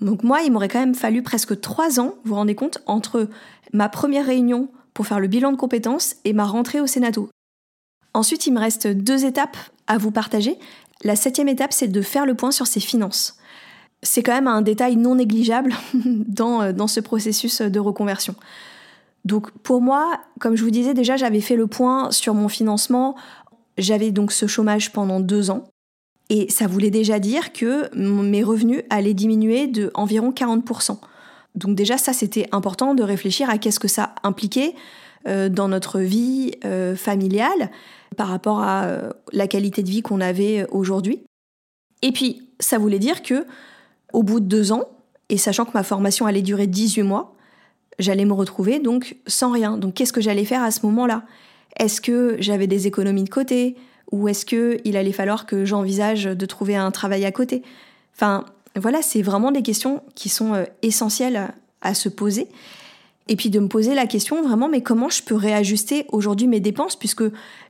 Donc 0.01 0.23
moi, 0.23 0.41
il 0.41 0.51
m'aurait 0.51 0.67
quand 0.67 0.79
même 0.79 0.95
fallu 0.95 1.23
presque 1.23 1.60
trois 1.62 1.99
ans, 1.99 2.15
vous 2.23 2.29
vous 2.29 2.36
rendez 2.36 2.55
compte, 2.55 2.79
entre 2.86 3.29
ma 3.73 3.89
première 3.89 4.25
réunion 4.25 4.69
pour 4.93 5.07
faire 5.07 5.19
le 5.19 5.27
bilan 5.27 5.51
de 5.51 5.57
compétences 5.57 6.15
et 6.25 6.33
ma 6.33 6.45
rentrée 6.45 6.81
au 6.81 6.88
Sénato. 6.88 7.29
Ensuite, 8.17 8.47
il 8.47 8.53
me 8.53 8.60
reste 8.60 8.88
deux 8.88 9.25
étapes 9.25 9.58
à 9.86 9.99
vous 9.99 10.10
partager. 10.10 10.58
La 11.03 11.15
septième 11.15 11.49
étape, 11.49 11.71
c'est 11.71 11.88
de 11.88 12.01
faire 12.01 12.25
le 12.25 12.34
point 12.34 12.49
sur 12.49 12.65
ses 12.65 12.80
finances. 12.80 13.38
C'est 14.01 14.23
quand 14.23 14.34
même 14.34 14.47
un 14.47 14.63
détail 14.63 14.95
non 14.95 15.13
négligeable 15.13 15.75
dans, 15.93 16.63
euh, 16.63 16.73
dans 16.73 16.88
ce 16.88 16.99
processus 16.99 17.62
de 17.62 17.80
reconversion. 17.80 18.34
Donc 19.23 19.51
pour 19.51 19.82
moi, 19.82 20.19
comme 20.39 20.56
je 20.56 20.63
vous 20.63 20.71
disais 20.71 20.95
déjà, 20.95 21.15
j'avais 21.15 21.41
fait 21.41 21.56
le 21.56 21.67
point 21.67 22.10
sur 22.10 22.34
mon 22.34 22.47
financement. 22.47 23.15
J'avais 23.77 24.10
donc 24.10 24.32
ce 24.32 24.47
chômage 24.47 24.91
pendant 24.91 25.19
deux 25.19 25.51
ans. 25.51 25.65
Et 26.30 26.49
ça 26.49 26.65
voulait 26.65 26.89
déjà 26.89 27.19
dire 27.19 27.53
que 27.53 27.95
mes 27.95 28.43
revenus 28.43 28.82
allaient 28.89 29.13
diminuer 29.13 29.67
de 29.67 29.91
environ 29.93 30.32
40%. 30.32 30.97
Donc 31.53 31.75
déjà, 31.75 31.99
ça, 31.99 32.13
c'était 32.13 32.49
important 32.51 32.95
de 32.95 33.03
réfléchir 33.03 33.47
à 33.47 33.60
qu'est-ce 33.60 33.80
que 33.80 33.88
ça 33.88 34.15
impliquait 34.23 34.73
dans 35.49 35.67
notre 35.67 35.99
vie 35.99 36.51
euh, 36.65 36.95
familiale 36.95 37.69
par 38.15 38.27
rapport 38.27 38.61
à 38.61 38.85
euh, 38.85 39.11
la 39.33 39.47
qualité 39.47 39.83
de 39.83 39.89
vie 39.89 40.01
qu'on 40.01 40.21
avait 40.21 40.65
aujourd'hui. 40.71 41.23
Et 42.01 42.11
puis, 42.11 42.49
ça 42.59 42.77
voulait 42.77 42.99
dire 42.99 43.21
que, 43.21 43.45
au 44.13 44.23
bout 44.23 44.39
de 44.39 44.45
deux 44.45 44.71
ans, 44.71 44.85
et 45.29 45.37
sachant 45.37 45.65
que 45.65 45.71
ma 45.73 45.83
formation 45.83 46.25
allait 46.25 46.41
durer 46.41 46.67
18 46.67 47.03
mois, 47.03 47.35
j'allais 47.99 48.25
me 48.25 48.33
retrouver 48.33 48.79
donc 48.79 49.17
sans 49.27 49.51
rien. 49.51 49.77
Donc, 49.77 49.95
qu'est-ce 49.95 50.13
que 50.13 50.21
j'allais 50.21 50.45
faire 50.45 50.63
à 50.63 50.71
ce 50.71 50.85
moment-là? 50.85 51.23
Est-ce 51.77 51.99
que 51.99 52.37
j'avais 52.39 52.67
des 52.67 52.87
économies 52.87 53.25
de 53.25 53.29
côté? 53.29 53.75
Ou 54.11 54.29
est-ce 54.29 54.45
qu'il 54.45 54.95
allait 54.95 55.11
falloir 55.11 55.45
que 55.45 55.65
j'envisage 55.65 56.23
de 56.23 56.45
trouver 56.45 56.77
un 56.77 56.91
travail 56.91 57.25
à 57.25 57.31
côté? 57.31 57.61
Enfin, 58.15 58.45
voilà, 58.75 59.01
c'est 59.01 59.21
vraiment 59.21 59.51
des 59.51 59.63
questions 59.63 60.01
qui 60.15 60.29
sont 60.29 60.65
essentielles 60.81 61.53
à 61.81 61.93
se 61.93 62.07
poser. 62.09 62.47
Et 63.27 63.35
puis 63.35 63.49
de 63.49 63.59
me 63.59 63.67
poser 63.67 63.93
la 63.93 64.07
question 64.07 64.41
vraiment, 64.41 64.69
mais 64.69 64.81
comment 64.81 65.09
je 65.09 65.23
peux 65.23 65.35
réajuster 65.35 66.05
aujourd'hui 66.11 66.47
mes 66.47 66.59
dépenses, 66.59 66.95
puisque 66.95 67.23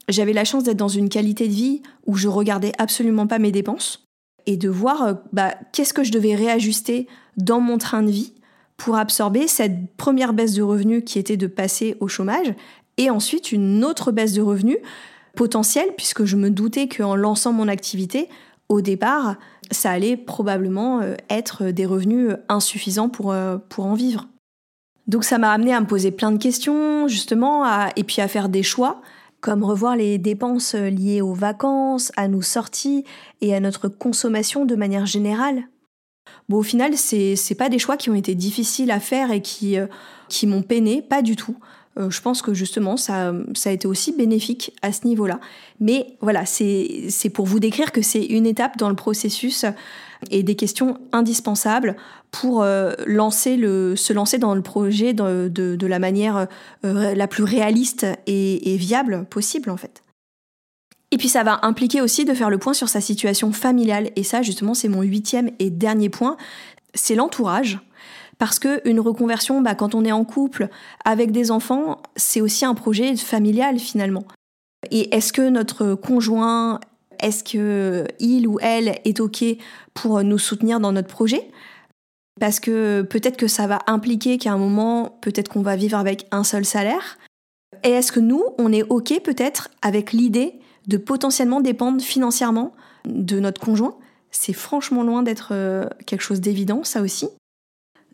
j'avais 0.08 0.34
la 0.34 0.46
chance 0.46 0.64
d'être 0.64 0.78
dans 0.78 0.88
une 0.88 1.10
qualité 1.10 1.48
de 1.48 1.54
vie 1.54 1.82
où 2.06 2.16
je 2.16 2.28
regardais 2.28 2.72
absolument 2.78 3.28
pas 3.28 3.40
mes 3.40 3.52
dépenses, 3.52 4.06
et 4.46 4.58
de 4.58 4.70
voir 4.70 5.04
euh, 5.04 5.14
bah, 5.34 5.56
qu'est-ce 5.74 5.94
que 5.94 6.04
je 6.04 6.12
devais 6.12 6.36
réajuster 6.36 7.08
dans 7.38 7.60
mon 7.60 7.78
train 7.78 8.04
de 8.04 8.12
vie 8.12 8.34
pour 8.78 8.96
absorber 8.96 9.48
cette 9.48 9.96
première 9.98 10.34
baisse 10.34 10.54
de 10.54 10.62
revenus 10.62 11.04
qui 11.06 11.18
était 11.18 11.38
de 11.38 11.48
passer 11.48 11.98
au 12.00 12.08
chômage, 12.08 12.54
et 12.98 13.10
ensuite 13.10 13.52
une 13.52 13.84
autre 13.84 14.12
baisse 14.12 14.34
de 14.34 14.42
revenus 14.42 14.78
potentielle, 15.36 15.90
puisque 15.98 16.26
je 16.26 16.36
me 16.36 16.50
doutais 16.50 16.88
qu'en 16.88 17.16
lançant 17.16 17.54
mon 17.54 17.68
activité, 17.68 18.30
au 18.70 18.82
départ, 18.82 19.38
ça 19.72 19.92
allait 19.92 20.18
probablement 20.18 21.02
euh, 21.02 21.16
être 21.30 21.66
des 21.66 21.86
revenus 21.86 22.34
insuffisants 22.50 23.10
pour, 23.10 23.32
euh, 23.32 23.58
pour 23.70 23.86
en 23.86 23.94
vivre. 23.94 24.28
Donc 25.08 25.24
ça 25.24 25.38
m'a 25.38 25.52
amené 25.52 25.74
à 25.74 25.80
me 25.80 25.88
poser 25.88 26.12
plein 26.12 26.32
de 26.32 26.38
questions, 26.38 27.08
justement, 27.08 27.66
et 27.96 28.04
puis 28.04 28.22
à 28.22 28.28
faire 28.28 28.50
des 28.50 28.64
choix, 28.64 29.02
comme 29.40 29.64
revoir 29.64 29.96
les 29.96 30.18
dépenses 30.18 30.76
liées 30.76 31.22
aux 31.22 31.34
vacances, 31.34 32.12
à 32.18 32.28
nos 32.28 32.42
sorties 32.42 33.06
et 33.42 33.56
à 33.56 33.60
notre 33.60 33.88
consommation 33.88 34.66
de 34.66 34.76
manière 34.76 35.06
générale. 35.06 35.64
Bon, 36.50 36.58
au 36.58 36.64
final, 36.64 36.96
c'est 36.96 37.56
pas 37.58 37.70
des 37.70 37.80
choix 37.80 37.98
qui 37.98 38.10
ont 38.10 38.16
été 38.16 38.36
difficiles 38.36 38.92
à 38.92 39.00
faire 39.00 39.32
et 39.32 39.42
qui, 39.42 39.78
euh, 39.78 39.88
m'ont 40.44 40.62
peiné, 40.62 41.02
pas 41.02 41.22
du 41.22 41.36
tout. 41.36 41.58
Euh, 41.98 42.10
je 42.10 42.22
pense 42.22 42.42
que 42.42 42.54
justement, 42.54 42.98
ça, 42.98 43.34
ça 43.54 43.70
a 43.70 43.74
été 43.74 43.88
aussi 43.88 44.12
bénéfique 44.12 44.74
à 44.82 44.92
ce 44.92 45.06
niveau-là. 45.08 45.40
Mais 45.80 46.18
voilà, 46.22 46.46
c'est 46.46 47.32
pour 47.34 47.46
vous 47.46 47.60
décrire 47.60 47.92
que 47.92 48.02
c'est 48.02 48.24
une 48.24 48.46
étape 48.46 48.78
dans 48.78 48.90
le 48.90 48.96
processus 48.96 49.66
et 50.32 50.44
des 50.44 50.56
questions 50.56 51.00
indispensables 51.12 51.96
pour 52.32 52.62
euh, 52.62 52.94
lancer 53.06 53.58
le, 53.58 53.96
se 53.96 54.14
lancer 54.14 54.38
dans 54.38 54.56
le 54.56 54.62
projet 54.62 55.14
de, 55.14 55.48
de, 55.48 55.88
la 55.88 56.00
manière 56.00 56.48
euh, 56.86 57.16
la 57.16 57.28
plus 57.28 57.44
réaliste 57.44 58.06
et, 58.26 58.74
et 58.74 58.78
viable 58.78 59.26
possible 59.30 59.70
en 59.70 59.78
fait. 59.78 60.04
Et 61.12 61.18
puis 61.18 61.30
ça 61.30 61.44
va 61.44 61.60
impliquer 61.64 62.02
aussi 62.02 62.26
de 62.26 62.34
faire 62.34 62.50
le 62.50 62.58
point 62.58 62.74
sur 62.74 62.90
sa 62.90 63.00
situation 63.00 63.52
familiale. 63.52 64.10
Et 64.16 64.24
ça, 64.24 64.42
justement, 64.42 64.74
c'est 64.74 64.90
mon 64.90 65.04
huitième 65.04 65.52
et 65.60 65.70
dernier 65.70 66.10
point. 66.10 66.36
C'est 66.94 67.16
l'entourage. 67.16 67.80
Parce 68.38 68.60
qu'une 68.60 69.00
reconversion, 69.00 69.62
bah, 69.62 69.74
quand 69.74 69.96
on 69.96 70.06
est 70.06 70.12
en 70.12 70.24
couple 70.24 70.70
avec 71.06 71.32
des 71.32 71.50
enfants, 71.50 72.02
c'est 72.16 72.42
aussi 72.42 72.66
un 72.66 72.76
projet 72.76 73.16
familial 73.16 73.80
finalement. 73.80 74.26
Et 74.92 75.16
est-ce 75.16 75.34
que 75.34 75.50
notre 75.50 75.96
conjoint, 75.96 76.80
est-ce 77.20 77.44
que 77.44 78.06
il 78.20 78.48
ou 78.48 78.60
elle 78.62 79.00
est 79.06 79.20
OK 79.20 79.44
pour 79.94 80.24
nous 80.24 80.38
soutenir 80.38 80.80
dans 80.80 80.92
notre 80.92 81.08
projet? 81.08 81.50
Parce 82.40 82.60
que 82.60 83.02
peut-être 83.02 83.38
que 83.38 83.48
ça 83.48 83.68
va 83.68 83.80
impliquer 83.88 84.38
qu'à 84.38 84.54
un 84.54 84.58
moment, 84.58 85.18
peut-être 85.22 85.50
qu'on 85.50 85.62
va 85.62 85.76
vivre 85.76 85.98
avec 85.98 86.28
un 86.32 86.44
seul 86.44 86.66
salaire. 86.66 87.18
Et 87.84 87.90
est-ce 87.90 88.12
que 88.12 88.20
nous, 88.20 88.44
on 88.58 88.72
est 88.72 88.84
OK 88.84 89.20
peut-être 89.24 89.70
avec 89.82 90.14
l'idée 90.14 90.60
de 90.88 90.98
potentiellement 90.98 91.62
dépendre 91.62 92.02
financièrement 92.02 92.74
de 93.06 93.40
notre 93.40 93.60
conjoint? 93.60 93.98
C'est 94.32 94.54
franchement 94.54 95.04
loin 95.04 95.24
d'être 95.24 95.50
euh, 95.52 95.86
quelque 96.06 96.22
chose 96.22 96.42
d'évident, 96.42 96.84
ça 96.84 97.02
aussi. 97.02 97.28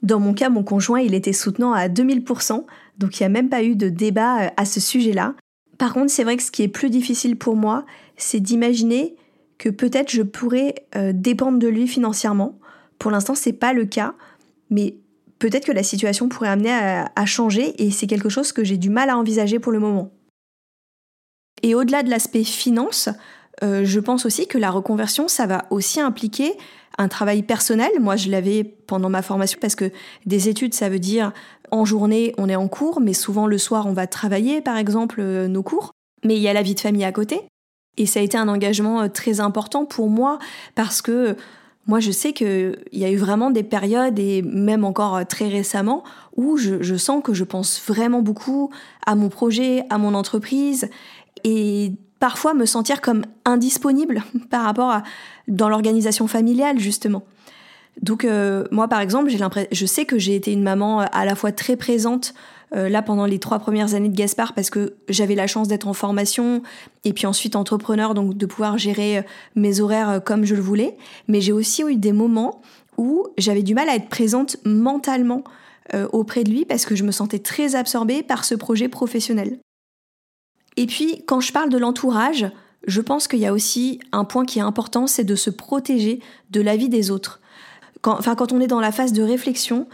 Dans 0.01 0.19
mon 0.19 0.33
cas, 0.33 0.49
mon 0.49 0.63
conjoint, 0.63 0.99
il 0.99 1.13
était 1.13 1.33
soutenant 1.33 1.73
à 1.73 1.87
2000%, 1.87 2.65
donc 2.97 3.19
il 3.19 3.23
n'y 3.23 3.25
a 3.25 3.29
même 3.29 3.49
pas 3.49 3.63
eu 3.63 3.75
de 3.75 3.89
débat 3.89 4.43
euh, 4.43 4.49
à 4.57 4.65
ce 4.65 4.79
sujet-là. 4.79 5.35
Par 5.77 5.93
contre, 5.93 6.11
c'est 6.11 6.23
vrai 6.23 6.37
que 6.37 6.43
ce 6.43 6.51
qui 6.51 6.63
est 6.63 6.67
plus 6.67 6.89
difficile 6.89 7.35
pour 7.35 7.55
moi, 7.55 7.85
c'est 8.17 8.39
d'imaginer 8.39 9.15
que 9.57 9.69
peut-être 9.69 10.11
je 10.11 10.21
pourrais 10.21 10.75
euh, 10.95 11.11
dépendre 11.13 11.59
de 11.59 11.67
lui 11.67 11.87
financièrement. 11.87 12.59
Pour 12.99 13.11
l'instant, 13.11 13.35
c'est 13.35 13.53
pas 13.53 13.73
le 13.73 13.85
cas, 13.85 14.13
mais 14.69 14.97
peut-être 15.39 15.65
que 15.65 15.71
la 15.71 15.83
situation 15.83 16.29
pourrait 16.29 16.49
amener 16.49 16.71
à, 16.71 17.25
changer 17.25 17.81
et 17.83 17.91
c'est 17.91 18.07
quelque 18.07 18.29
chose 18.29 18.51
que 18.51 18.63
j'ai 18.63 18.77
du 18.77 18.89
mal 18.89 19.09
à 19.09 19.17
envisager 19.17 19.59
pour 19.59 19.71
le 19.71 19.79
moment. 19.79 20.11
Et 21.61 21.75
au-delà 21.75 22.03
de 22.03 22.09
l'aspect 22.09 22.43
finance, 22.43 23.09
euh, 23.63 23.85
je 23.85 23.99
pense 23.99 24.25
aussi 24.25 24.47
que 24.47 24.57
la 24.57 24.71
reconversion, 24.71 25.27
ça 25.27 25.45
va 25.45 25.65
aussi 25.69 25.99
impliquer 25.99 26.53
un 26.97 27.07
travail 27.07 27.43
personnel. 27.43 27.91
Moi, 27.99 28.15
je 28.15 28.29
l'avais 28.29 28.63
pendant 28.63 29.09
ma 29.09 29.21
formation 29.21 29.57
parce 29.61 29.75
que 29.75 29.91
des 30.25 30.49
études, 30.49 30.73
ça 30.73 30.89
veut 30.89 30.99
dire 30.99 31.31
en 31.71 31.85
journée, 31.85 32.33
on 32.37 32.49
est 32.49 32.55
en 32.55 32.67
cours, 32.67 33.01
mais 33.01 33.13
souvent 33.13 33.47
le 33.47 33.57
soir, 33.57 33.87
on 33.87 33.93
va 33.93 34.07
travailler, 34.07 34.61
par 34.61 34.77
exemple, 34.77 35.19
euh, 35.19 35.47
nos 35.47 35.63
cours. 35.63 35.91
Mais 36.23 36.35
il 36.35 36.41
y 36.41 36.47
a 36.47 36.53
la 36.53 36.61
vie 36.61 36.75
de 36.75 36.79
famille 36.79 37.03
à 37.03 37.11
côté. 37.11 37.41
Et 37.97 38.05
ça 38.05 38.19
a 38.19 38.23
été 38.23 38.37
un 38.37 38.47
engagement 38.47 39.01
euh, 39.01 39.07
très 39.07 39.39
important 39.39 39.85
pour 39.85 40.09
moi 40.09 40.39
parce 40.75 41.01
que 41.01 41.35
moi, 41.85 41.99
je 41.99 42.11
sais 42.11 42.31
qu'il 42.31 42.77
y 42.93 43.03
a 43.03 43.11
eu 43.11 43.17
vraiment 43.17 43.51
des 43.51 43.63
périodes, 43.63 44.17
et 44.17 44.41
même 44.41 44.85
encore 44.85 45.17
euh, 45.17 45.23
très 45.25 45.49
récemment, 45.49 46.03
où 46.37 46.55
je, 46.57 46.95
sens 46.95 47.21
que 47.21 47.33
je 47.33 47.43
pense 47.43 47.81
vraiment 47.85 48.21
beaucoup 48.21 48.69
à 49.05 49.15
mon 49.15 49.27
projet, 49.27 49.83
à 49.89 49.97
mon 49.97 50.13
entreprise. 50.13 50.89
Et 51.43 51.91
parfois 52.19 52.53
me 52.53 52.65
sentir 52.65 53.01
comme 53.01 53.25
indisponible 53.43 54.23
par 54.49 54.63
rapport 54.63 54.91
à 54.91 55.03
dans 55.49 55.67
l'organisation 55.67 56.25
familiale 56.25 56.79
justement. 56.79 57.23
Donc 58.01 58.23
euh, 58.23 58.63
moi 58.71 58.87
par 58.87 59.01
exemple, 59.01 59.29
je 59.71 59.85
sais 59.85 60.05
que 60.05 60.17
j'ai 60.17 60.35
été 60.35 60.53
une 60.53 60.63
maman 60.63 61.01
euh, 61.01 61.05
à 61.11 61.25
la 61.25 61.35
fois 61.35 61.51
très 61.51 61.75
présente 61.75 62.33
euh, 62.75 62.89
là 62.89 63.01
pendant 63.01 63.25
les 63.25 63.39
trois 63.39 63.59
premières 63.59 63.93
années 63.93 64.09
de 64.09 64.15
Gaspard 64.15 64.53
parce 64.53 64.69
que 64.69 64.95
j'avais 65.09 65.35
la 65.35 65.47
chance 65.47 65.67
d'être 65.67 65.87
en 65.87 65.93
formation 65.93 66.61
et 67.03 67.13
puis 67.13 67.27
ensuite 67.27 67.55
entrepreneur 67.55 68.13
donc 68.13 68.35
de 68.35 68.45
pouvoir 68.45 68.77
gérer 68.77 69.25
mes 69.55 69.79
horaires 69.79 70.21
comme 70.23 70.45
je 70.45 70.55
le 70.55 70.61
voulais. 70.61 70.97
Mais 71.27 71.41
j'ai 71.41 71.51
aussi 71.51 71.83
eu 71.83 71.95
des 71.95 72.13
moments 72.13 72.61
où 72.97 73.27
j'avais 73.37 73.63
du 73.63 73.73
mal 73.73 73.89
à 73.89 73.95
être 73.95 74.09
présente 74.09 74.57
mentalement 74.65 75.43
auprès 76.11 76.43
de 76.43 76.49
lui 76.49 76.65
parce 76.65 76.85
que 76.85 76.95
je 76.95 77.03
me 77.03 77.11
sentais 77.11 77.39
très 77.39 77.75
absorbée 77.75 78.23
par 78.23 78.45
ce 78.45 78.55
projet 78.55 78.87
professionnel. 78.87 79.59
Et 80.77 80.87
puis, 80.87 81.23
quand 81.27 81.39
je 81.39 81.51
parle 81.51 81.69
de 81.69 81.77
l'entourage, 81.77 82.47
je 82.87 83.01
pense 83.01 83.27
qu'il 83.27 83.39
y 83.39 83.45
a 83.45 83.53
aussi 83.53 83.99
un 84.11 84.25
point 84.25 84.45
qui 84.45 84.59
est 84.59 84.63
important, 84.63 85.07
c'est 85.07 85.23
de 85.23 85.35
se 85.35 85.49
protéger 85.49 86.19
de 86.49 86.61
l'avis 86.61 86.89
des 86.89 87.11
autres. 87.11 87.39
Enfin, 88.03 88.35
quand 88.35 88.51
on 88.51 88.59
est 88.59 88.67
dans 88.67 88.81
la 88.81 88.91
phase 88.91 89.13
de 89.13 89.23
réflexion 89.23 89.87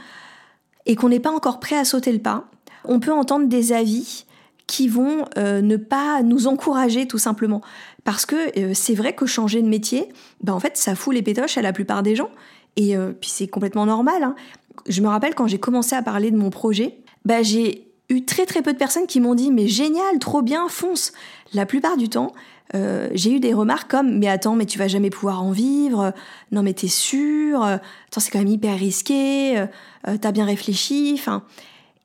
et 0.86 0.96
qu'on 0.96 1.10
n'est 1.10 1.20
pas 1.20 1.32
encore 1.32 1.60
prêt 1.60 1.78
à 1.78 1.86
sauter 1.86 2.12
le 2.12 2.20
pas, 2.20 2.50
on 2.90 3.00
peut 3.00 3.14
entendre 3.14 3.48
des 3.48 3.72
avis 3.72 4.26
qui 4.68 4.88
vont 4.88 5.26
euh, 5.38 5.62
ne 5.62 5.78
pas 5.78 6.22
nous 6.22 6.48
encourager 6.48 7.08
tout 7.08 7.18
simplement. 7.18 7.62
Parce 8.04 8.26
que 8.26 8.36
euh, 8.60 8.74
c'est 8.74 8.96
vrai 8.96 9.14
que 9.14 9.26
changer 9.26 9.62
de 9.62 9.68
métier, 9.68 10.10
ben 10.44 10.54
en 10.54 10.60
fait, 10.60 10.76
ça 10.76 10.96
fout 10.96 11.14
les 11.14 11.22
pétoches 11.22 11.58
à 11.58 11.62
la 11.62 11.72
plupart 11.72 12.04
des 12.04 12.16
gens. 12.16 12.30
Et 12.76 12.98
euh, 12.98 13.12
puis 13.12 13.30
c'est 13.30 13.48
complètement 13.48 13.86
normal. 13.86 14.24
Hein. 14.24 14.36
Je 14.88 15.02
me 15.02 15.08
rappelle 15.08 15.36
quand 15.36 15.48
j'ai 15.48 15.60
commencé 15.60 15.96
à 15.96 16.02
parler 16.02 16.32
de 16.32 16.38
mon 16.38 16.50
projet, 16.50 16.98
ben 17.26 17.44
j'ai 17.44 17.88
eu 18.10 18.26
très 18.26 18.46
très 18.46 18.62
peu 18.62 18.74
de 18.74 18.78
personnes 18.78 19.08
qui 19.08 19.20
m'ont 19.20 19.36
dit 19.36 19.52
mais 19.52 19.68
génial, 19.68 20.20
trop 20.20 20.42
bien, 20.42 20.68
fonce. 20.68 21.14
La 21.54 21.66
plupart 21.66 21.98
du 21.98 22.10
temps, 22.10 22.34
j'ai 22.74 23.34
eu 23.34 23.40
des 23.40 23.54
remarques 23.54 23.90
comme 23.90 24.20
mais 24.20 24.28
attends 24.28 24.56
mais 24.56 24.68
tu 24.68 24.78
vas 24.78 24.88
jamais 24.88 25.10
pouvoir 25.10 25.44
en 25.44 25.52
vivre, 25.52 26.14
non 26.52 26.62
mais 26.62 26.74
t'es 26.74 26.88
sûr, 26.88 27.64
attends 27.64 28.20
c'est 28.20 28.30
quand 28.30 28.40
même 28.40 28.48
hyper 28.48 28.78
risqué, 28.78 29.66
t'as 30.22 30.32
bien 30.32 30.46
réfléchi, 30.46 31.16
enfin 31.16 31.44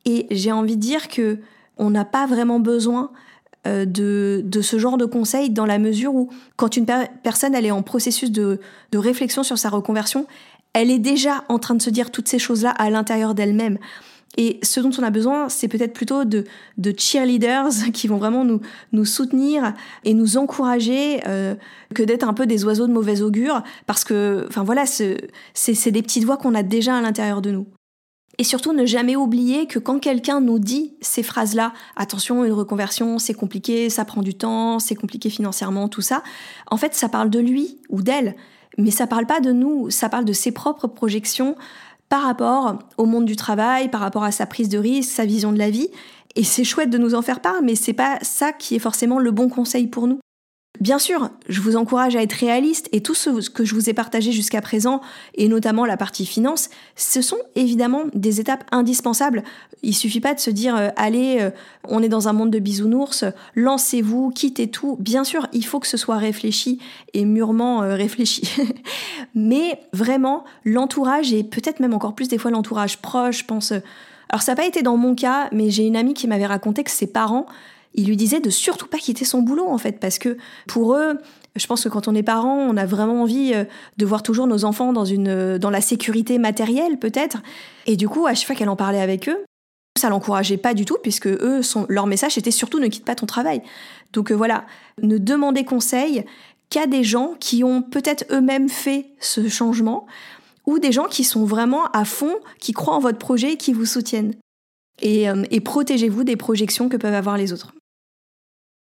et 0.05 0.27
j'ai 0.31 0.53
envie 0.53 0.77
de 0.77 0.81
dire 0.81 1.09
que 1.09 1.38
on 1.77 1.90
n'a 1.90 2.05
pas 2.05 2.27
vraiment 2.27 2.61
besoin 2.61 3.11
euh, 3.67 3.85
de, 3.85 4.43
de, 4.45 4.61
ce 4.61 4.79
genre 4.79 4.97
de 4.97 5.07
conseils 5.07 5.51
dans 5.51 5.67
la 5.67 5.79
mesure 5.79 6.14
où 6.14 6.29
quand 6.57 6.77
une 6.77 6.87
personne 7.23 7.55
elle 7.55 7.67
est 7.67 7.71
en 7.71 7.83
processus 7.83 8.31
de, 8.31 8.61
de 8.93 8.99
réflexion 8.99 9.43
sur 9.43 9.59
sa 9.59 9.71
reconversion, 9.71 10.27
elle 10.75 10.90
est 10.90 10.99
déjà 10.99 11.45
en 11.49 11.59
train 11.59 11.75
de 11.75 11.83
se 11.83 11.90
dire 11.90 12.11
toutes 12.11 12.29
ces 12.29 12.38
choses-là 12.38 12.71
à 12.71 12.90
l'intérieur 12.90 13.35
d'elle-même. 13.35 13.79
Et 14.37 14.59
ce 14.62 14.81
dont 14.81 14.90
on 14.99 15.03
a 15.03 15.11
besoin, 15.11 15.49
c'est 15.49 15.69
peut-être 15.69 15.93
plutôt 15.93 16.25
de, 16.25 16.45
de, 16.77 16.95
cheerleaders 16.97 17.71
qui 17.93 18.09
vont 18.09 18.19
vraiment 18.19 18.45
nous, 18.45 18.61
nous 18.93 19.05
soutenir 19.05 19.75
et 20.05 20.12
nous 20.12 20.37
encourager 20.37 21.21
euh, 21.27 21.55
que 21.95 22.03
d'être 22.03 22.29
un 22.29 22.35
peu 22.35 22.47
des 22.47 22.64
oiseaux 22.64 22.87
de 22.87 22.93
mauvais 22.93 23.23
augure, 23.23 23.62
parce 23.87 24.05
que, 24.05 24.45
enfin 24.49 24.64
voilà, 24.64 24.85
c'est 24.87 25.90
des 25.90 26.03
petites 26.03 26.25
voix 26.25 26.37
qu'on 26.37 26.55
a 26.55 26.62
déjà 26.62 26.97
à 26.97 27.01
l'intérieur 27.01 27.40
de 27.40 27.53
nous. 27.53 27.67
Et 28.38 28.44
surtout, 28.44 28.73
ne 28.73 28.85
jamais 28.85 29.16
oublier 29.16 29.66
que 29.66 29.79
quand 29.79 30.01
quelqu'un 30.01 30.40
nous 30.40 30.59
dit 30.59 30.94
ces 31.01 31.23
phrases-là, 31.23 31.73
attention, 31.97 32.44
une 32.44 32.52
reconversion, 32.52 33.19
c'est 33.19 33.35
compliqué, 33.35 33.90
ça 33.90 34.04
prend 34.04 34.23
du 34.23 34.35
temps, 34.35 34.79
c'est 34.79 34.96
compliqué 34.96 35.31
financièrement, 35.31 35.88
tout 35.88 36.00
ça, 36.00 36.23
en 36.71 36.77
fait, 36.77 36.94
ça 36.94 37.08
parle 37.08 37.31
de 37.31 37.38
lui 37.38 37.79
ou 37.90 38.02
d'elle, 38.02 38.35
mais 38.77 38.90
ça 38.90 39.06
parle 39.06 39.27
pas 39.27 39.40
de 39.40 39.52
nous, 39.52 39.88
ça 39.90 40.08
parle 40.08 40.25
de 40.25 40.33
ses 40.33 40.50
propres 40.50 40.88
projections, 40.88 41.56
par 42.08 42.23
rapport 42.23 42.79
au 42.98 43.06
monde 43.06 43.25
du 43.25 43.37
travail, 43.37 43.88
par 43.90 44.00
rapport 44.00 44.25
à 44.25 44.31
sa 44.31 44.46
prise 44.46 44.69
de 44.69 44.79
risque, 44.79 45.11
sa 45.11 45.25
vision 45.25 45.52
de 45.52 45.58
la 45.58 45.71
vie. 45.71 45.88
Et 46.37 46.44
c'est 46.44 46.65
chouette 46.65 46.90
de 46.90 46.98
nous 46.98 47.15
en 47.15 47.23
faire 47.23 47.40
part, 47.40 47.63
mais 47.63 47.75
c'est 47.75 47.92
pas 47.92 48.19
ça 48.23 48.52
qui 48.52 48.75
est 48.75 48.81
forcément 48.81 49.19
le 49.19 49.31
bon 49.31 49.48
conseil 49.48 49.87
pour 49.87 50.06
nous. 50.06 50.19
Bien 50.81 50.98
sûr, 50.98 51.31
je 51.48 51.60
vous 51.60 51.77
encourage 51.77 52.16
à 52.16 52.22
être 52.22 52.33
réaliste 52.33 52.88
et 52.90 53.00
tout 53.00 53.14
ce 53.14 53.48
que 53.48 53.64
je 53.64 53.77
vous 53.77 53.88
ai 53.88 53.94
partagé 53.94 54.33
jusqu'à 54.33 54.60
présent, 54.60 55.00
et 55.37 55.46
notamment 55.46 55.87
la 55.87 55.96
partie 55.96 56.27
finance, 56.27 56.68
ce 56.96 57.22
sont 57.22 57.38
évidemment 57.54 58.02
des 58.12 58.40
étapes 58.40 58.64
indispensables. 58.72 59.44
Il 59.85 59.94
suffit 59.94 60.18
pas 60.18 60.35
de 60.35 60.40
se 60.40 60.50
dire 60.50 60.75
euh, 60.75 60.88
allez, 60.96 61.38
euh, 61.40 61.50
on 61.85 62.02
est 62.02 62.08
dans 62.08 62.27
un 62.27 62.33
monde 62.33 62.50
de 62.50 62.58
bisounours, 62.58 63.25
lancez-vous, 63.54 64.31
quittez 64.31 64.68
tout. 64.68 64.96
Bien 64.98 65.22
sûr, 65.22 65.46
il 65.52 65.64
faut 65.64 65.79
que 65.79 65.87
ce 65.87 65.96
soit 65.96 66.16
réfléchi 66.16 66.81
et 67.12 67.25
mûrement 67.25 67.83
euh, 67.83 67.94
réfléchi. 67.94 68.42
Mais 69.37 69.79
vraiment, 69.92 70.42
l'entourage 70.64 71.33
et 71.33 71.44
peut-être 71.44 71.79
même 71.79 71.94
encore 71.94 72.16
plus 72.16 72.27
des 72.27 72.38
fois 72.38 72.50
l'entourage 72.50 72.98
proche, 72.98 73.46
pense 73.46 73.72
Alors 74.29 74.42
ça 74.42 74.52
n'a 74.52 74.56
pas 74.56 74.66
été 74.66 74.83
dans 74.83 74.96
mon 74.96 75.14
cas, 75.14 75.48
mais 75.52 75.70
j'ai 75.70 75.87
une 75.87 75.96
amie 75.96 76.14
qui 76.14 76.27
m'avait 76.27 76.46
raconté 76.46 76.83
que 76.83 76.90
ses 76.90 77.06
parents, 77.06 77.46
ils 77.95 78.07
lui 78.07 78.17
disaient 78.17 78.40
de 78.40 78.51
surtout 78.51 78.87
pas 78.87 78.99
quitter 78.99 79.25
son 79.25 79.40
boulot 79.40 79.69
en 79.69 79.79
fait, 79.79 80.01
parce 80.01 80.19
que 80.19 80.37
pour 80.67 80.95
eux, 80.95 81.19
je 81.57 81.67
pense 81.67 81.85
que 81.85 81.88
quand 81.88 82.09
on 82.09 82.15
est 82.15 82.25
parent, 82.25 82.59
on 82.59 82.77
a 82.77 82.87
vraiment 82.87 83.23
envie 83.23 83.53
euh, 83.55 83.65
de 83.97 84.07
voir 84.07 84.23
toujours 84.23 84.47
nos 84.47 84.65
enfants 84.65 84.92
dans, 84.92 85.05
une, 85.05 85.29
euh, 85.29 85.59
dans 85.59 85.71
la 85.71 85.81
sécurité 85.81 86.38
matérielle 86.38 86.99
peut-être. 86.99 87.38
Et 87.87 87.97
du 87.97 88.09
coup, 88.09 88.27
à 88.27 88.35
chaque 88.35 88.47
fois 88.47 88.57
qu'elle 88.57 88.69
en 88.69 88.77
parlait 88.77 89.01
avec 89.01 89.29
eux, 89.29 89.45
ça 89.97 90.09
l'encourageait 90.09 90.57
pas 90.57 90.75
du 90.75 90.85
tout, 90.85 90.97
puisque 91.01 91.29
eux, 91.29 91.61
leur 91.88 92.07
message 92.07 92.37
était 92.37 92.51
surtout 92.51 92.81
ne 92.81 92.88
quitte 92.88 93.05
pas 93.05 93.15
ton 93.15 93.27
travail. 93.27 93.63
Donc 94.13 94.33
euh, 94.33 94.35
voilà, 94.35 94.67
ne 95.01 95.19
demandez 95.19 95.65
conseil 95.65 96.25
qu'à 96.71 96.87
des 96.87 97.05
gens 97.05 97.35
qui 97.38 97.63
ont 97.63 97.83
peut-être 97.83 98.25
eux-mêmes 98.33 98.69
fait 98.69 99.07
ce 99.21 99.49
changement, 99.49 100.07
ou 100.67 100.79
des 100.79 100.92
gens 100.92 101.05
qui 101.05 101.23
sont 101.23 101.45
vraiment 101.45 101.85
à 101.92 102.05
fond, 102.05 102.35
qui 102.59 102.73
croient 102.73 102.95
en 102.95 102.99
votre 102.99 103.19
projet 103.19 103.53
et 103.53 103.57
qui 103.57 103.75
vous 103.75 103.85
soutiennent. 103.85 104.35
et 105.03 105.61
protégez-vous 105.61 106.25
des 106.25 106.37
projections 106.37 106.88
que 106.88 106.97
peuvent 106.97 107.15
avoir 107.15 107.37
les 107.37 107.53
autres. 107.53 107.75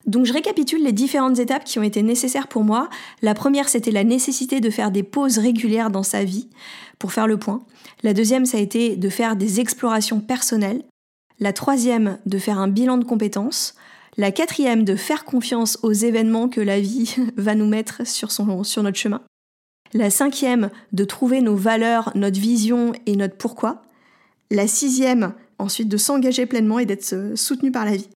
Donc 0.07 0.25
je 0.25 0.33
récapitule 0.33 0.85
les 0.85 0.93
différentes 0.93 1.39
étapes 1.39 1.65
qui 1.65 1.79
ont 1.79 1.83
été 1.83 2.03
nécessaires 2.03 2.47
pour 2.47 2.63
moi. 2.63 2.89
La 3.23 3.35
première, 3.35 3.69
c'était 3.69 3.91
la 3.91 4.05
nécessité 4.05 4.61
de 4.61 4.71
faire 4.71 4.93
des 4.93 5.03
pauses 5.03 5.39
régulières 5.39 5.91
dans 5.91 6.05
sa 6.05 6.23
vie 6.23 6.49
pour 6.99 7.13
faire 7.13 7.27
le 7.27 7.39
point. 7.39 7.65
La 8.03 8.15
deuxième, 8.15 8.47
ça 8.47 8.59
a 8.59 8.61
été 8.61 8.97
de 8.97 9.09
faire 9.09 9.35
des 9.35 9.59
explorations 9.59 10.21
personnelles. 10.21 10.85
La 11.41 11.53
troisième, 11.53 12.19
de 12.25 12.39
faire 12.39 12.59
un 12.59 12.69
bilan 12.69 12.99
de 12.99 13.05
compétences. 13.05 13.75
La 14.17 14.31
quatrième, 14.31 14.85
de 14.85 14.97
faire 14.97 15.25
confiance 15.25 15.79
aux 15.83 15.93
événements 15.93 16.49
que 16.49 16.61
la 16.61 16.81
vie 16.81 17.17
va 17.37 17.55
nous 17.55 17.67
mettre 17.67 18.07
sur, 18.07 18.31
sur 18.31 18.83
notre 18.83 18.97
chemin. 18.97 19.23
La 19.93 20.11
cinquième, 20.11 20.71
de 20.93 21.05
trouver 21.05 21.41
nos 21.41 21.57
valeurs, 21.57 22.13
notre 22.15 22.39
vision 22.39 22.93
et 23.07 23.17
notre 23.17 23.37
pourquoi. 23.37 23.83
La 24.51 24.69
sixième, 24.69 25.35
ensuite 25.59 25.89
de 25.89 25.97
s'engager 25.97 26.47
pleinement 26.47 26.79
et 26.79 26.87
d'être 26.87 27.33
soutenu 27.35 27.73
par 27.73 27.85
la 27.85 27.97
vie. 27.97 28.09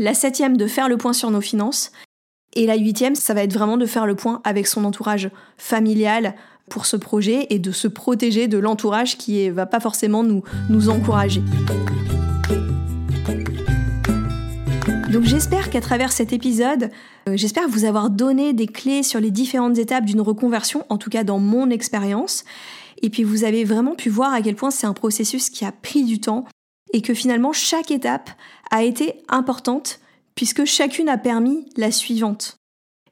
La 0.00 0.14
septième, 0.14 0.56
de 0.56 0.68
faire 0.68 0.88
le 0.88 0.96
point 0.96 1.12
sur 1.12 1.32
nos 1.32 1.40
finances. 1.40 1.90
Et 2.54 2.66
la 2.66 2.76
huitième, 2.76 3.16
ça 3.16 3.34
va 3.34 3.42
être 3.42 3.52
vraiment 3.52 3.76
de 3.76 3.84
faire 3.84 4.06
le 4.06 4.14
point 4.14 4.40
avec 4.44 4.68
son 4.68 4.84
entourage 4.84 5.28
familial 5.56 6.36
pour 6.70 6.86
ce 6.86 6.96
projet 6.96 7.48
et 7.50 7.58
de 7.58 7.72
se 7.72 7.88
protéger 7.88 8.46
de 8.46 8.58
l'entourage 8.58 9.18
qui 9.18 9.48
ne 9.48 9.52
va 9.52 9.66
pas 9.66 9.80
forcément 9.80 10.22
nous, 10.22 10.44
nous 10.68 10.88
encourager. 10.88 11.42
Donc 15.10 15.24
j'espère 15.24 15.68
qu'à 15.68 15.80
travers 15.80 16.12
cet 16.12 16.32
épisode, 16.32 16.90
euh, 17.28 17.36
j'espère 17.36 17.66
vous 17.68 17.84
avoir 17.84 18.10
donné 18.10 18.52
des 18.52 18.66
clés 18.66 19.02
sur 19.02 19.18
les 19.18 19.30
différentes 19.32 19.78
étapes 19.78 20.04
d'une 20.04 20.20
reconversion, 20.20 20.84
en 20.90 20.98
tout 20.98 21.10
cas 21.10 21.24
dans 21.24 21.40
mon 21.40 21.70
expérience. 21.70 22.44
Et 23.02 23.10
puis 23.10 23.24
vous 23.24 23.42
avez 23.42 23.64
vraiment 23.64 23.96
pu 23.96 24.10
voir 24.10 24.32
à 24.32 24.42
quel 24.42 24.54
point 24.54 24.70
c'est 24.70 24.86
un 24.86 24.92
processus 24.92 25.50
qui 25.50 25.64
a 25.64 25.72
pris 25.72 26.04
du 26.04 26.20
temps 26.20 26.44
et 26.92 27.02
que 27.02 27.14
finalement 27.14 27.52
chaque 27.52 27.90
étape 27.90 28.30
a 28.70 28.82
été 28.82 29.22
importante 29.28 30.00
puisque 30.34 30.64
chacune 30.64 31.08
a 31.08 31.18
permis 31.18 31.68
la 31.76 31.90
suivante. 31.90 32.58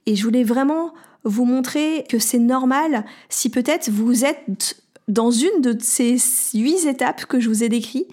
Et 0.07 0.15
je 0.15 0.23
voulais 0.23 0.45
vraiment 0.45 0.93
vous 1.25 1.45
montrer 1.45 2.05
que 2.09 2.19
c'est 2.19 2.39
normal 2.39 3.05
si 3.29 3.51
peut-être 3.51 3.91
vous 3.91 4.25
êtes 4.25 4.81
dans 5.09 5.31
une 5.31 5.61
de 5.61 5.77
ces 5.81 6.19
huit 6.55 6.87
étapes 6.87 7.27
que 7.27 7.41
je 7.41 7.49
vous 7.49 7.65
ai 7.65 7.69
décrites 7.69 8.09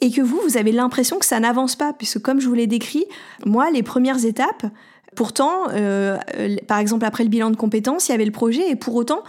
et 0.00 0.10
que 0.10 0.20
vous, 0.20 0.40
vous 0.42 0.56
avez 0.56 0.72
l'impression 0.72 1.18
que 1.18 1.24
ça 1.24 1.40
n'avance 1.40 1.76
pas, 1.76 1.92
puisque 1.92 2.20
comme 2.20 2.40
je 2.40 2.48
vous 2.48 2.54
l'ai 2.54 2.66
décrit, 2.66 3.06
moi, 3.46 3.70
les 3.70 3.82
premières 3.82 4.24
étapes, 4.24 4.66
pourtant, 5.14 5.68
euh, 5.70 6.18
par 6.66 6.78
exemple, 6.78 7.04
après 7.04 7.24
le 7.24 7.30
bilan 7.30 7.50
de 7.50 7.56
compétences, 7.56 8.08
il 8.08 8.12
y 8.12 8.14
avait 8.14 8.24
le 8.24 8.32
projet, 8.32 8.68
et 8.68 8.76
pour 8.76 8.94
autant, 8.94 9.22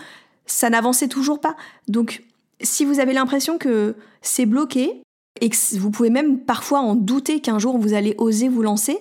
ça 0.45 0.69
n'avançait 0.69 1.07
toujours 1.07 1.39
pas. 1.39 1.55
Donc, 1.87 2.23
si 2.61 2.83
vous 2.85 2.99
avez 2.99 3.13
l'impression 3.13 3.57
que 3.57 3.95
c'est 4.21 4.45
bloqué, 4.45 5.01
et 5.41 5.49
que 5.49 5.77
vous 5.77 5.91
pouvez 5.91 6.09
même 6.09 6.39
parfois 6.39 6.79
en 6.79 6.95
douter 6.95 7.39
qu'un 7.39 7.59
jour 7.59 7.77
vous 7.77 7.93
allez 7.93 8.15
oser 8.17 8.47
vous 8.47 8.61
lancer, 8.61 8.97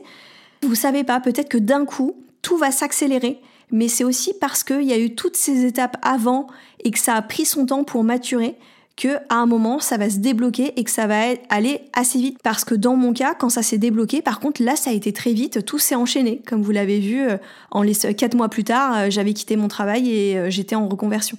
vous 0.63 0.75
savez 0.75 1.05
pas, 1.05 1.21
peut-être 1.21 1.49
que 1.49 1.59
d'un 1.59 1.85
coup, 1.85 2.17
tout 2.43 2.57
va 2.57 2.71
s'accélérer, 2.71 3.41
mais 3.71 3.89
c'est 3.89 4.05
aussi 4.05 4.33
parce 4.41 4.65
qu'il 4.65 4.85
y 4.85 4.93
a 4.93 4.99
eu 4.99 5.15
toutes 5.15 5.37
ces 5.37 5.65
étapes 5.65 5.97
avant 6.03 6.47
et 6.83 6.91
que 6.91 6.99
ça 6.99 7.15
a 7.15 7.23
pris 7.23 7.45
son 7.45 7.67
temps 7.67 7.85
pour 7.85 8.05
maturer 8.05 8.57
que 8.97 9.17
à 9.29 9.37
un 9.37 9.47
moment 9.47 9.81
ça 9.81 9.97
va 9.97 10.09
se 10.09 10.19
débloquer 10.19 10.73
et 10.79 10.85
que 10.85 10.91
ça 10.91 11.07
va 11.07 11.21
aller 11.49 11.81
assez 11.93 12.19
vite. 12.19 12.39
Parce 12.43 12.65
que 12.65 12.75
dans 12.75 12.97
mon 12.97 13.13
cas 13.13 13.35
quand 13.35 13.49
ça 13.49 13.63
s'est 13.63 13.79
débloqué 13.79 14.23
par 14.23 14.39
contre 14.39 14.63
là 14.63 14.77
ça 14.77 14.91
a 14.91 14.93
été 14.93 15.13
très 15.13 15.33
vite. 15.33 15.65
Tout 15.65 15.79
s'est 15.79 15.97
enchaîné. 15.97 16.43
Comme 16.47 16.63
vous 16.63 16.71
l'avez 16.71 17.01
vu 17.01 17.21
euh, 17.21 17.37
en 17.71 17.83
les 17.83 17.95
quatre 18.17 18.37
mois 18.37 18.49
plus 18.49 18.65
tard 18.65 18.97
euh, 18.97 19.07
j'avais 19.11 19.33
quitté 19.33 19.57
mon 19.57 19.69
travail 19.69 20.11
et 20.11 20.39
euh, 20.39 20.51
j'étais 20.51 20.77
en 20.77 20.89
reconversion. 20.89 21.37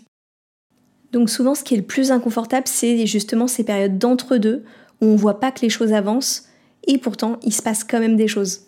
Donc 1.13 1.29
souvent 1.29 1.55
ce 1.55 1.63
qui 1.63 1.75
est 1.75 1.77
le 1.77 1.83
plus 1.83 2.11
inconfortable 2.11 2.67
c'est 2.67 3.05
justement 3.07 3.47
ces 3.47 3.63
périodes 3.63 3.97
d'entre-deux 3.97 4.65
où 5.01 5.05
on 5.05 5.15
voit 5.15 5.39
pas 5.39 5.51
que 5.51 5.61
les 5.61 5.69
choses 5.69 5.93
avancent 5.93 6.45
et 6.87 6.97
pourtant 6.97 7.39
il 7.43 7.53
se 7.53 7.61
passe 7.61 7.83
quand 7.83 7.99
même 7.99 8.15
des 8.15 8.27
choses. 8.27 8.61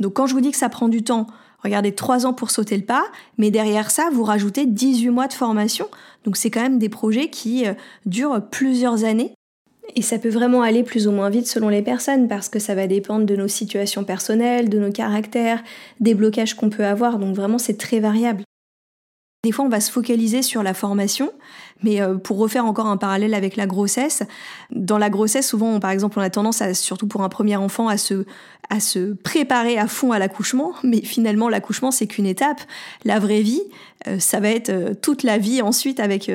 Donc 0.00 0.14
quand 0.14 0.26
je 0.26 0.34
vous 0.34 0.40
dis 0.40 0.50
que 0.50 0.56
ça 0.56 0.68
prend 0.68 0.88
du 0.88 1.02
temps, 1.02 1.26
regardez 1.62 1.92
3 1.92 2.26
ans 2.26 2.32
pour 2.32 2.50
sauter 2.50 2.76
le 2.76 2.84
pas, 2.84 3.04
mais 3.38 3.50
derrière 3.50 3.90
ça, 3.90 4.08
vous 4.12 4.24
rajoutez 4.24 4.66
18 4.66 5.10
mois 5.10 5.28
de 5.28 5.32
formation. 5.32 5.88
Donc 6.24 6.36
c'est 6.36 6.50
quand 6.50 6.62
même 6.62 6.78
des 6.78 6.88
projets 6.88 7.28
qui 7.28 7.66
euh, 7.66 7.74
durent 8.06 8.42
plusieurs 8.50 9.04
années. 9.04 9.32
Et 9.96 10.02
ça 10.02 10.18
peut 10.18 10.30
vraiment 10.30 10.62
aller 10.62 10.82
plus 10.82 11.06
ou 11.06 11.12
moins 11.12 11.28
vite 11.28 11.46
selon 11.46 11.68
les 11.68 11.82
personnes 11.82 12.26
parce 12.26 12.48
que 12.48 12.58
ça 12.58 12.74
va 12.74 12.86
dépendre 12.86 13.26
de 13.26 13.36
nos 13.36 13.48
situations 13.48 14.02
personnelles, 14.02 14.68
de 14.68 14.78
nos 14.78 14.90
caractères, 14.90 15.62
des 16.00 16.14
blocages 16.14 16.54
qu'on 16.54 16.70
peut 16.70 16.86
avoir. 16.86 17.18
Donc 17.18 17.36
vraiment 17.36 17.58
c'est 17.58 17.76
très 17.78 18.00
variable. 18.00 18.44
Des 19.44 19.52
fois, 19.52 19.66
on 19.66 19.68
va 19.68 19.80
se 19.80 19.92
focaliser 19.92 20.40
sur 20.40 20.62
la 20.62 20.72
formation, 20.72 21.30
mais 21.82 22.00
euh, 22.00 22.14
pour 22.14 22.38
refaire 22.38 22.64
encore 22.64 22.86
un 22.86 22.96
parallèle 22.96 23.34
avec 23.34 23.56
la 23.56 23.66
grossesse, 23.66 24.22
dans 24.70 24.96
la 24.96 25.10
grossesse, 25.10 25.46
souvent, 25.46 25.78
par 25.80 25.90
exemple, 25.90 26.18
on 26.18 26.22
a 26.22 26.30
tendance, 26.30 26.62
à, 26.62 26.72
surtout 26.72 27.06
pour 27.06 27.22
un 27.22 27.28
premier 27.28 27.56
enfant, 27.56 27.88
à 27.88 27.98
se, 27.98 28.24
à 28.70 28.80
se 28.80 29.12
préparer 29.12 29.76
à 29.76 29.86
fond 29.86 30.12
à 30.12 30.18
l'accouchement, 30.18 30.72
mais 30.82 31.02
finalement, 31.02 31.50
l'accouchement, 31.50 31.90
c'est 31.90 32.06
qu'une 32.06 32.24
étape. 32.24 32.62
La 33.04 33.18
vraie 33.18 33.42
vie, 33.42 33.60
euh, 34.08 34.18
ça 34.18 34.40
va 34.40 34.48
être 34.48 34.70
euh, 34.70 34.94
toute 34.94 35.24
la 35.24 35.36
vie 35.36 35.60
ensuite 35.60 36.00
avec, 36.00 36.32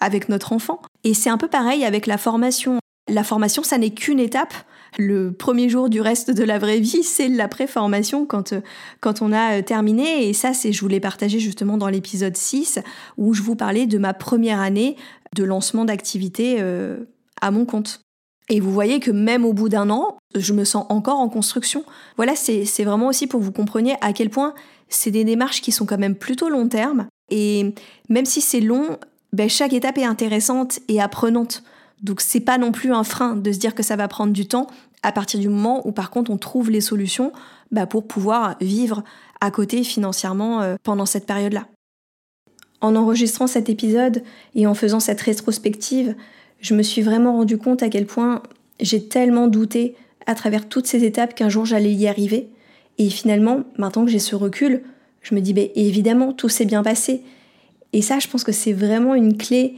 avec 0.00 0.28
notre 0.28 0.52
enfant. 0.52 0.82
Et 1.02 1.14
c'est 1.14 1.30
un 1.30 1.38
peu 1.38 1.48
pareil 1.48 1.82
avec 1.82 2.06
la 2.06 2.18
formation. 2.18 2.78
La 3.08 3.24
formation, 3.24 3.62
ça 3.62 3.78
n'est 3.78 3.94
qu'une 3.94 4.20
étape 4.20 4.52
le 4.98 5.32
premier 5.32 5.68
jour 5.68 5.88
du 5.88 6.00
reste 6.00 6.30
de 6.30 6.44
la 6.44 6.58
vraie 6.58 6.78
vie, 6.78 7.02
c'est 7.02 7.28
l'après-formation 7.28 8.26
quand, 8.26 8.52
euh, 8.52 8.60
quand 9.00 9.22
on 9.22 9.32
a 9.32 9.58
euh, 9.58 9.62
terminé. 9.62 10.28
Et 10.28 10.32
ça, 10.32 10.54
c'est, 10.54 10.72
je 10.72 10.80
voulais 10.80 11.00
partager 11.00 11.40
justement 11.40 11.76
dans 11.76 11.88
l'épisode 11.88 12.36
6 12.36 12.80
où 13.18 13.34
je 13.34 13.42
vous 13.42 13.56
parlais 13.56 13.86
de 13.86 13.98
ma 13.98 14.14
première 14.14 14.60
année 14.60 14.96
de 15.34 15.44
lancement 15.44 15.84
d'activité 15.84 16.56
euh, 16.60 17.04
à 17.40 17.50
mon 17.50 17.64
compte. 17.64 18.00
Et 18.50 18.60
vous 18.60 18.70
voyez 18.70 19.00
que 19.00 19.10
même 19.10 19.44
au 19.44 19.52
bout 19.52 19.68
d'un 19.68 19.88
an, 19.90 20.18
je 20.34 20.52
me 20.52 20.64
sens 20.64 20.84
encore 20.90 21.18
en 21.18 21.28
construction. 21.28 21.82
Voilà, 22.16 22.34
c'est 22.36 22.84
vraiment 22.84 23.06
aussi 23.06 23.26
pour 23.26 23.40
que 23.40 23.44
vous 23.44 23.52
compreniez 23.52 23.94
à 24.02 24.12
quel 24.12 24.28
point 24.28 24.54
c'est 24.90 25.10
des 25.10 25.24
démarches 25.24 25.62
qui 25.62 25.72
sont 25.72 25.86
quand 25.86 25.98
même 25.98 26.14
plutôt 26.14 26.50
long 26.50 26.68
terme. 26.68 27.06
Et 27.30 27.74
même 28.10 28.26
si 28.26 28.42
c'est 28.42 28.60
long, 28.60 28.98
ben, 29.32 29.48
chaque 29.48 29.72
étape 29.72 29.96
est 29.96 30.04
intéressante 30.04 30.80
et 30.88 31.00
apprenante. 31.00 31.62
Donc 32.02 32.20
c'est 32.20 32.40
pas 32.40 32.58
non 32.58 32.70
plus 32.70 32.92
un 32.92 33.02
frein 33.02 33.34
de 33.34 33.50
se 33.50 33.58
dire 33.58 33.74
que 33.74 33.82
ça 33.82 33.96
va 33.96 34.08
prendre 34.08 34.32
du 34.32 34.46
temps 34.46 34.66
à 35.04 35.12
partir 35.12 35.38
du 35.38 35.48
moment 35.48 35.86
où 35.86 35.92
par 35.92 36.10
contre 36.10 36.30
on 36.30 36.38
trouve 36.38 36.70
les 36.70 36.80
solutions 36.80 37.32
bah, 37.70 37.86
pour 37.86 38.06
pouvoir 38.06 38.56
vivre 38.60 39.04
à 39.40 39.50
côté 39.50 39.84
financièrement 39.84 40.62
euh, 40.62 40.76
pendant 40.82 41.06
cette 41.06 41.26
période-là. 41.26 41.68
En 42.80 42.96
enregistrant 42.96 43.46
cet 43.46 43.68
épisode 43.68 44.22
et 44.54 44.66
en 44.66 44.74
faisant 44.74 45.00
cette 45.00 45.20
rétrospective, 45.20 46.16
je 46.60 46.74
me 46.74 46.82
suis 46.82 47.02
vraiment 47.02 47.34
rendu 47.34 47.58
compte 47.58 47.82
à 47.82 47.88
quel 47.88 48.06
point 48.06 48.42
j'ai 48.80 49.06
tellement 49.06 49.46
douté 49.46 49.94
à 50.26 50.34
travers 50.34 50.68
toutes 50.68 50.86
ces 50.86 51.04
étapes 51.04 51.34
qu'un 51.34 51.48
jour 51.48 51.64
j'allais 51.64 51.92
y 51.92 52.08
arriver. 52.08 52.48
Et 52.98 53.10
finalement, 53.10 53.64
maintenant 53.76 54.04
que 54.04 54.10
j'ai 54.10 54.18
ce 54.18 54.34
recul, 54.34 54.82
je 55.22 55.34
me 55.34 55.40
dis, 55.40 55.52
bah, 55.52 55.62
évidemment, 55.74 56.32
tout 56.32 56.48
s'est 56.48 56.64
bien 56.64 56.82
passé. 56.82 57.22
Et 57.92 58.02
ça, 58.02 58.18
je 58.18 58.28
pense 58.28 58.44
que 58.44 58.52
c'est 58.52 58.72
vraiment 58.72 59.14
une 59.14 59.36
clé. 59.36 59.74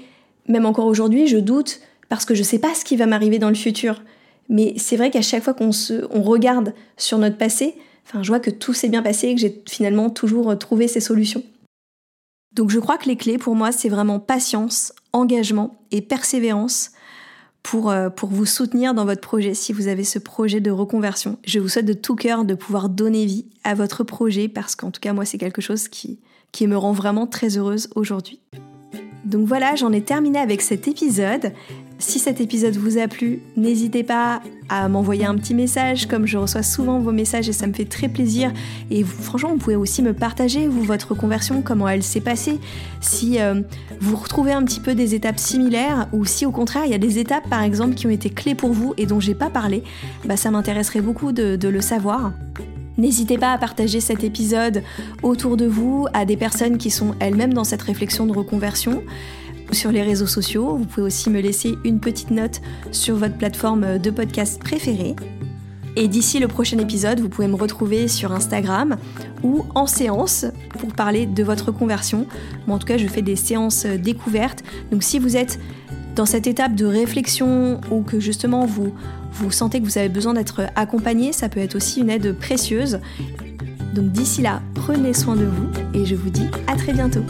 Même 0.48 0.66
encore 0.66 0.86
aujourd'hui, 0.86 1.26
je 1.26 1.38
doute 1.38 1.80
parce 2.08 2.24
que 2.24 2.34
je 2.34 2.40
ne 2.40 2.44
sais 2.44 2.58
pas 2.58 2.74
ce 2.74 2.84
qui 2.84 2.96
va 2.96 3.06
m'arriver 3.06 3.38
dans 3.38 3.48
le 3.48 3.54
futur. 3.54 4.02
Mais 4.48 4.74
c'est 4.76 4.96
vrai 4.96 5.10
qu'à 5.10 5.22
chaque 5.22 5.42
fois 5.42 5.54
qu'on 5.54 5.72
se, 5.72 6.04
regarde 6.12 6.74
sur 6.96 7.18
notre 7.18 7.36
passé, 7.36 7.74
enfin, 8.06 8.22
je 8.22 8.28
vois 8.28 8.40
que 8.40 8.50
tout 8.50 8.72
s'est 8.72 8.88
bien 8.88 9.02
passé 9.02 9.28
et 9.28 9.34
que 9.34 9.40
j'ai 9.40 9.62
finalement 9.68 10.10
toujours 10.10 10.56
trouvé 10.58 10.88
ces 10.88 11.00
solutions. 11.00 11.42
Donc 12.52 12.70
je 12.70 12.78
crois 12.78 12.96
que 12.96 13.06
les 13.06 13.16
clés 13.16 13.38
pour 13.38 13.54
moi, 13.54 13.72
c'est 13.72 13.88
vraiment 13.88 14.18
patience, 14.18 14.92
engagement 15.12 15.78
et 15.90 16.00
persévérance 16.00 16.92
pour, 17.62 17.90
euh, 17.90 18.08
pour 18.08 18.30
vous 18.30 18.46
soutenir 18.46 18.94
dans 18.94 19.04
votre 19.04 19.20
projet 19.20 19.52
si 19.52 19.72
vous 19.72 19.88
avez 19.88 20.04
ce 20.04 20.18
projet 20.18 20.60
de 20.60 20.70
reconversion. 20.70 21.38
Je 21.44 21.58
vous 21.58 21.68
souhaite 21.68 21.86
de 21.86 21.92
tout 21.92 22.14
cœur 22.14 22.44
de 22.44 22.54
pouvoir 22.54 22.88
donner 22.88 23.26
vie 23.26 23.46
à 23.64 23.74
votre 23.74 24.04
projet 24.04 24.48
parce 24.48 24.76
qu'en 24.76 24.90
tout 24.90 25.00
cas, 25.00 25.12
moi, 25.12 25.24
c'est 25.24 25.38
quelque 25.38 25.60
chose 25.60 25.88
qui 25.88 26.18
me 26.60 26.76
rend 26.76 26.92
vraiment 26.92 27.26
très 27.26 27.58
heureuse 27.58 27.88
aujourd'hui. 27.94 28.40
Donc 29.26 29.44
voilà, 29.46 29.74
j'en 29.74 29.92
ai 29.92 30.02
terminé 30.02 30.38
avec 30.38 30.62
cet 30.62 30.86
épisode. 30.86 31.52
Si 31.98 32.18
cet 32.18 32.42
épisode 32.42 32.76
vous 32.76 32.98
a 32.98 33.08
plu, 33.08 33.40
n'hésitez 33.56 34.02
pas 34.02 34.42
à 34.68 34.86
m'envoyer 34.88 35.24
un 35.24 35.34
petit 35.34 35.54
message, 35.54 36.06
comme 36.06 36.26
je 36.26 36.36
reçois 36.36 36.62
souvent 36.62 36.98
vos 36.98 37.12
messages 37.12 37.48
et 37.48 37.54
ça 37.54 37.66
me 37.66 37.72
fait 37.72 37.86
très 37.86 38.08
plaisir. 38.08 38.52
Et 38.90 39.02
franchement, 39.02 39.50
vous 39.50 39.56
pouvez 39.56 39.76
aussi 39.76 40.02
me 40.02 40.12
partager, 40.12 40.68
vous, 40.68 40.82
votre 40.82 41.14
conversion, 41.14 41.62
comment 41.62 41.88
elle 41.88 42.02
s'est 42.02 42.20
passée. 42.20 42.58
Si 43.00 43.40
euh, 43.40 43.62
vous 44.00 44.16
retrouvez 44.16 44.52
un 44.52 44.62
petit 44.62 44.80
peu 44.80 44.94
des 44.94 45.14
étapes 45.14 45.38
similaires, 45.38 46.06
ou 46.12 46.26
si 46.26 46.44
au 46.44 46.50
contraire, 46.50 46.84
il 46.84 46.90
y 46.90 46.94
a 46.94 46.98
des 46.98 47.18
étapes, 47.18 47.48
par 47.48 47.62
exemple, 47.62 47.94
qui 47.94 48.06
ont 48.06 48.10
été 48.10 48.28
clés 48.28 48.54
pour 48.54 48.72
vous 48.72 48.92
et 48.98 49.06
dont 49.06 49.20
j'ai 49.20 49.34
pas 49.34 49.48
parlé, 49.48 49.82
bah, 50.26 50.36
ça 50.36 50.50
m'intéresserait 50.50 51.00
beaucoup 51.00 51.32
de, 51.32 51.56
de 51.56 51.68
le 51.68 51.80
savoir. 51.80 52.32
N'hésitez 52.98 53.38
pas 53.38 53.52
à 53.52 53.58
partager 53.58 54.00
cet 54.00 54.24
épisode 54.24 54.82
autour 55.22 55.56
de 55.56 55.66
vous, 55.66 56.06
à 56.12 56.24
des 56.24 56.36
personnes 56.36 56.78
qui 56.78 56.90
sont 56.90 57.14
elles-mêmes 57.20 57.52
dans 57.52 57.64
cette 57.64 57.82
réflexion 57.82 58.26
de 58.26 58.32
reconversion 58.32 59.02
sur 59.72 59.92
les 59.92 60.02
réseaux 60.02 60.26
sociaux. 60.26 60.76
Vous 60.76 60.84
pouvez 60.84 61.06
aussi 61.06 61.30
me 61.30 61.40
laisser 61.40 61.76
une 61.84 62.00
petite 62.00 62.30
note 62.30 62.60
sur 62.92 63.16
votre 63.16 63.36
plateforme 63.36 63.98
de 63.98 64.10
podcast 64.10 64.60
préférée. 64.60 65.16
Et 65.96 66.08
d'ici 66.08 66.38
le 66.38 66.46
prochain 66.46 66.78
épisode, 66.78 67.20
vous 67.20 67.30
pouvez 67.30 67.48
me 67.48 67.56
retrouver 67.56 68.06
sur 68.06 68.32
Instagram 68.32 68.96
ou 69.42 69.64
en 69.74 69.86
séance 69.86 70.44
pour 70.78 70.92
parler 70.92 71.24
de 71.24 71.42
votre 71.42 71.72
conversion. 71.72 72.26
en 72.68 72.78
tout 72.78 72.86
cas, 72.86 72.98
je 72.98 73.06
fais 73.06 73.22
des 73.22 73.36
séances 73.36 73.86
découvertes. 73.86 74.62
Donc 74.92 75.02
si 75.02 75.18
vous 75.18 75.38
êtes 75.38 75.58
dans 76.14 76.26
cette 76.26 76.46
étape 76.46 76.74
de 76.74 76.84
réflexion 76.84 77.80
ou 77.90 78.02
que 78.02 78.20
justement 78.20 78.66
vous, 78.66 78.94
vous 79.32 79.50
sentez 79.50 79.80
que 79.80 79.84
vous 79.84 79.98
avez 79.98 80.08
besoin 80.10 80.34
d'être 80.34 80.62
accompagné, 80.76 81.32
ça 81.32 81.48
peut 81.48 81.60
être 81.60 81.76
aussi 81.76 82.00
une 82.00 82.10
aide 82.10 82.36
précieuse. 82.36 83.00
Donc 83.94 84.12
d'ici 84.12 84.42
là, 84.42 84.60
prenez 84.74 85.14
soin 85.14 85.36
de 85.36 85.44
vous 85.44 85.68
et 85.94 86.04
je 86.04 86.14
vous 86.14 86.30
dis 86.30 86.48
à 86.66 86.76
très 86.76 86.92
bientôt. 86.92 87.22